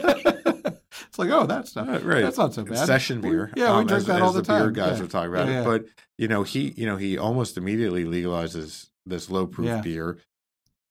it's 1.09 1.19
like, 1.19 1.31
oh, 1.31 1.47
that's 1.47 1.75
not 1.75 1.89
Uh, 1.89 1.99
right. 2.01 2.23
that's 2.23 2.39
not 2.39 2.55
so 2.55 2.65
bad. 2.65 2.87
Session 2.87 3.21
We- 3.21 3.31
beer. 3.31 3.53
yeah, 3.57 3.73
we 3.73 3.79
um, 3.81 3.87
drink 3.87 4.01
as, 4.03 4.07
that 4.07 4.23
all 4.23 4.33
the, 4.33 4.41
the 4.43 4.47
time. 4.47 4.63
beer 4.63 4.71
guys 4.71 4.97
yeah. 4.97 5.03
will 5.03 5.09
talk 5.09 5.27
about 5.29 5.47
Yeah, 5.49 5.53
it. 5.53 5.57
yeah. 5.57 5.65
But 5.65 5.85
you 6.19 6.29
know, 6.29 6.43
he 6.45 6.73
you 6.77 6.87
know 6.87 6.97
he 6.97 7.19
almost 7.19 7.57
immediately 7.59 8.05
legalizes 8.05 8.89
this 9.07 9.29
low 9.31 9.47
proof 9.47 9.67
Yeah. 9.69 9.81
beer. 9.81 10.19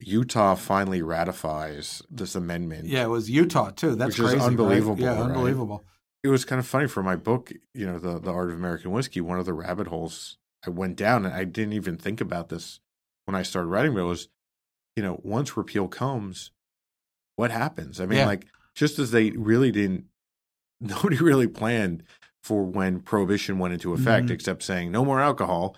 Utah 0.01 0.55
finally 0.55 1.01
ratifies 1.01 2.01
this 2.09 2.33
amendment. 2.35 2.85
yeah, 2.87 3.03
it 3.03 3.09
was 3.09 3.29
Utah 3.29 3.69
too. 3.71 3.95
That's 3.95 4.09
Which 4.17 4.19
is 4.19 4.25
crazy. 4.25 4.37
right? 4.37 4.47
unbelievable, 4.47 5.01
Yeah, 5.01 5.11
right? 5.15 5.21
unbelievable. 5.23 5.83
it 6.23 6.29
was 6.29 6.45
kind 6.45 6.59
of 6.59 6.65
funny 6.65 6.87
for 6.87 7.03
my 7.03 7.15
book, 7.17 7.51
you 7.73 7.85
know, 7.85 7.99
the 7.99 8.19
the 8.19 8.31
art 8.31 8.49
of 8.49 8.55
American 8.55 8.91
whiskey. 8.91 9.21
One 9.21 9.39
of 9.39 9.45
the 9.45 9.53
rabbit 9.53 9.87
holes 9.87 10.37
I 10.65 10.69
went 10.69 10.95
down, 10.95 11.25
and 11.25 11.33
I 11.33 11.43
didn't 11.43 11.73
even 11.73 11.97
think 11.97 12.21
about 12.21 12.49
this 12.49 12.79
when 13.25 13.35
I 13.35 13.43
started 13.43 13.67
writing. 13.69 13.93
But 13.93 14.01
it 14.01 14.03
was, 14.05 14.29
you 14.99 15.05
know, 15.05 15.21
once 15.23 15.55
repeal 15.55 15.87
comes, 15.87 16.51
what 17.37 17.51
happens? 17.51 18.01
I 18.01 18.05
mean, 18.05 18.19
Yeah. 18.19 18.25
like 18.25 18.47
just 18.75 18.99
as 18.99 19.11
they 19.11 19.31
really 19.31 19.71
didn't, 19.71 20.07
nobody 20.81 21.15
really 21.17 21.47
planned 21.47 22.03
for 22.43 22.65
when 22.65 22.99
prohibition 22.99 23.59
went 23.59 23.73
into 23.73 23.93
effect, 23.93 24.27
Mhm. 24.27 24.31
except 24.31 24.61
saying 24.63 24.91
no 24.91 25.05
more 25.05 25.21
alcohol. 25.21 25.77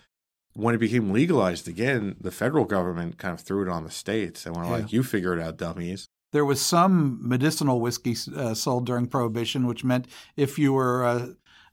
When 0.54 0.74
it 0.74 0.80
became 0.80 1.12
legalized 1.12 1.68
again, 1.68 2.16
the 2.20 2.32
federal 2.32 2.66
government 2.66 3.20
kind 3.20 3.34
of 3.36 3.42
threw 3.42 3.62
it 3.62 3.70
on 3.70 3.84
the 3.84 3.92
states 3.92 4.48
and 4.48 4.56
were 4.56 4.64
Yeah. 4.64 4.72
like, 4.72 4.92
"You 4.92 5.04
figure 5.04 5.34
it 5.38 5.40
out, 5.40 5.58
dummies." 5.58 6.08
There 6.34 6.46
was 6.46 6.60
some 6.62 7.20
medicinal 7.22 7.80
whiskey 7.80 8.16
uh, 8.36 8.56
sold 8.56 8.88
during 8.88 9.06
Prohibition, 9.06 9.68
which 9.68 9.84
meant 9.84 10.08
if 10.36 10.58
you 10.58 10.74
were 10.74 11.04
uh, 11.06 11.28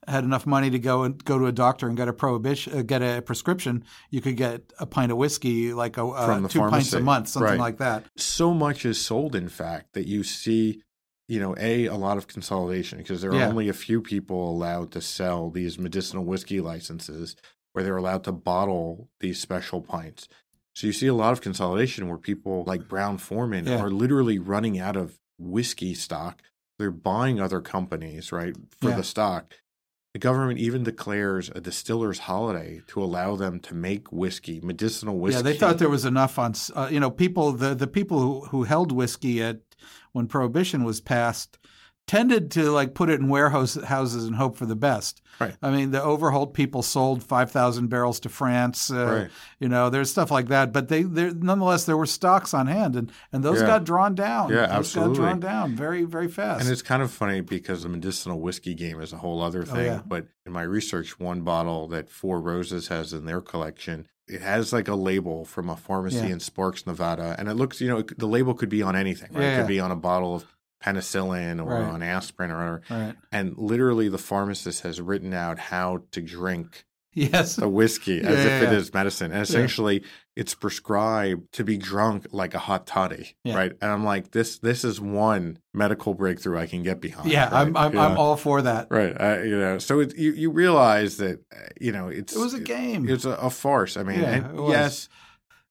had 0.08 0.24
enough 0.24 0.46
money 0.46 0.70
to 0.70 0.78
go 0.78 1.02
and 1.04 1.22
go 1.24 1.38
to 1.38 1.46
a 1.46 1.52
doctor 1.52 1.86
and 1.86 1.96
get 1.96 2.08
a 2.08 2.12
prohibition, 2.12 2.78
uh, 2.78 2.82
get 2.82 3.02
a 3.02 3.20
prescription, 3.22 3.84
you 4.10 4.20
could 4.20 4.36
get 4.36 4.72
a 4.78 4.86
pint 4.86 5.12
of 5.12 5.18
whiskey, 5.18 5.72
like 5.74 5.96
a 5.98 6.04
uh, 6.06 6.48
two 6.48 6.60
pints 6.60 6.92
a 6.94 7.00
month, 7.00 7.28
something 7.28 7.50
Right. 7.52 7.58
like 7.60 7.78
that. 7.78 8.04
so 8.16 8.54
much 8.54 8.84
is 8.84 9.00
sold 9.00 9.34
in 9.34 9.48
fact 9.48 9.92
that 9.92 10.06
you 10.06 10.22
see 10.24 10.82
you 11.28 11.38
know 11.38 11.54
a 11.58 11.84
a 11.86 11.94
lot 11.94 12.16
of 12.16 12.26
consolidation 12.26 12.96
because 12.98 13.20
there 13.20 13.30
are 13.32 13.36
Yeah. 13.36 13.48
only 13.48 13.68
a 13.68 13.74
few 13.74 14.00
people 14.00 14.50
allowed 14.50 14.90
to 14.92 15.00
sell 15.02 15.50
these 15.50 15.78
medicinal 15.78 16.24
whiskey 16.24 16.60
licenses 16.60 17.36
where 17.74 17.84
they're 17.84 17.98
allowed 17.98 18.24
to 18.24 18.32
bottle 18.32 19.10
these 19.20 19.38
special 19.38 19.82
pints 19.82 20.26
so 20.74 20.86
you 20.86 20.92
see 20.94 21.06
a 21.06 21.12
lot 21.14 21.32
of 21.32 21.40
consolidation 21.42 22.08
where 22.08 22.16
people 22.16 22.64
like 22.66 22.88
Brown-Forman 22.88 23.66
Yeah. 23.66 23.80
are 23.80 23.90
literally 23.90 24.38
running 24.38 24.78
out 24.78 24.96
of 24.96 25.18
whiskey 25.38 25.92
stock 25.94 26.40
they're 26.78 26.90
buying 26.90 27.38
other 27.40 27.60
companies 27.60 28.32
right 28.32 28.56
for 28.80 28.88
Yeah. 28.90 28.96
the 28.96 29.04
stock 29.04 29.52
the 30.18 30.26
government 30.26 30.58
even 30.58 30.82
declares 30.82 31.48
a 31.54 31.60
distiller's 31.60 32.18
holiday 32.18 32.82
to 32.88 33.00
allow 33.00 33.36
them 33.36 33.60
to 33.60 33.72
make 33.72 34.10
whiskey 34.10 34.60
medicinal 34.60 35.16
whiskey 35.16 35.36
Yeah, 35.36 35.42
they 35.42 35.56
thought 35.56 35.78
there 35.78 35.88
was 35.88 36.04
enough 36.04 36.40
on, 36.40 36.54
uh, 36.74 36.88
you 36.90 36.98
know, 36.98 37.08
people, 37.08 37.52
the, 37.52 37.72
the 37.72 37.86
people 37.86 38.18
who, 38.18 38.40
who 38.46 38.64
held 38.64 38.90
whiskey 38.90 39.40
at 39.40 39.60
when 40.10 40.26
Prohibition 40.26 40.82
was 40.82 41.00
passed 41.00 41.56
tended 42.08 42.50
to 42.52 42.70
like 42.72 42.94
put 42.94 43.08
it 43.08 43.20
in 43.20 43.28
warehouse 43.28 43.74
houses 43.84 44.24
and 44.24 44.34
hope 44.34 44.56
for 44.56 44.66
the 44.66 44.74
best. 44.74 45.22
Right. 45.38 45.54
I 45.62 45.70
mean, 45.70 45.92
the 45.92 46.02
Overholt 46.02 46.52
people 46.54 46.82
sold 46.82 47.22
5,000 47.22 47.86
barrels 47.86 48.18
to 48.20 48.28
France. 48.28 48.90
Uh, 48.90 48.96
Right. 49.06 49.30
You 49.60 49.68
know, 49.68 49.88
there's 49.90 50.10
stuff 50.10 50.32
like 50.32 50.48
that, 50.48 50.72
but 50.72 50.88
they, 50.88 51.04
there, 51.04 51.32
nonetheless, 51.32 51.84
there 51.84 51.96
were 51.96 52.06
stocks 52.06 52.52
on 52.54 52.66
hand 52.66 52.96
and, 52.96 53.12
and 53.32 53.44
those 53.44 53.60
Yeah. 53.60 53.66
got 53.68 53.84
drawn 53.84 54.16
down. 54.16 54.50
Yeah, 54.50 54.66
those 54.66 54.70
absolutely. 54.70 55.16
got 55.18 55.22
drawn 55.22 55.40
down 55.40 55.76
very, 55.76 56.02
very 56.02 56.26
fast. 56.28 56.62
And 56.62 56.70
it's 56.72 56.82
kind 56.82 57.02
of 57.02 57.12
funny 57.12 57.40
because 57.40 57.84
the 57.84 57.88
medicinal 57.88 58.40
whiskey 58.40 58.74
game 58.74 59.00
is 59.00 59.12
a 59.12 59.18
whole 59.18 59.40
other 59.40 59.62
thing. 59.62 59.76
Oh, 59.76 59.82
yeah. 59.84 60.00
But 60.04 60.26
in 60.44 60.50
my 60.52 60.62
research, 60.62 61.20
one 61.20 61.42
bottle 61.42 61.86
that 61.88 62.10
Four 62.10 62.40
Roses 62.40 62.88
has 62.88 63.12
in 63.12 63.24
their 63.26 63.40
collection, 63.40 64.08
it 64.26 64.40
has 64.42 64.72
like 64.72 64.88
a 64.88 64.94
label 64.96 65.44
from 65.44 65.68
a 65.70 65.76
pharmacy 65.76 66.16
Yeah. 66.16 66.26
in 66.34 66.40
Sparks, 66.40 66.84
Nevada, 66.86 67.36
and 67.38 67.48
it 67.48 67.54
looks, 67.54 67.80
you 67.80 67.88
know, 67.88 67.98
it, 67.98 68.18
the 68.18 68.26
label 68.26 68.54
could 68.54 68.68
be 68.68 68.82
on 68.82 68.96
anything. 68.96 69.30
Right? 69.32 69.42
Yeah, 69.42 69.48
It 69.48 69.52
yeah. 69.52 69.58
could 69.60 69.68
be 69.68 69.80
on 69.80 69.90
a 69.92 69.96
bottle 69.96 70.34
of 70.34 70.44
penicillin 70.84 71.60
or 71.64 71.68
Right. 71.70 71.82
on 71.84 72.02
aspirin 72.02 72.50
or 72.50 72.56
whatever. 72.58 72.82
right. 72.90 73.14
And 73.32 73.56
literally, 73.56 74.08
the 74.08 74.18
pharmacist 74.18 74.82
has 74.82 75.00
written 75.00 75.32
out 75.34 75.58
how 75.58 76.02
to 76.12 76.20
drink 76.20 76.84
Yes. 77.14 77.56
the 77.56 77.68
whiskey 77.68 78.20
as 78.22 78.24
Yeah, 78.26 78.30
if 78.44 78.62
yeah, 78.62 78.68
it 78.68 78.72
yeah. 78.72 78.78
is 78.78 78.94
medicine. 78.94 79.32
And 79.32 79.42
essentially, 79.42 80.04
it's 80.36 80.54
prescribed 80.54 81.52
to 81.54 81.64
be 81.64 81.76
drunk 81.76 82.26
like 82.30 82.54
a 82.54 82.58
hot 82.60 82.86
toddy, 82.86 83.34
Yeah. 83.42 83.56
right? 83.56 83.72
And 83.80 83.90
I'm 83.90 84.04
like, 84.04 84.30
this 84.30 84.58
this 84.58 84.84
is 84.84 85.00
one 85.00 85.58
medical 85.74 86.14
breakthrough 86.14 86.58
I 86.58 86.66
can 86.66 86.82
get 86.84 87.00
behind. 87.00 87.28
yeah, 87.30 87.44
right? 87.44 87.52
I'm, 87.66 87.76
I'm, 87.76 87.94
Yeah. 87.94 88.06
I'm 88.06 88.18
all 88.18 88.36
for 88.36 88.62
that. 88.62 88.86
right. 88.90 89.12
Uh, 89.20 89.42
you 89.42 89.58
know, 89.58 89.78
so 89.78 90.00
it, 90.00 90.16
you 90.16 90.32
you 90.32 90.50
realize 90.50 91.16
that 91.16 91.40
uh, 91.52 91.58
you 91.80 91.90
know 91.92 92.08
it's 92.08 92.36
It 92.36 92.38
was 92.38 92.54
a 92.54 92.60
game. 92.60 93.08
It's 93.08 93.24
a, 93.24 93.30
a 93.32 93.50
farce. 93.50 93.96
I 93.96 94.04
mean, 94.04 94.20
Yeah, 94.20 94.52
it 94.52 94.68
yes, 94.70 95.08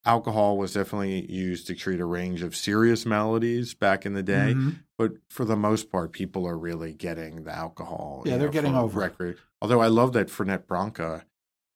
alcohol 0.08 0.58
was 0.58 0.74
definitely 0.74 1.32
used 1.32 1.68
to 1.68 1.76
treat 1.76 2.00
a 2.00 2.06
range 2.06 2.42
of 2.42 2.56
serious 2.56 3.06
maladies 3.06 3.74
back 3.74 4.06
in 4.06 4.14
the 4.14 4.24
day. 4.24 4.54
Mhm. 4.56 4.80
But 4.98 5.14
for 5.30 5.46
the 5.46 5.56
most 5.56 5.92
part, 5.92 6.14
people 6.14 6.48
are 6.48 6.58
really 6.58 6.94
getting 6.94 7.44
the 7.44 7.56
alcohol. 7.56 8.24
Yeah, 8.26 8.38
they're 8.38 8.48
know, 8.48 8.52
getting 8.54 8.76
over 8.76 9.06
it. 9.06 9.38
Although 9.62 9.82
I 9.82 9.88
love 9.88 10.14
that 10.14 10.28
Fernet 10.28 10.66
Branca 10.66 11.26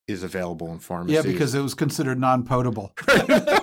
is 0.08 0.24
available 0.24 0.72
in 0.72 0.80
pharmacies. 0.80 1.24
Yeah, 1.24 1.32
because 1.32 1.54
it 1.54 1.62
was 1.62 1.74
considered 1.74 2.20
non-potable. 2.20 2.94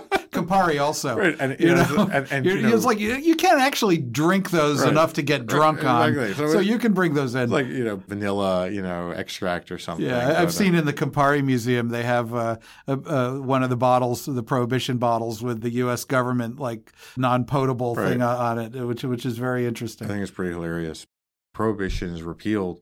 Campari 0.48 0.80
also. 0.80 1.16
right, 1.16 1.36
and 1.38 1.56
You 1.60 1.68
you 1.68 1.74
know, 1.74 1.94
know, 1.94 2.10
and, 2.12 2.26
and 2.32 2.44
You're- 2.44 2.62
know, 2.62 2.74
it's 2.74 2.84
like 2.84 2.98
you, 2.98 3.14
you 3.14 3.34
can't 3.36 3.60
actually 3.60 3.98
drink 3.98 4.50
those 4.50 4.80
Right. 4.82 4.90
enough 4.90 5.12
to 5.14 5.22
get 5.22 5.46
drunk 5.46 5.84
on. 5.84 6.10
exactly. 6.10 6.34
So 6.34 6.52
So, 6.52 6.58
it- 6.60 6.66
you 6.66 6.78
can 6.78 6.92
bring 6.92 7.14
those 7.14 7.34
in. 7.34 7.50
like 7.50 7.66
you 7.66 7.84
know 7.84 7.96
vanilla, 8.06 8.68
you 8.70 8.82
know, 8.82 9.10
extract 9.10 9.70
or 9.70 9.78
something. 9.78 10.06
yeah, 10.06 10.40
I've 10.40 10.52
seen 10.52 10.74
in 10.74 10.84
the 10.86 10.92
Campari 10.92 11.42
Museum 11.44 11.88
they 11.88 12.02
have 12.04 12.34
uh, 12.34 12.56
uh, 12.86 12.96
uh, 13.06 13.32
one 13.34 13.62
of 13.62 13.70
the 13.70 13.76
bottles, 13.76 14.26
the 14.26 14.42
Prohibition 14.42 14.98
bottles, 14.98 15.42
with 15.42 15.60
the 15.60 15.70
U.S. 15.84 16.04
government 16.04 16.58
like 16.58 16.92
non-potable 17.16 17.94
Right. 17.94 18.08
thing 18.08 18.22
on 18.22 18.58
it, 18.58 18.74
which 18.74 19.04
which 19.04 19.26
is 19.26 19.38
very 19.38 19.66
interesting. 19.66 20.06
I 20.06 20.10
think 20.10 20.22
it's 20.22 20.30
pretty 20.30 20.52
hilarious. 20.52 21.06
Prohibition 21.54 22.10
is 22.14 22.22
repealed. 22.22 22.80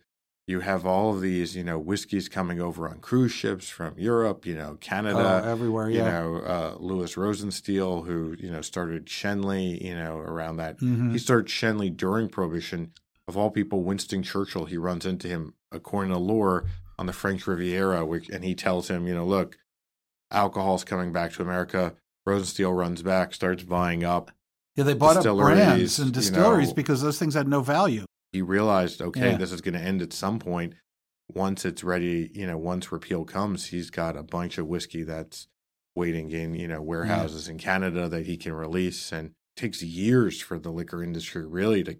You 0.49 0.61
have 0.61 0.87
all 0.87 1.13
of 1.13 1.21
these, 1.21 1.57
you 1.57 1.65
know, 1.65 1.77
whiskeys 1.77 2.29
coming 2.29 2.61
over 2.61 2.89
on 2.89 3.01
cruise 3.01 3.33
ships 3.33 3.69
from 3.69 3.95
Europe, 3.99 4.47
you 4.47 4.55
know, 4.55 4.71
Oh, 4.75 4.79
Canada, 4.81 5.43
everywhere, 5.45 5.91
you 5.91 5.99
know, 5.99 6.37
uh, 6.37 6.77
Louis 6.79 7.13
Rosenstiel, 7.17 8.07
who, 8.07 8.37
you 8.39 8.49
know, 8.51 8.61
started 8.63 9.07
Schenley, 9.07 9.81
you 9.83 9.97
know, 9.97 10.19
around 10.19 10.59
that. 10.59 10.79
Mhm. 10.79 11.11
He 11.11 11.19
started 11.19 11.47
Schenley 11.49 11.95
during 11.95 12.29
Prohibition. 12.29 12.93
Of 13.27 13.37
all 13.37 13.51
people, 13.51 13.83
Winston 13.83 14.23
Churchill, 14.23 14.67
he 14.67 14.77
runs 14.77 15.05
into 15.05 15.27
him, 15.27 15.55
according 15.73 16.13
to 16.13 16.19
lore, 16.19 16.67
on 16.97 17.07
the 17.07 17.13
French 17.13 17.45
Riviera, 17.49 18.07
which, 18.07 18.29
and 18.29 18.45
he 18.45 18.55
tells 18.55 18.87
him, 18.87 19.09
you 19.09 19.15
know, 19.15 19.27
look, 19.27 19.59
alcohol's 20.31 20.85
coming 20.85 21.13
back 21.13 21.33
to 21.33 21.43
America. 21.43 21.95
Rosenstiel 22.27 22.77
runs 22.77 23.03
back, 23.03 23.35
starts 23.35 23.65
buying 23.65 24.05
up. 24.05 24.31
Yeah, 24.77 24.85
they 24.85 24.95
bought 24.95 25.17
up 25.17 25.37
brands 25.37 25.99
and 25.99 26.09
you 26.09 26.13
distilleries 26.13 26.69
know. 26.69 26.75
because 26.75 27.03
those 27.03 27.19
things 27.19 27.35
had 27.35 27.49
no 27.49 27.63
value. 27.63 28.05
He 28.37 28.43
realized, 28.43 29.01
okay, 29.01 29.31
Yeah. 29.31 29.37
this 29.39 29.51
is 29.51 29.63
going 29.63 29.73
to 29.73 29.81
end 29.81 30.03
at 30.03 30.13
some 30.13 30.39
point. 30.39 30.75
Once 31.33 31.65
it's 31.65 31.83
ready, 31.83 32.31
you 32.35 32.47
know, 32.47 32.59
once 32.59 32.93
repeal 32.93 33.25
comes, 33.25 33.69
he's 33.69 33.89
got 33.89 34.15
a 34.15 34.23
bunch 34.23 34.59
of 34.59 34.67
whiskey 34.67 35.03
that's 35.05 35.49
waiting 35.95 36.31
in, 36.31 36.53
you 36.55 36.69
know, 36.69 36.83
warehouses 36.83 37.49
in 37.49 37.57
Canada 37.57 38.11
that 38.11 38.27
he 38.27 38.37
can 38.37 38.53
release. 38.53 39.11
And 39.11 39.29
it 39.29 39.61
takes 39.61 39.83
years 39.83 40.39
for 40.43 40.59
the 40.59 40.71
liquor 40.71 41.03
industry 41.03 41.47
really 41.47 41.83
to 41.85 41.97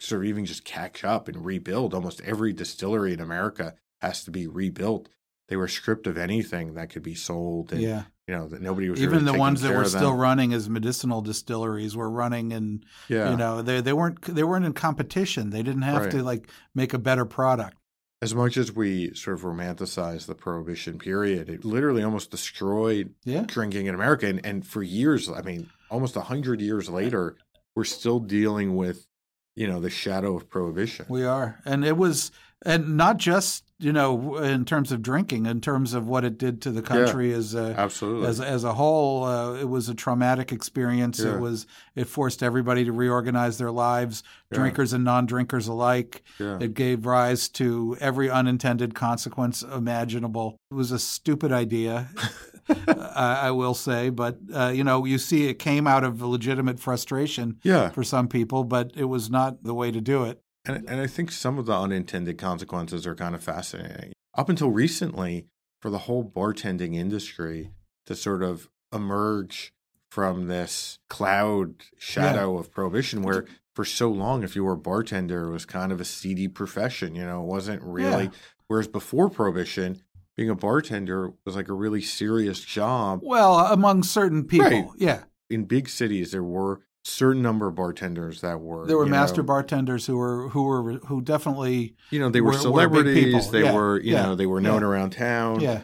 sort 0.00 0.22
of 0.22 0.28
even 0.28 0.44
just 0.46 0.64
catch 0.64 1.04
up 1.04 1.28
and 1.28 1.44
rebuild. 1.46 1.94
Almost 1.94 2.22
every 2.22 2.52
distillery 2.52 3.12
in 3.12 3.20
America 3.20 3.76
has 4.00 4.24
to 4.24 4.32
be 4.32 4.48
rebuilt. 4.48 5.08
They 5.46 5.54
were 5.54 5.68
stripped 5.68 6.08
of 6.08 6.18
anything 6.18 6.74
that 6.74 6.90
could 6.90 7.04
be 7.04 7.14
sold, 7.14 7.72
and 7.72 7.80
yeah, 7.80 8.02
you 8.28 8.34
know 8.34 8.46
that 8.48 8.60
nobody 8.62 8.90
was 8.90 9.00
even 9.00 9.24
really 9.24 9.32
the 9.32 9.38
ones 9.38 9.62
that 9.62 9.74
were 9.74 9.84
still 9.86 10.14
running 10.14 10.52
as 10.52 10.68
medicinal 10.68 11.22
distilleries 11.22 11.96
were 11.96 12.10
running 12.10 12.52
and 12.52 12.84
Yeah, 13.08 13.30
you 13.30 13.36
know 13.36 13.62
they 13.62 13.80
they 13.80 13.92
weren't 13.92 14.20
they 14.22 14.44
weren't 14.44 14.66
in 14.66 14.74
competition. 14.74 15.50
They 15.50 15.62
didn't 15.62 15.82
have 15.82 16.02
Right. 16.02 16.10
to 16.12 16.22
like 16.22 16.48
make 16.74 16.92
a 16.94 16.98
better 16.98 17.24
product. 17.24 17.76
as 18.20 18.34
much 18.34 18.56
as 18.56 18.72
we 18.72 19.14
sort 19.14 19.36
of 19.38 19.42
romanticize 19.44 20.26
the 20.26 20.34
prohibition 20.34 20.98
period, 20.98 21.48
it 21.48 21.64
literally 21.64 22.02
almost 22.02 22.30
destroyed 22.32 23.14
Yeah, 23.24 23.44
drinking 23.46 23.86
in 23.86 23.94
America. 23.94 24.26
And, 24.26 24.44
and 24.44 24.66
for 24.66 24.82
years, 24.82 25.28
I 25.30 25.40
mean, 25.42 25.70
almost 25.88 26.16
a 26.16 26.22
hundred 26.22 26.60
years 26.60 26.90
later, 26.90 27.36
we're 27.76 27.84
still 27.84 28.18
dealing 28.18 28.74
with, 28.74 29.06
you 29.58 29.66
know, 29.66 29.80
the 29.80 29.90
shadow 29.90 30.36
of 30.36 30.48
prohibition. 30.48 31.06
we 31.08 31.24
are, 31.24 31.60
and 31.64 31.84
it 31.84 31.96
was 31.96 32.30
and 32.66 32.96
not 32.96 33.18
just 33.18 33.64
you 33.80 33.92
know 33.92 34.36
in 34.38 34.64
terms 34.64 34.90
of 34.90 35.00
drinking, 35.00 35.46
in 35.46 35.60
terms 35.60 35.94
of 35.94 36.08
what 36.08 36.24
it 36.24 36.36
did 36.38 36.60
to 36.62 36.70
the 36.72 36.82
country 36.82 37.32
as 37.32 37.54
a 37.54 37.74
Absolutely. 37.78 38.26
as 38.28 38.40
as 38.40 38.64
a 38.64 38.74
whole. 38.74 39.22
Uh, 39.24 39.54
it 39.54 39.68
was 39.68 39.88
a 39.88 39.94
traumatic 39.94 40.50
experience. 40.50 41.20
Yeah. 41.20 41.34
It 41.36 41.40
was 41.40 41.66
it 41.94 42.04
forced 42.08 42.42
everybody 42.42 42.84
to 42.84 42.92
reorganize 42.92 43.58
their 43.58 43.70
lives, 43.70 44.22
Yeah. 44.50 44.58
drinkers 44.58 44.92
and 44.92 45.04
non-drinkers 45.04 45.68
alike. 45.68 46.22
yeah. 46.40 46.58
It 46.60 46.74
gave 46.74 47.06
rise 47.06 47.48
to 47.50 47.96
every 48.00 48.28
unintended 48.28 48.94
consequence 48.96 49.62
imaginable. 49.62 50.56
It 50.70 50.74
was 50.74 50.90
a 50.90 50.98
stupid 50.98 51.52
idea. 51.52 52.08
I, 52.88 53.40
I 53.44 53.50
will 53.50 53.74
say. 53.74 54.10
But 54.10 54.38
uh, 54.52 54.68
you 54.74 54.84
know, 54.84 55.04
you 55.04 55.18
see, 55.18 55.48
it 55.48 55.58
came 55.58 55.86
out 55.86 56.04
of 56.04 56.20
legitimate 56.22 56.80
frustration 56.80 57.58
Yeah. 57.62 57.90
for 57.90 58.02
some 58.04 58.28
people, 58.28 58.64
but 58.64 58.92
it 58.96 59.04
was 59.04 59.30
not 59.30 59.62
the 59.64 59.74
way 59.74 59.90
to 59.90 60.00
do 60.00 60.24
it. 60.24 60.42
And, 60.64 60.88
and 60.88 61.00
I 61.00 61.06
think 61.06 61.30
some 61.32 61.58
of 61.58 61.66
the 61.66 61.72
unintended 61.74 62.36
consequences 62.38 63.06
are 63.06 63.14
kind 63.14 63.34
of 63.34 63.42
fascinating. 63.42 64.12
Up 64.36 64.48
until 64.48 64.70
recently, 64.70 65.46
for 65.80 65.90
the 65.90 65.98
whole 65.98 66.24
bartending 66.24 66.94
industry 66.94 67.70
to 68.06 68.14
sort 68.14 68.42
of 68.42 68.68
emerge 68.92 69.72
from 70.10 70.46
this 70.48 70.98
cloud 71.08 71.74
shadow 71.98 72.58
of 72.58 72.70
prohibition, 72.72 73.22
where 73.22 73.44
for 73.74 73.84
so 73.84 74.10
long, 74.10 74.42
if 74.42 74.56
you 74.56 74.64
were 74.64 74.72
a 74.72 74.76
bartender, 74.78 75.48
it 75.48 75.52
was 75.52 75.64
kind 75.66 75.92
of 75.92 76.00
a 76.00 76.04
seedy 76.04 76.48
profession. 76.48 77.14
You 77.14 77.24
know, 77.24 77.42
it 77.42 77.46
wasn't 77.46 77.82
really. 77.82 78.24
Yeah. 78.24 78.30
Whereas 78.66 78.88
before 78.88 79.30
prohibition, 79.30 80.02
being 80.38 80.48
a 80.48 80.54
bartender 80.54 81.32
was 81.44 81.56
like 81.56 81.68
a 81.68 81.72
really 81.74 82.00
serious 82.00 82.60
job. 82.60 83.18
Well, 83.24 83.56
among 83.58 84.04
certain 84.04 84.44
people, 84.44 84.66
Right. 84.70 84.86
yeah, 84.96 85.24
In 85.50 85.64
big 85.64 85.88
cities, 85.88 86.30
there 86.30 86.44
were 86.44 86.80
certain 87.02 87.42
number 87.42 87.66
of 87.66 87.74
bartenders 87.74 88.40
that 88.42 88.60
were 88.60 88.86
there 88.86 88.96
were 88.98 89.06
master 89.06 89.42
know, 89.42 89.46
bartenders 89.48 90.06
who 90.06 90.16
were 90.16 90.48
who 90.50 90.62
were 90.62 90.92
who 91.08 91.20
definitely, 91.22 91.96
You 92.10 92.20
know, 92.20 92.28
they 92.30 92.40
were, 92.40 92.48
were- 92.50 92.52
were 92.52 92.58
celebrities. 92.60 93.24
people. 93.24 93.40
They 93.50 93.64
Yeah, 93.64 93.74
were, 93.74 94.00
you 94.00 94.12
yeah, 94.12 94.22
know, 94.26 94.34
they 94.36 94.46
were 94.46 94.60
known 94.60 94.82
yeah. 94.82 94.86
around 94.88 95.10
town. 95.10 95.60
yeah. 95.60 95.80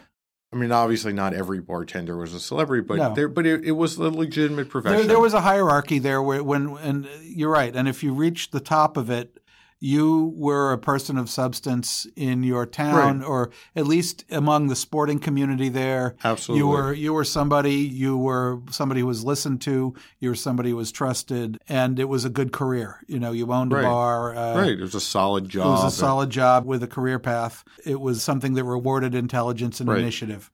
I 0.52 0.56
mean, 0.56 0.70
obviously, 0.70 1.12
not 1.12 1.34
every 1.34 1.58
bartender 1.60 2.16
was 2.16 2.32
a 2.32 2.38
celebrity, 2.38 2.84
but 2.86 2.96
No. 2.98 3.12
there, 3.12 3.26
but 3.28 3.44
it, 3.44 3.64
it 3.64 3.72
was 3.72 3.96
a 3.96 4.08
legitimate 4.08 4.68
profession. 4.68 4.98
There, 4.98 5.06
there 5.08 5.18
was 5.20 5.34
a 5.34 5.40
hierarchy 5.40 5.98
there 5.98 6.22
where 6.22 6.44
when 6.44 6.76
and 6.78 7.08
you're 7.24 7.50
right, 7.50 7.74
and 7.74 7.88
if 7.88 8.04
you 8.04 8.14
reached 8.14 8.52
the 8.52 8.60
top 8.60 8.96
of 8.96 9.10
it, 9.10 9.40
you 9.84 10.32
were 10.36 10.72
a 10.72 10.78
person 10.78 11.18
of 11.18 11.28
substance 11.28 12.06
in 12.16 12.42
your 12.42 12.64
town, 12.64 13.18
Right. 13.20 13.26
or 13.28 13.50
at 13.76 13.86
least 13.86 14.24
among 14.30 14.68
the 14.68 14.76
sporting 14.76 15.18
community 15.18 15.68
there. 15.68 16.14
absolutely 16.24 16.60
You 16.60 16.68
were 16.68 16.92
you 16.94 17.12
were 17.12 17.24
somebody 17.24 17.74
you 17.74 18.16
were 18.16 18.60
somebody 18.70 19.00
who 19.00 19.06
was 19.06 19.24
listened 19.24 19.60
to. 19.62 19.94
You 20.20 20.28
were 20.30 20.34
somebody 20.34 20.70
who 20.70 20.76
was 20.76 20.90
trusted, 20.90 21.58
and 21.68 21.98
it 21.98 22.08
was 22.08 22.24
a 22.24 22.30
good 22.30 22.50
career. 22.50 23.00
You 23.06 23.20
know, 23.20 23.32
you 23.32 23.52
owned 23.52 23.72
a 23.72 23.82
bar. 23.82 24.34
Uh, 24.34 24.56
right. 24.56 24.70
It 24.70 24.80
was 24.80 24.94
a 24.94 25.00
solid 25.00 25.48
job. 25.50 25.66
It 25.66 25.70
was 25.70 25.80
a 25.82 25.84
and- 25.84 25.92
solid 25.92 26.30
job 26.30 26.64
with 26.64 26.82
a 26.82 26.86
career 26.88 27.18
path. 27.18 27.62
It 27.84 28.00
was 28.00 28.22
something 28.22 28.54
that 28.54 28.64
rewarded 28.64 29.14
intelligence 29.14 29.80
and 29.80 29.88
Right. 29.90 30.00
initiative. 30.00 30.50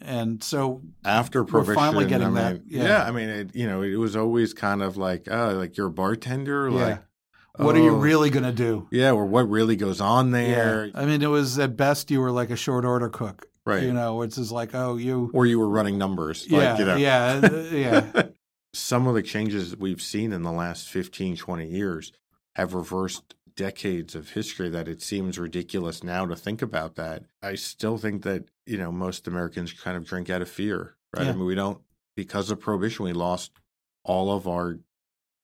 And 0.00 0.42
so, 0.42 0.82
after 1.04 1.44
We're 1.44 1.74
finally 1.74 2.06
getting 2.06 2.26
I 2.28 2.30
mean, 2.30 2.34
that, 2.34 2.60
yeah. 2.66 2.82
yeah. 2.84 3.04
I 3.04 3.10
mean, 3.12 3.28
it, 3.28 3.54
you 3.54 3.66
know, 3.68 3.82
it 3.82 3.96
was 3.96 4.16
always 4.16 4.52
kind 4.54 4.82
of 4.82 4.96
like, 4.96 5.28
oh, 5.30 5.50
like 5.56 5.76
you're 5.76 5.88
a 5.88 5.90
bartender, 5.92 6.68
yeah. 6.68 6.84
like 6.86 7.02
what 7.56 7.76
are 7.76 7.82
you 7.82 7.94
oh, 7.94 7.98
really 7.98 8.30
going 8.30 8.44
to 8.44 8.52
do? 8.52 8.88
Yeah, 8.90 9.12
or 9.12 9.26
what 9.26 9.48
really 9.48 9.76
goes 9.76 10.00
on 10.00 10.30
there, 10.30 10.90
I 10.94 11.04
mean, 11.04 11.22
it 11.22 11.26
was 11.26 11.58
at 11.58 11.76
best 11.76 12.10
you 12.10 12.20
were 12.20 12.30
like 12.30 12.50
a 12.50 12.56
short 12.56 12.84
order 12.84 13.08
cook. 13.08 13.46
right? 13.66 13.82
You 13.82 13.92
know, 13.92 14.22
it's 14.22 14.36
just 14.36 14.52
like, 14.52 14.74
oh, 14.74 14.96
you. 14.96 15.30
or 15.34 15.46
you 15.46 15.58
were 15.58 15.68
running 15.68 15.98
numbers, 15.98 16.46
yeah, 16.48 16.70
like 16.70 16.78
you 16.78 16.84
know, 16.84 16.96
yeah, 16.96 17.40
uh, 17.42 17.56
yeah. 17.72 18.22
some 18.72 19.06
of 19.06 19.14
the 19.14 19.22
changes 19.22 19.76
we've 19.76 20.02
seen 20.02 20.32
in 20.32 20.42
the 20.42 20.52
last 20.52 20.88
15, 20.88 21.36
20 21.36 21.66
years 21.66 22.12
have 22.56 22.74
reversed 22.74 23.34
decades 23.54 24.14
of 24.14 24.30
history 24.30 24.68
that 24.70 24.88
it 24.88 25.02
seems 25.02 25.38
ridiculous 25.38 26.02
now 26.02 26.26
to 26.26 26.36
think 26.36 26.62
about 26.62 26.94
that. 26.96 27.24
I 27.42 27.54
still 27.54 27.98
think 27.98 28.22
that, 28.22 28.44
you 28.66 28.78
know, 28.78 28.90
most 28.90 29.26
Americans 29.26 29.72
kind 29.72 29.96
of 29.96 30.06
drink 30.06 30.30
out 30.30 30.42
of 30.42 30.48
fear, 30.48 30.96
right? 31.16 31.28
I 31.28 31.32
mean, 31.32 31.44
we 31.44 31.54
don't, 31.54 31.80
because 32.16 32.50
of 32.50 32.60
prohibition, 32.60 33.04
we 33.04 33.12
lost 33.12 33.52
all 34.04 34.32
of 34.32 34.48
our, 34.48 34.78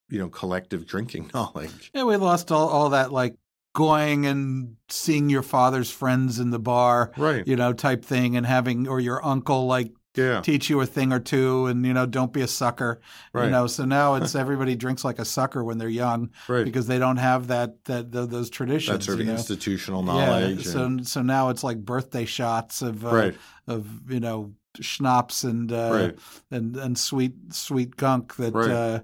you 0.08 0.18
know, 0.18 0.28
collective 0.28 0.86
drinking 0.86 1.30
knowledge. 1.34 1.90
Yeah, 1.94 2.04
we 2.04 2.16
lost 2.16 2.50
all, 2.52 2.68
all 2.68 2.90
that 2.90 3.12
like 3.12 3.36
going 3.74 4.26
and 4.26 4.76
seeing 4.88 5.28
your 5.30 5.42
father's 5.42 5.90
friends 5.90 6.38
in 6.40 6.50
the 6.50 6.58
bar, 6.58 7.12
Right. 7.16 7.46
you 7.46 7.56
know, 7.56 7.72
type 7.72 8.04
thing, 8.04 8.36
and 8.36 8.44
having 8.46 8.88
or 8.88 8.98
your 9.00 9.24
uncle 9.24 9.66
like 9.66 9.92
Yeah. 10.16 10.40
teach 10.40 10.68
you 10.68 10.80
a 10.80 10.86
thing 10.86 11.12
or 11.12 11.20
two, 11.20 11.66
and 11.66 11.84
you 11.86 11.92
know, 11.92 12.04
don't 12.06 12.32
be 12.32 12.40
a 12.40 12.48
sucker. 12.48 13.00
Right. 13.32 13.44
You 13.44 13.50
know, 13.50 13.66
so 13.68 13.84
now 13.84 14.14
it's 14.16 14.34
everybody 14.44 14.74
drinks 14.74 15.04
like 15.04 15.18
a 15.20 15.24
sucker 15.24 15.62
when 15.62 15.78
they're 15.78 15.88
young 15.88 16.30
right. 16.48 16.64
because 16.64 16.86
they 16.88 16.98
don't 16.98 17.18
have 17.18 17.48
that 17.48 17.84
that 17.84 18.10
th- 18.10 18.28
those 18.30 18.50
traditions. 18.50 18.98
that 18.98 19.04
sort 19.04 19.20
of 19.20 19.26
know? 19.26 19.32
institutional 19.34 20.04
Yeah, 20.04 20.12
knowledge. 20.26 20.66
so 20.66 20.84
and- 20.84 21.06
so 21.06 21.22
now 21.22 21.50
it's 21.50 21.62
like 21.62 21.78
birthday 21.84 22.24
shots 22.24 22.82
of 22.82 23.04
uh, 23.04 23.14
right. 23.14 23.36
of 23.68 24.10
you 24.10 24.18
know 24.20 24.54
schnapps 24.80 25.44
and 25.44 25.70
uh, 25.72 25.90
Right. 25.92 26.18
and 26.50 26.76
and 26.76 26.98
sweet 26.98 27.34
sweet 27.52 27.96
gunk 27.96 28.34
that 28.36 28.56
uh, 28.56 29.00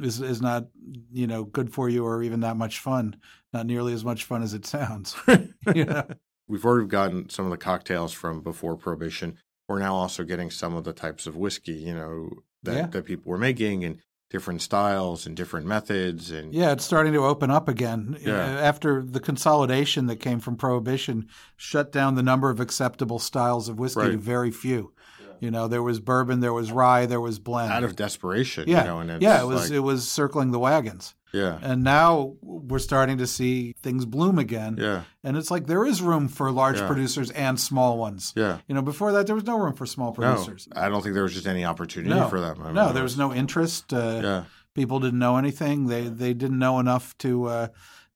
is 0.00 0.20
is 0.20 0.42
not 0.42 0.66
you 1.12 1.26
know 1.26 1.44
good 1.44 1.72
for 1.72 1.88
you 1.88 2.04
or 2.04 2.22
even 2.22 2.40
that 2.40 2.56
much 2.56 2.78
fun. 2.78 3.16
Not 3.52 3.66
nearly 3.66 3.92
as 3.92 4.04
much 4.04 4.24
fun 4.24 4.42
as 4.42 4.54
it 4.54 4.66
sounds. 4.66 5.16
you 5.74 5.84
know? 5.84 6.06
We've 6.48 6.64
already 6.64 6.86
gotten 6.86 7.28
some 7.28 7.44
of 7.44 7.50
the 7.50 7.56
cocktails 7.56 8.12
from 8.12 8.40
before 8.40 8.76
Prohibition. 8.76 9.36
We're 9.68 9.80
now 9.80 9.94
also 9.94 10.22
getting 10.24 10.50
some 10.50 10.76
of 10.76 10.84
the 10.84 10.92
types 10.92 11.26
of 11.26 11.36
whiskey, 11.36 11.72
you 11.72 11.94
know, 11.94 12.30
that, 12.62 12.74
Yeah. 12.74 12.86
that 12.86 13.04
people 13.04 13.30
were 13.30 13.38
making 13.38 13.84
and 13.84 13.98
different 14.30 14.62
styles 14.62 15.26
and 15.26 15.36
different 15.36 15.66
methods. 15.66 16.30
And 16.30 16.52
Yeah, 16.52 16.72
it's 16.72 16.84
starting 16.84 17.12
to 17.14 17.24
open 17.24 17.50
up 17.50 17.68
again. 17.68 18.16
Yeah. 18.20 18.36
After 18.36 19.02
the 19.02 19.20
consolidation 19.20 20.06
that 20.06 20.16
came 20.16 20.38
from 20.40 20.56
Prohibition 20.56 21.28
shut 21.56 21.90
down 21.90 22.14
the 22.14 22.22
number 22.22 22.50
of 22.50 22.60
acceptable 22.60 23.18
styles 23.18 23.68
of 23.68 23.78
whiskey 23.78 24.10
to 24.12 24.16
very 24.16 24.50
few. 24.50 24.92
You 25.40 25.50
know, 25.50 25.68
there 25.68 25.82
was 25.82 26.00
bourbon, 26.00 26.40
there 26.40 26.52
was 26.52 26.72
rye, 26.72 27.06
there 27.06 27.20
was 27.20 27.38
blend. 27.38 27.72
out 27.72 27.84
of 27.84 27.96
desperation, 27.96 28.64
yeah, 28.68 28.80
you 28.82 28.86
know, 28.88 28.98
and 29.00 29.10
it's 29.10 29.22
yeah, 29.22 29.40
it 29.42 29.46
was 29.46 29.64
like, 29.64 29.70
it 29.72 29.80
was 29.80 30.08
circling 30.08 30.50
the 30.52 30.58
wagons, 30.58 31.14
yeah, 31.32 31.58
and 31.62 31.84
now 31.84 32.34
we're 32.42 32.78
starting 32.78 33.18
to 33.18 33.26
see 33.26 33.74
things 33.82 34.04
bloom 34.06 34.38
again. 34.38 34.76
yeah, 34.80 35.02
And 35.22 35.36
it's 35.36 35.50
like 35.50 35.66
there 35.66 35.84
is 35.84 36.00
room 36.02 36.28
for 36.28 36.50
large 36.50 36.78
Yeah. 36.78 36.86
producers 36.86 37.30
and 37.32 37.58
small 37.60 37.98
ones. 37.98 38.32
yeah. 38.36 38.58
You 38.68 38.74
know, 38.74 38.82
before 38.82 39.12
that 39.12 39.26
there 39.26 39.34
was 39.34 39.44
no 39.44 39.58
room 39.58 39.74
for 39.74 39.86
small 39.86 40.12
producers. 40.12 40.68
No, 40.74 40.80
I 40.82 40.88
don't 40.88 41.02
think 41.02 41.14
there 41.14 41.22
was 41.24 41.34
just 41.34 41.46
any 41.46 41.64
opportunity 41.64 42.14
No. 42.14 42.28
for 42.28 42.40
them. 42.40 42.56
I 42.62 42.72
no, 42.72 42.92
there 42.92 43.02
was 43.02 43.16
no 43.18 43.32
interest. 43.34 43.92
Uh, 43.92 44.20
Yeah, 44.22 44.44
people 44.74 45.00
didn't 45.00 45.18
know 45.18 45.36
anything. 45.36 45.86
They 45.88 46.08
they 46.08 46.32
didn't 46.34 46.58
know 46.58 46.78
enough 46.80 47.16
to 47.18 47.44
uh, 47.46 47.68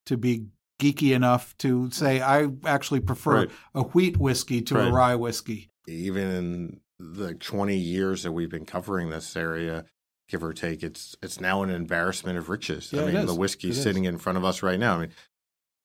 to 0.07 0.17
be 0.17 0.47
geeky 0.81 1.15
enough 1.15 1.55
to 1.59 1.91
say 1.91 2.23
I 2.23 2.49
actually 2.65 3.01
prefer 3.01 3.35
Right. 3.41 3.51
a 3.75 3.83
wheat 3.83 4.17
whiskey 4.17 4.63
to 4.63 4.81
a 4.81 4.91
rye 4.91 5.15
whiskey. 5.15 5.67
even 5.87 6.31
in 6.31 6.81
the 7.01 7.35
20 7.35 7.77
years 7.77 8.23
that 8.23 8.33
we've 8.33 8.51
been 8.51 8.67
covering 8.67 9.09
this 9.09 9.35
area, 9.35 9.87
give 10.29 10.45
or 10.45 10.53
take, 10.53 10.83
it's 10.83 11.17
it's 11.23 11.41
now 11.41 11.63
an 11.63 11.71
embarrassment 11.71 12.37
of 12.39 12.49
riches. 12.49 12.93
Yeah, 12.93 13.05
I 13.05 13.13
mean, 13.13 13.27
the 13.27 13.35
whiskey 13.35 13.69
It 13.69 13.73
is. 13.73 13.83
sitting 13.83 14.05
in 14.05 14.19
front 14.19 14.39
of 14.39 14.45
us 14.45 14.63
right 14.63 14.79
now. 14.79 14.97
I 14.97 15.01
mean, 15.01 15.11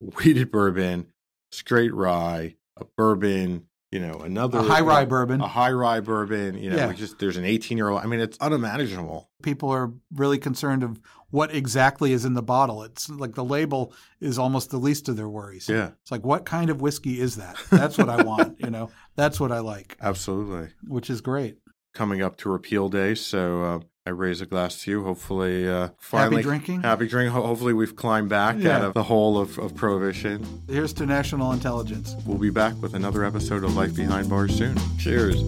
wheated 0.16 0.50
bourbon, 0.50 1.06
straight 1.50 1.94
rye, 1.94 2.56
a 2.76 2.84
bourbon, 2.96 3.66
you 3.92 4.00
know, 4.00 4.14
another 4.20 4.58
A 4.58 4.62
high 4.62 4.80
rye 4.80 5.04
bourbon. 5.04 5.40
a 5.40 5.46
high 5.48 5.70
rye 5.72 6.00
bourbon. 6.00 6.56
You 6.58 6.70
know, 6.70 6.76
Yeah. 6.76 6.88
we 6.88 6.94
just 6.94 7.18
there's 7.18 7.36
an 7.36 7.44
18 7.44 7.78
year 7.78 7.88
old. 7.88 8.00
I 8.02 8.06
mean, 8.06 8.20
it's 8.20 8.36
unimaginable. 8.38 9.30
People 9.42 9.70
are 9.70 9.92
really 10.14 10.38
concerned 10.38 10.82
of 10.82 11.00
what 11.30 11.54
exactly 11.54 12.12
is 12.12 12.24
in 12.24 12.34
the 12.34 12.42
bottle. 12.42 12.82
It's 12.82 13.08
like 13.08 13.34
the 13.34 13.44
label 13.44 13.92
is 14.20 14.38
almost 14.38 14.70
the 14.70 14.78
least 14.78 15.08
of 15.08 15.16
their 15.16 15.28
worries. 15.28 15.68
Yeah, 15.68 15.90
It's 16.02 16.10
like 16.10 16.24
what 16.24 16.44
kind 16.44 16.70
of 16.70 16.80
whiskey 16.80 17.20
is 17.20 17.36
that? 17.36 17.56
That's 17.70 17.96
what 17.98 18.08
I 18.08 18.22
want. 18.22 18.60
You 18.60 18.70
know, 18.70 18.90
that's 19.16 19.38
what 19.40 19.52
I 19.52 19.58
like, 19.60 19.96
absolutely. 20.02 20.68
which 20.86 21.10
is 21.10 21.20
great. 21.20 21.58
Coming 21.94 22.22
up 22.22 22.36
to 22.38 22.50
repeal 22.50 22.88
day, 22.88 23.14
so 23.14 23.62
uh, 23.62 23.78
I 24.06 24.10
raise 24.10 24.40
a 24.40 24.46
glass 24.46 24.82
to 24.84 24.90
you. 24.92 25.02
Hopefully, 25.04 25.68
uh, 25.68 25.88
finally, 25.98 26.36
Happy 26.36 26.42
drinking. 26.44 26.82
Happy 26.82 27.08
drink. 27.08 27.32
Hopefully, 27.32 27.72
we've 27.72 27.96
climbed 27.96 28.28
back 28.28 28.54
Yeah. 28.56 28.76
out 28.76 28.84
of 28.84 28.94
the 28.94 29.02
hole 29.02 29.36
of, 29.36 29.58
of 29.58 29.74
prohibition. 29.74 30.62
Here's 30.68 30.92
to 30.94 31.06
national 31.06 31.50
intelligence. 31.50 32.14
We'll 32.24 32.38
be 32.38 32.50
back 32.50 32.74
with 32.80 32.94
another 32.94 33.24
episode 33.24 33.64
of 33.64 33.74
Life 33.76 33.96
Behind 33.96 34.28
Bars 34.30 34.54
soon. 34.56 34.76
Cheers. 34.98 35.42